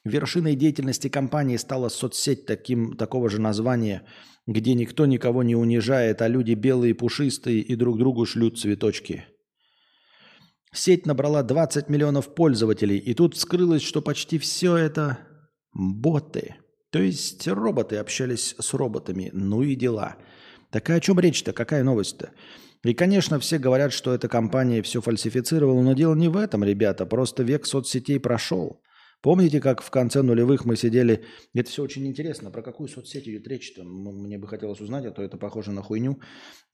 Вершиной 0.04 0.54
деятельности 0.54 1.08
компании 1.08 1.58
стала 1.58 1.90
соцсеть 1.90 2.46
таким, 2.46 2.96
такого 2.96 3.28
же 3.28 3.38
названия, 3.40 4.06
где 4.46 4.72
никто 4.72 5.04
никого 5.04 5.42
не 5.42 5.56
унижает, 5.56 6.22
а 6.22 6.28
люди 6.28 6.54
белые, 6.54 6.94
пушистые 6.94 7.60
и 7.60 7.74
друг 7.74 7.98
другу 7.98 8.24
шлют 8.24 8.58
цветочки. 8.58 9.26
Сеть 10.72 11.04
набрала 11.04 11.42
20 11.42 11.90
миллионов 11.90 12.34
пользователей, 12.34 12.96
и 12.96 13.12
тут 13.12 13.34
вскрылось, 13.34 13.82
что 13.82 14.00
почти 14.00 14.38
все 14.38 14.76
это 14.76 15.18
боты– 15.74 16.54
то 16.97 17.02
есть 17.02 17.47
роботы 17.47 17.97
общались 17.97 18.55
с 18.59 18.73
роботами. 18.73 19.28
Ну 19.35 19.62
и 19.62 19.74
дела. 19.74 20.16
Так 20.70 20.89
о 20.89 20.98
чем 20.98 21.20
речь-то? 21.20 21.52
Какая 21.52 21.85
новость-то? 21.85 22.31
И, 22.85 22.94
конечно, 22.94 23.39
все 23.39 23.59
говорят, 23.59 23.93
что 23.93 24.14
эта 24.14 24.28
компания 24.28 24.81
все 24.81 25.02
фальсифицировала, 25.02 25.82
но 25.82 25.93
дело 25.93 26.14
не 26.14 26.28
в 26.28 26.39
этом, 26.39 26.64
ребята. 26.64 27.05
Просто 27.05 27.43
век 27.43 27.66
соцсетей 27.66 28.18
прошел. 28.18 28.81
Помните, 29.20 29.60
как 29.60 29.82
в 29.82 29.90
конце 29.90 30.23
нулевых 30.23 30.64
мы 30.64 30.74
сидели... 30.77 31.23
Это 31.52 31.68
все 31.68 31.82
очень 31.82 32.06
интересно. 32.06 32.51
Про 32.51 32.62
какую 32.62 32.89
соцсеть 32.89 33.28
идет 33.28 33.47
речь-то? 33.47 33.85
Мне 33.85 34.39
бы 34.39 34.48
хотелось 34.48 34.81
узнать, 34.81 35.05
а 35.05 35.10
то 35.10 35.20
это 35.20 35.36
похоже 35.36 35.73
на 35.73 35.82
хуйню. 35.82 36.18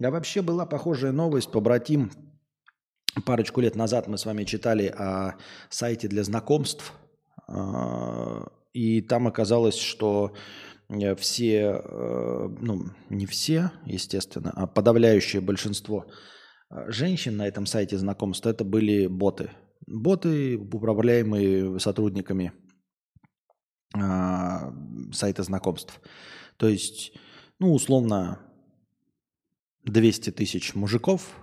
А 0.00 0.10
вообще 0.12 0.40
была 0.40 0.66
похожая 0.66 1.10
новость. 1.10 1.50
Побратим, 1.50 2.12
парочку 3.26 3.60
лет 3.60 3.74
назад 3.74 4.06
мы 4.06 4.18
с 4.18 4.24
вами 4.24 4.44
читали 4.44 4.86
о 4.86 5.34
сайте 5.68 6.06
для 6.06 6.22
знакомств 6.22 6.92
а, 7.48 8.52
и 8.72 9.00
там 9.02 9.26
оказалось, 9.28 9.76
что 9.76 10.34
э, 10.88 11.14
все, 11.14 11.80
э, 11.84 12.48
ну 12.60 12.86
не 13.10 13.26
все, 13.26 13.72
естественно, 13.84 14.52
а 14.54 14.66
подавляющее 14.66 15.42
большинство 15.42 16.06
э, 16.70 16.90
женщин 16.90 17.36
на 17.36 17.46
этом 17.46 17.66
сайте 17.66 17.98
знакомств 17.98 18.46
это 18.46 18.64
были 18.64 19.06
боты. 19.06 19.50
Боты, 19.86 20.56
управляемые 20.56 21.78
сотрудниками 21.80 22.52
а, 23.94 24.72
сайта 25.12 25.42
знакомств. 25.42 26.00
То 26.56 26.68
есть, 26.68 27.12
ну, 27.58 27.74
условно, 27.74 28.38
200 29.84 30.30
тысяч 30.30 30.76
мужиков 30.76 31.36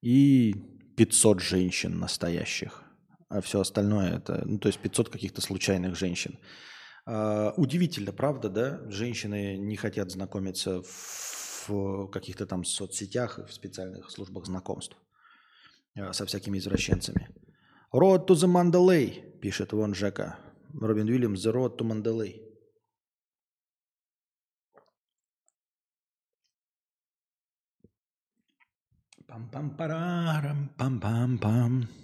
и 0.00 0.54
500 0.96 1.40
женщин 1.42 1.98
настоящих 1.98 2.83
а 3.28 3.40
все 3.40 3.60
остальное 3.60 4.18
это, 4.18 4.42
ну, 4.44 4.58
то 4.58 4.68
есть 4.68 4.78
500 4.78 5.08
каких-то 5.08 5.40
случайных 5.40 5.96
женщин. 5.96 6.38
А, 7.06 7.52
удивительно, 7.56 8.12
правда, 8.12 8.48
да? 8.48 8.90
Женщины 8.90 9.56
не 9.56 9.76
хотят 9.76 10.10
знакомиться 10.10 10.82
в 11.66 12.08
каких-то 12.08 12.46
там 12.46 12.64
соцсетях, 12.64 13.38
в 13.38 13.52
специальных 13.52 14.10
службах 14.10 14.46
знакомств 14.46 14.96
а, 15.96 16.12
со 16.12 16.26
всякими 16.26 16.58
извращенцами. 16.58 17.28
Road 17.92 18.26
to 18.26 18.34
the 18.34 18.48
Mandalay, 18.48 19.38
пишет 19.40 19.72
вон 19.72 19.94
Жека. 19.94 20.38
Робин 20.80 21.08
Уильямс, 21.08 21.46
The 21.46 21.52
Road 21.52 21.78
to 21.78 21.84
Mandalay. 21.86 22.40
Пам-пам-парам, 29.28 30.70
пам-пам-пам. 30.78 32.03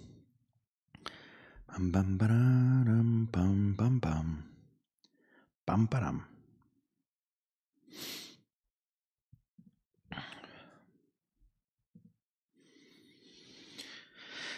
Пам-пам-парам, 1.70 3.28
пам-пам-пам. 3.32 4.26
Пам-парам. 5.64 6.24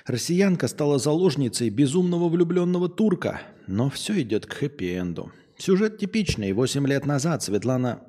Россиянка 0.07 0.69
стала 0.69 0.99
заложницей 0.99 1.69
безумного 1.71 2.29
влюбленного 2.29 2.89
турка, 2.89 3.43
но 3.67 3.91
все 3.91 4.21
идет 4.23 4.47
к 4.47 4.55
хэппи-энду. 4.55 5.31
Сюжет 5.59 5.99
типичный. 5.99 6.53
Восемь 6.53 6.87
лет 6.89 7.07
назад 7.07 7.43
Светлана 7.43 8.03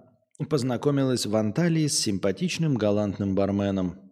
познакомилась 0.50 1.26
в 1.26 1.36
Анталии 1.36 1.88
с 1.88 2.00
симпатичным 2.00 2.76
галантным 2.76 3.36
барменом. 3.36 4.03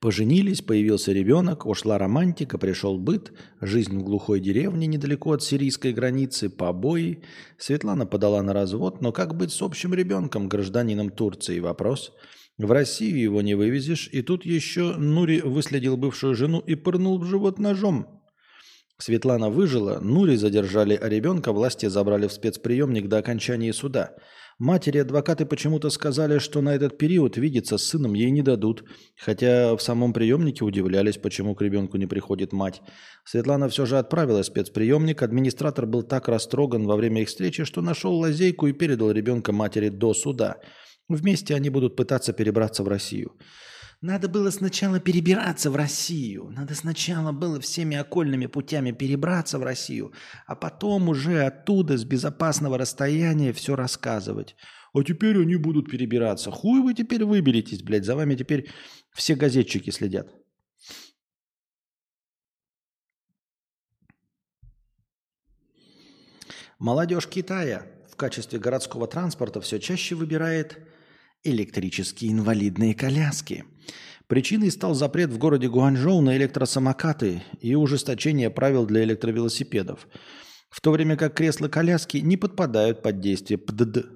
Поженились, 0.00 0.62
появился 0.62 1.10
ребенок, 1.12 1.66
ушла 1.66 1.98
романтика, 1.98 2.56
пришел 2.56 2.98
быт, 2.98 3.32
жизнь 3.60 3.98
в 3.98 4.04
глухой 4.04 4.38
деревне 4.38 4.86
недалеко 4.86 5.32
от 5.32 5.42
сирийской 5.42 5.92
границы, 5.92 6.48
побои. 6.48 7.24
Светлана 7.58 8.06
подала 8.06 8.40
на 8.42 8.52
развод, 8.52 9.00
но 9.00 9.10
как 9.10 9.34
быть 9.34 9.50
с 9.50 9.60
общим 9.60 9.92
ребенком, 9.94 10.48
гражданином 10.48 11.10
Турции? 11.10 11.58
Вопрос. 11.58 12.12
В 12.58 12.70
Россию 12.70 13.20
его 13.20 13.42
не 13.42 13.56
вывезешь, 13.56 14.08
и 14.12 14.22
тут 14.22 14.44
еще 14.44 14.94
Нури 14.96 15.40
выследил 15.40 15.96
бывшую 15.96 16.36
жену 16.36 16.60
и 16.60 16.76
пырнул 16.76 17.18
в 17.18 17.24
живот 17.24 17.58
ножом. 17.58 18.22
Светлана 18.98 19.50
выжила, 19.50 19.98
Нури 19.98 20.36
задержали, 20.36 20.94
а 20.94 21.08
ребенка 21.08 21.52
власти 21.52 21.86
забрали 21.86 22.28
в 22.28 22.32
спецприемник 22.32 23.08
до 23.08 23.18
окончания 23.18 23.72
суда– 23.72 24.14
Матери 24.58 24.98
адвокаты 24.98 25.46
почему-то 25.46 25.88
сказали, 25.88 26.40
что 26.40 26.60
на 26.60 26.74
этот 26.74 26.98
период 26.98 27.36
видеться 27.36 27.78
с 27.78 27.84
сыном 27.84 28.14
ей 28.14 28.32
не 28.32 28.42
дадут, 28.42 28.82
хотя 29.16 29.76
в 29.76 29.80
самом 29.80 30.12
приемнике 30.12 30.64
удивлялись, 30.64 31.16
почему 31.16 31.54
к 31.54 31.62
ребенку 31.62 31.96
не 31.96 32.06
приходит 32.06 32.52
мать. 32.52 32.82
Светлана 33.24 33.68
все 33.68 33.86
же 33.86 33.98
отправила 33.98 34.42
спецприемник, 34.42 35.22
администратор 35.22 35.86
был 35.86 36.02
так 36.02 36.26
растроган 36.26 36.86
во 36.86 36.96
время 36.96 37.22
их 37.22 37.28
встречи, 37.28 37.62
что 37.62 37.82
нашел 37.82 38.12
лазейку 38.14 38.66
и 38.66 38.72
передал 38.72 39.12
ребенка 39.12 39.52
матери 39.52 39.90
до 39.90 40.12
суда. 40.12 40.56
Вместе 41.08 41.54
они 41.54 41.70
будут 41.70 41.94
пытаться 41.94 42.32
перебраться 42.32 42.82
в 42.82 42.88
Россию. 42.88 43.36
Надо 44.00 44.28
было 44.28 44.50
сначала 44.50 45.00
перебираться 45.00 45.72
в 45.72 45.76
Россию. 45.76 46.50
Надо 46.50 46.74
сначала 46.76 47.32
было 47.32 47.60
всеми 47.60 47.96
окольными 47.96 48.46
путями 48.46 48.92
перебраться 48.92 49.58
в 49.58 49.64
Россию, 49.64 50.12
а 50.46 50.54
потом 50.54 51.08
уже 51.08 51.42
оттуда 51.42 51.96
с 51.96 52.04
безопасного 52.04 52.78
расстояния 52.78 53.52
все 53.52 53.74
рассказывать. 53.74 54.54
А 54.94 55.02
теперь 55.02 55.40
они 55.40 55.56
будут 55.56 55.90
перебираться. 55.90 56.52
Хуй 56.52 56.80
вы 56.80 56.94
теперь 56.94 57.24
выберетесь, 57.24 57.82
блядь. 57.82 58.04
За 58.04 58.14
вами 58.14 58.36
теперь 58.36 58.70
все 59.12 59.34
газетчики 59.34 59.90
следят. 59.90 60.32
Молодежь 66.78 67.26
Китая 67.26 67.84
в 68.08 68.14
качестве 68.14 68.60
городского 68.60 69.08
транспорта 69.08 69.60
все 69.60 69.80
чаще 69.80 70.14
выбирает 70.14 70.78
электрические 71.42 72.30
инвалидные 72.30 72.94
коляски. 72.94 73.64
Причиной 74.28 74.70
стал 74.70 74.94
запрет 74.94 75.30
в 75.30 75.38
городе 75.38 75.68
Гуанчжоу 75.68 76.20
на 76.20 76.36
электросамокаты 76.36 77.42
и 77.60 77.74
ужесточение 77.74 78.50
правил 78.50 78.84
для 78.84 79.02
электровелосипедов, 79.04 80.06
в 80.68 80.82
то 80.82 80.90
время 80.90 81.16
как 81.16 81.34
кресла-коляски 81.34 82.18
не 82.18 82.36
подпадают 82.36 83.02
под 83.02 83.20
действие 83.20 83.56
ПДД. 83.56 84.06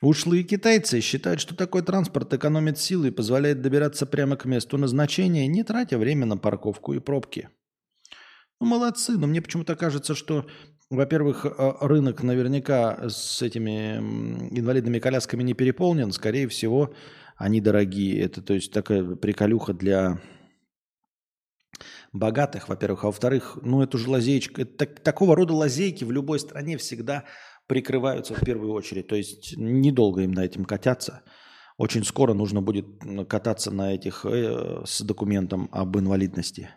Ушлые 0.00 0.42
китайцы 0.42 1.00
считают, 1.00 1.40
что 1.40 1.54
такой 1.54 1.82
транспорт 1.82 2.32
экономит 2.32 2.78
силы 2.78 3.08
и 3.08 3.10
позволяет 3.10 3.60
добираться 3.60 4.06
прямо 4.06 4.36
к 4.36 4.46
месту 4.46 4.78
назначения, 4.78 5.46
не 5.46 5.62
тратя 5.64 5.98
время 5.98 6.24
на 6.24 6.38
парковку 6.38 6.94
и 6.94 6.98
пробки. 6.98 7.50
Ну, 8.58 8.66
молодцы, 8.66 9.18
но 9.18 9.26
мне 9.26 9.42
почему-то 9.42 9.76
кажется, 9.76 10.14
что, 10.14 10.46
во-первых, 10.88 11.44
э, 11.44 11.72
рынок 11.80 12.22
наверняка 12.22 13.08
с 13.08 13.42
этими 13.42 13.98
инвалидными 14.58 14.98
колясками 14.98 15.42
не 15.42 15.52
переполнен. 15.52 16.10
Скорее 16.12 16.48
всего, 16.48 16.94
они 17.36 17.60
дорогие. 17.60 18.20
Это, 18.20 18.42
то 18.42 18.54
есть, 18.54 18.72
такая 18.72 19.04
приколюха 19.16 19.72
для 19.72 20.20
богатых, 22.12 22.68
во-первых. 22.68 23.04
А 23.04 23.06
во-вторых, 23.08 23.58
ну, 23.62 23.82
это 23.82 23.98
же 23.98 24.10
лазейка. 24.10 24.62
Это, 24.62 24.86
такого 24.86 25.36
рода 25.36 25.54
лазейки 25.54 26.04
в 26.04 26.10
любой 26.10 26.40
стране 26.40 26.76
всегда 26.78 27.24
прикрываются 27.66 28.34
в 28.34 28.44
первую 28.44 28.72
очередь. 28.72 29.08
То 29.08 29.16
есть 29.16 29.56
недолго 29.56 30.22
им 30.22 30.32
на 30.32 30.44
этим 30.44 30.64
кататься. 30.64 31.22
Очень 31.78 32.04
скоро 32.04 32.32
нужно 32.32 32.62
будет 32.62 32.86
кататься 33.28 33.70
на 33.70 33.94
этих 33.94 34.24
э, 34.24 34.82
с 34.86 35.02
документом 35.02 35.68
об 35.72 35.98
инвалидности. 35.98 36.70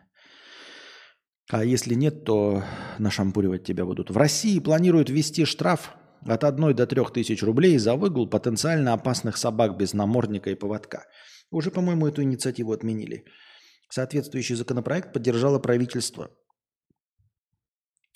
А 1.50 1.64
если 1.64 1.94
нет, 1.94 2.26
то 2.26 2.64
нашампуривать 3.00 3.64
тебя 3.64 3.86
будут. 3.86 4.12
В 4.12 4.18
России 4.18 4.60
планируют 4.60 5.10
ввести 5.10 5.46
штраф 5.46 5.96
от 6.26 6.44
1 6.44 6.76
до 6.76 6.88
3 6.88 7.04
тысяч 7.14 7.44
рублей 7.44 7.78
за 7.78 7.96
выгул 7.96 8.30
потенциально 8.30 8.94
опасных 8.94 9.38
собак 9.38 9.78
без 9.78 9.94
намордника 9.94 10.50
и 10.50 10.56
поводка. 10.56 11.06
Уже, 11.52 11.72
по-моему, 11.72 12.08
эту 12.08 12.22
инициативу 12.22 12.74
отменили. 12.74 13.26
Соответствующий 13.90 14.56
законопроект 14.56 15.14
поддержало 15.14 15.60
правительство. 15.60 16.30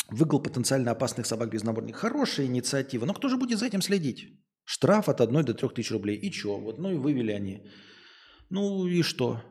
Выгул 0.10 0.44
потенциально 0.44 0.92
опасных 0.92 1.26
собак 1.26 1.50
без 1.50 1.64
намордника. 1.64 2.00
Хорошая 2.00 2.46
инициатива. 2.46 3.06
Но 3.06 3.14
кто 3.14 3.30
же 3.30 3.38
будет 3.38 3.60
за 3.60 3.66
этим 3.66 3.82
следить? 3.82 4.28
Штраф 4.66 5.10
от 5.10 5.22
1 5.22 5.46
до 5.46 5.54
3 5.54 5.70
тысяч 5.70 5.92
рублей. 5.92 6.18
И 6.18 6.32
что? 6.32 6.60
Вот, 6.60 6.78
ну 6.78 6.92
и 6.92 6.98
вывели 6.98 7.32
они. 7.32 7.66
Ну 8.50 8.86
и 8.86 9.02
что? 9.02 9.42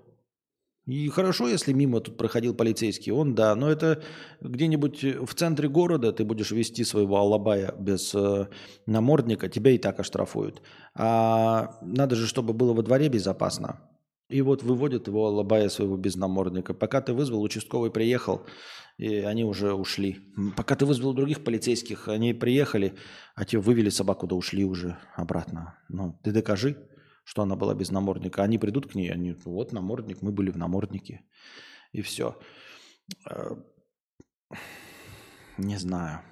И 0.86 1.08
хорошо, 1.10 1.48
если 1.48 1.72
мимо 1.72 2.00
тут 2.00 2.16
проходил 2.16 2.54
полицейский, 2.54 3.12
он 3.12 3.36
да, 3.36 3.54
но 3.54 3.70
это 3.70 4.02
где-нибудь 4.40 5.04
в 5.04 5.34
центре 5.34 5.68
города 5.68 6.12
ты 6.12 6.24
будешь 6.24 6.50
вести 6.50 6.82
своего 6.82 7.18
алабая 7.18 7.72
без 7.78 8.12
э, 8.14 8.48
намордника, 8.86 9.48
тебя 9.48 9.70
и 9.70 9.78
так 9.78 10.00
оштрафуют. 10.00 10.60
А 10.94 11.78
надо 11.82 12.16
же, 12.16 12.26
чтобы 12.26 12.52
было 12.52 12.74
во 12.74 12.82
дворе 12.82 13.08
безопасно. 13.08 13.80
И 14.28 14.42
вот 14.42 14.64
выводят 14.64 15.06
его 15.06 15.26
алабая 15.26 15.68
своего 15.68 15.96
без 15.96 16.16
намордника. 16.16 16.74
Пока 16.74 17.00
ты 17.00 17.12
вызвал, 17.12 17.42
участковый 17.42 17.90
приехал, 17.90 18.42
и 18.96 19.18
они 19.18 19.44
уже 19.44 19.74
ушли. 19.74 20.20
Пока 20.56 20.74
ты 20.74 20.84
вызвал 20.84 21.12
других 21.12 21.44
полицейских, 21.44 22.08
они 22.08 22.34
приехали, 22.34 22.94
а 23.36 23.44
те 23.44 23.58
вывели 23.58 23.90
собаку, 23.90 24.26
да 24.26 24.34
ушли 24.34 24.64
уже 24.64 24.98
обратно. 25.14 25.78
Ну, 25.88 26.18
ты 26.24 26.32
докажи, 26.32 26.76
что 27.24 27.42
она 27.42 27.56
была 27.56 27.74
без 27.74 27.90
намордника. 27.90 28.42
Они 28.42 28.58
придут 28.58 28.90
к 28.90 28.94
ней, 28.94 29.12
они, 29.12 29.36
вот 29.44 29.72
намордник, 29.72 30.22
мы 30.22 30.32
были 30.32 30.50
в 30.50 30.56
наморднике. 30.56 31.22
И 31.92 32.02
все. 32.02 32.38
Э, 33.30 33.56
не 35.58 35.76
знаю. 35.76 36.22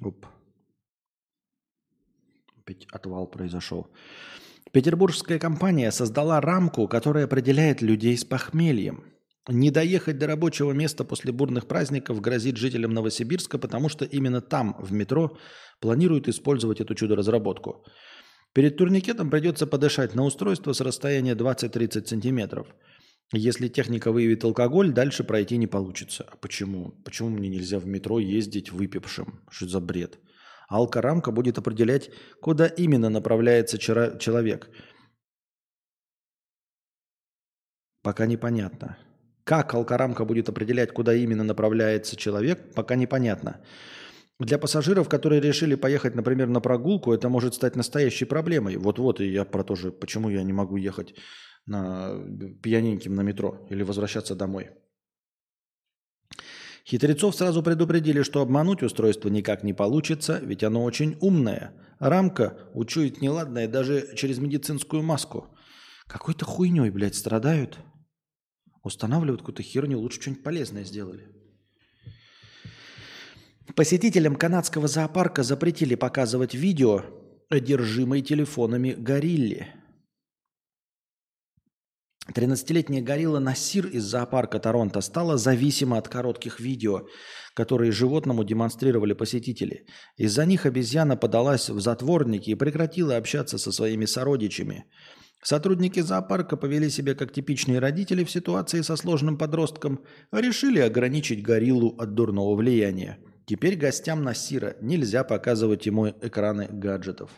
Оп. 0.00 0.26
Опять 2.56 2.86
отвал 2.92 3.26
произошел. 3.26 3.86
Петербургская 4.72 5.38
компания 5.38 5.92
создала 5.92 6.40
рамку, 6.40 6.88
которая 6.88 7.24
определяет 7.24 7.82
людей 7.82 8.16
с 8.16 8.24
похмельем. 8.24 9.11
Не 9.48 9.70
доехать 9.70 10.18
до 10.18 10.28
рабочего 10.28 10.72
места 10.72 11.04
после 11.04 11.32
бурных 11.32 11.66
праздников 11.66 12.20
грозит 12.20 12.56
жителям 12.56 12.94
Новосибирска, 12.94 13.58
потому 13.58 13.88
что 13.88 14.04
именно 14.04 14.40
там, 14.40 14.76
в 14.78 14.92
метро, 14.92 15.36
планируют 15.80 16.28
использовать 16.28 16.80
эту 16.80 16.94
чудо-разработку. 16.94 17.84
Перед 18.54 18.76
турникетом 18.76 19.30
придется 19.30 19.66
подышать 19.66 20.14
на 20.14 20.24
устройство 20.24 20.72
с 20.72 20.80
расстояния 20.80 21.34
20-30 21.34 22.06
сантиметров. 22.06 22.68
Если 23.32 23.68
техника 23.68 24.12
выявит 24.12 24.44
алкоголь, 24.44 24.92
дальше 24.92 25.24
пройти 25.24 25.56
не 25.56 25.66
получится. 25.66 26.24
А 26.30 26.36
почему? 26.36 26.92
Почему 27.04 27.30
мне 27.30 27.48
нельзя 27.48 27.78
в 27.80 27.86
метро 27.86 28.20
ездить 28.20 28.70
выпившим? 28.70 29.40
Что 29.50 29.66
за 29.66 29.80
бред? 29.80 30.20
Алкорамка 30.68 31.32
будет 31.32 31.58
определять, 31.58 32.10
куда 32.40 32.66
именно 32.66 33.08
направляется 33.08 33.78
человек. 33.78 34.70
Пока 38.02 38.26
непонятно. 38.26 38.98
Как 39.44 39.74
алкорамка 39.74 40.24
будет 40.24 40.48
определять, 40.48 40.92
куда 40.92 41.14
именно 41.14 41.44
направляется 41.44 42.16
человек, 42.16 42.74
пока 42.74 42.94
непонятно. 42.94 43.60
Для 44.38 44.58
пассажиров, 44.58 45.08
которые 45.08 45.40
решили 45.40 45.74
поехать, 45.74 46.14
например, 46.14 46.48
на 46.48 46.60
прогулку, 46.60 47.12
это 47.12 47.28
может 47.28 47.54
стать 47.54 47.76
настоящей 47.76 48.24
проблемой. 48.24 48.76
Вот-вот, 48.76 49.20
и 49.20 49.26
я 49.26 49.44
про 49.44 49.64
то 49.64 49.74
же, 49.74 49.90
почему 49.92 50.30
я 50.30 50.42
не 50.42 50.52
могу 50.52 50.76
ехать 50.76 51.14
на 51.66 52.18
пьяненьким 52.62 53.14
на 53.14 53.22
метро 53.22 53.66
или 53.70 53.82
возвращаться 53.82 54.34
домой. 54.34 54.70
Хитрецов 56.84 57.36
сразу 57.36 57.62
предупредили, 57.62 58.22
что 58.22 58.40
обмануть 58.40 58.82
устройство 58.82 59.28
никак 59.28 59.62
не 59.62 59.72
получится, 59.72 60.40
ведь 60.42 60.64
оно 60.64 60.82
очень 60.82 61.16
умное. 61.20 61.74
Рамка 62.00 62.58
учует 62.74 63.20
неладное 63.20 63.68
даже 63.68 64.16
через 64.16 64.38
медицинскую 64.38 65.02
маску. 65.02 65.46
Какой-то 66.08 66.44
хуйней, 66.44 66.90
блядь, 66.90 67.14
страдают. 67.14 67.78
Устанавливают 68.82 69.42
какую-то 69.42 69.62
херню, 69.62 69.98
лучше 69.98 70.20
что-нибудь 70.20 70.42
полезное 70.42 70.84
сделали. 70.84 71.28
Посетителям 73.76 74.36
канадского 74.36 74.88
зоопарка 74.88 75.42
запретили 75.42 75.94
показывать 75.94 76.54
видео 76.54 77.04
одержимой 77.48 78.22
телефонами 78.22 78.92
горилле– 78.92 79.74
13-летняя 82.30 83.02
горилла 83.02 83.40
Насир 83.40 83.86
из 83.86 84.04
зоопарка 84.04 84.60
Торонто 84.60 85.00
стала 85.00 85.36
зависима 85.36 85.98
от 85.98 86.08
коротких 86.08 86.60
видео, 86.60 87.08
которые 87.54 87.90
животному 87.90 88.44
демонстрировали 88.44 89.12
посетители. 89.12 89.86
Из-за 90.16 90.46
них 90.46 90.64
обезьяна 90.64 91.16
подалась 91.16 91.68
в 91.68 91.80
затворники 91.80 92.50
и 92.50 92.54
прекратила 92.54 93.16
общаться 93.16 93.58
со 93.58 93.72
своими 93.72 94.04
сородичами. 94.04 94.84
Сотрудники 95.42 95.98
зоопарка 95.98 96.56
повели 96.56 96.88
себя 96.88 97.16
как 97.16 97.32
типичные 97.32 97.80
родители 97.80 98.22
в 98.22 98.30
ситуации 98.30 98.80
со 98.82 98.94
сложным 98.94 99.36
подростком, 99.36 100.04
а 100.30 100.40
решили 100.40 100.78
ограничить 100.78 101.42
гориллу 101.42 101.96
от 101.98 102.14
дурного 102.14 102.54
влияния. 102.54 103.18
Теперь 103.44 103.76
гостям 103.76 104.22
Насира 104.22 104.76
нельзя 104.80 105.24
показывать 105.24 105.84
ему 105.84 106.06
экраны 106.06 106.68
гаджетов. 106.70 107.30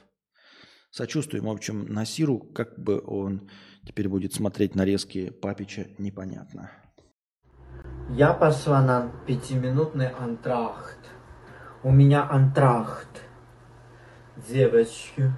Сочувствуем, 0.90 1.46
в 1.46 1.50
общем, 1.50 1.86
Насиру, 1.86 2.38
как 2.38 2.78
бы 2.78 3.02
он 3.04 3.48
теперь 3.86 4.08
будет 4.08 4.34
смотреть 4.34 4.74
нарезки 4.74 5.30
Папича, 5.30 5.86
непонятно. 5.96 6.70
Я 8.10 8.34
пошла 8.34 8.82
на 8.82 9.12
пятиминутный 9.26 10.10
антрахт. 10.10 11.00
У 11.82 11.90
меня 11.90 12.28
антрахт. 12.28 13.22
Девочки. 14.46 15.32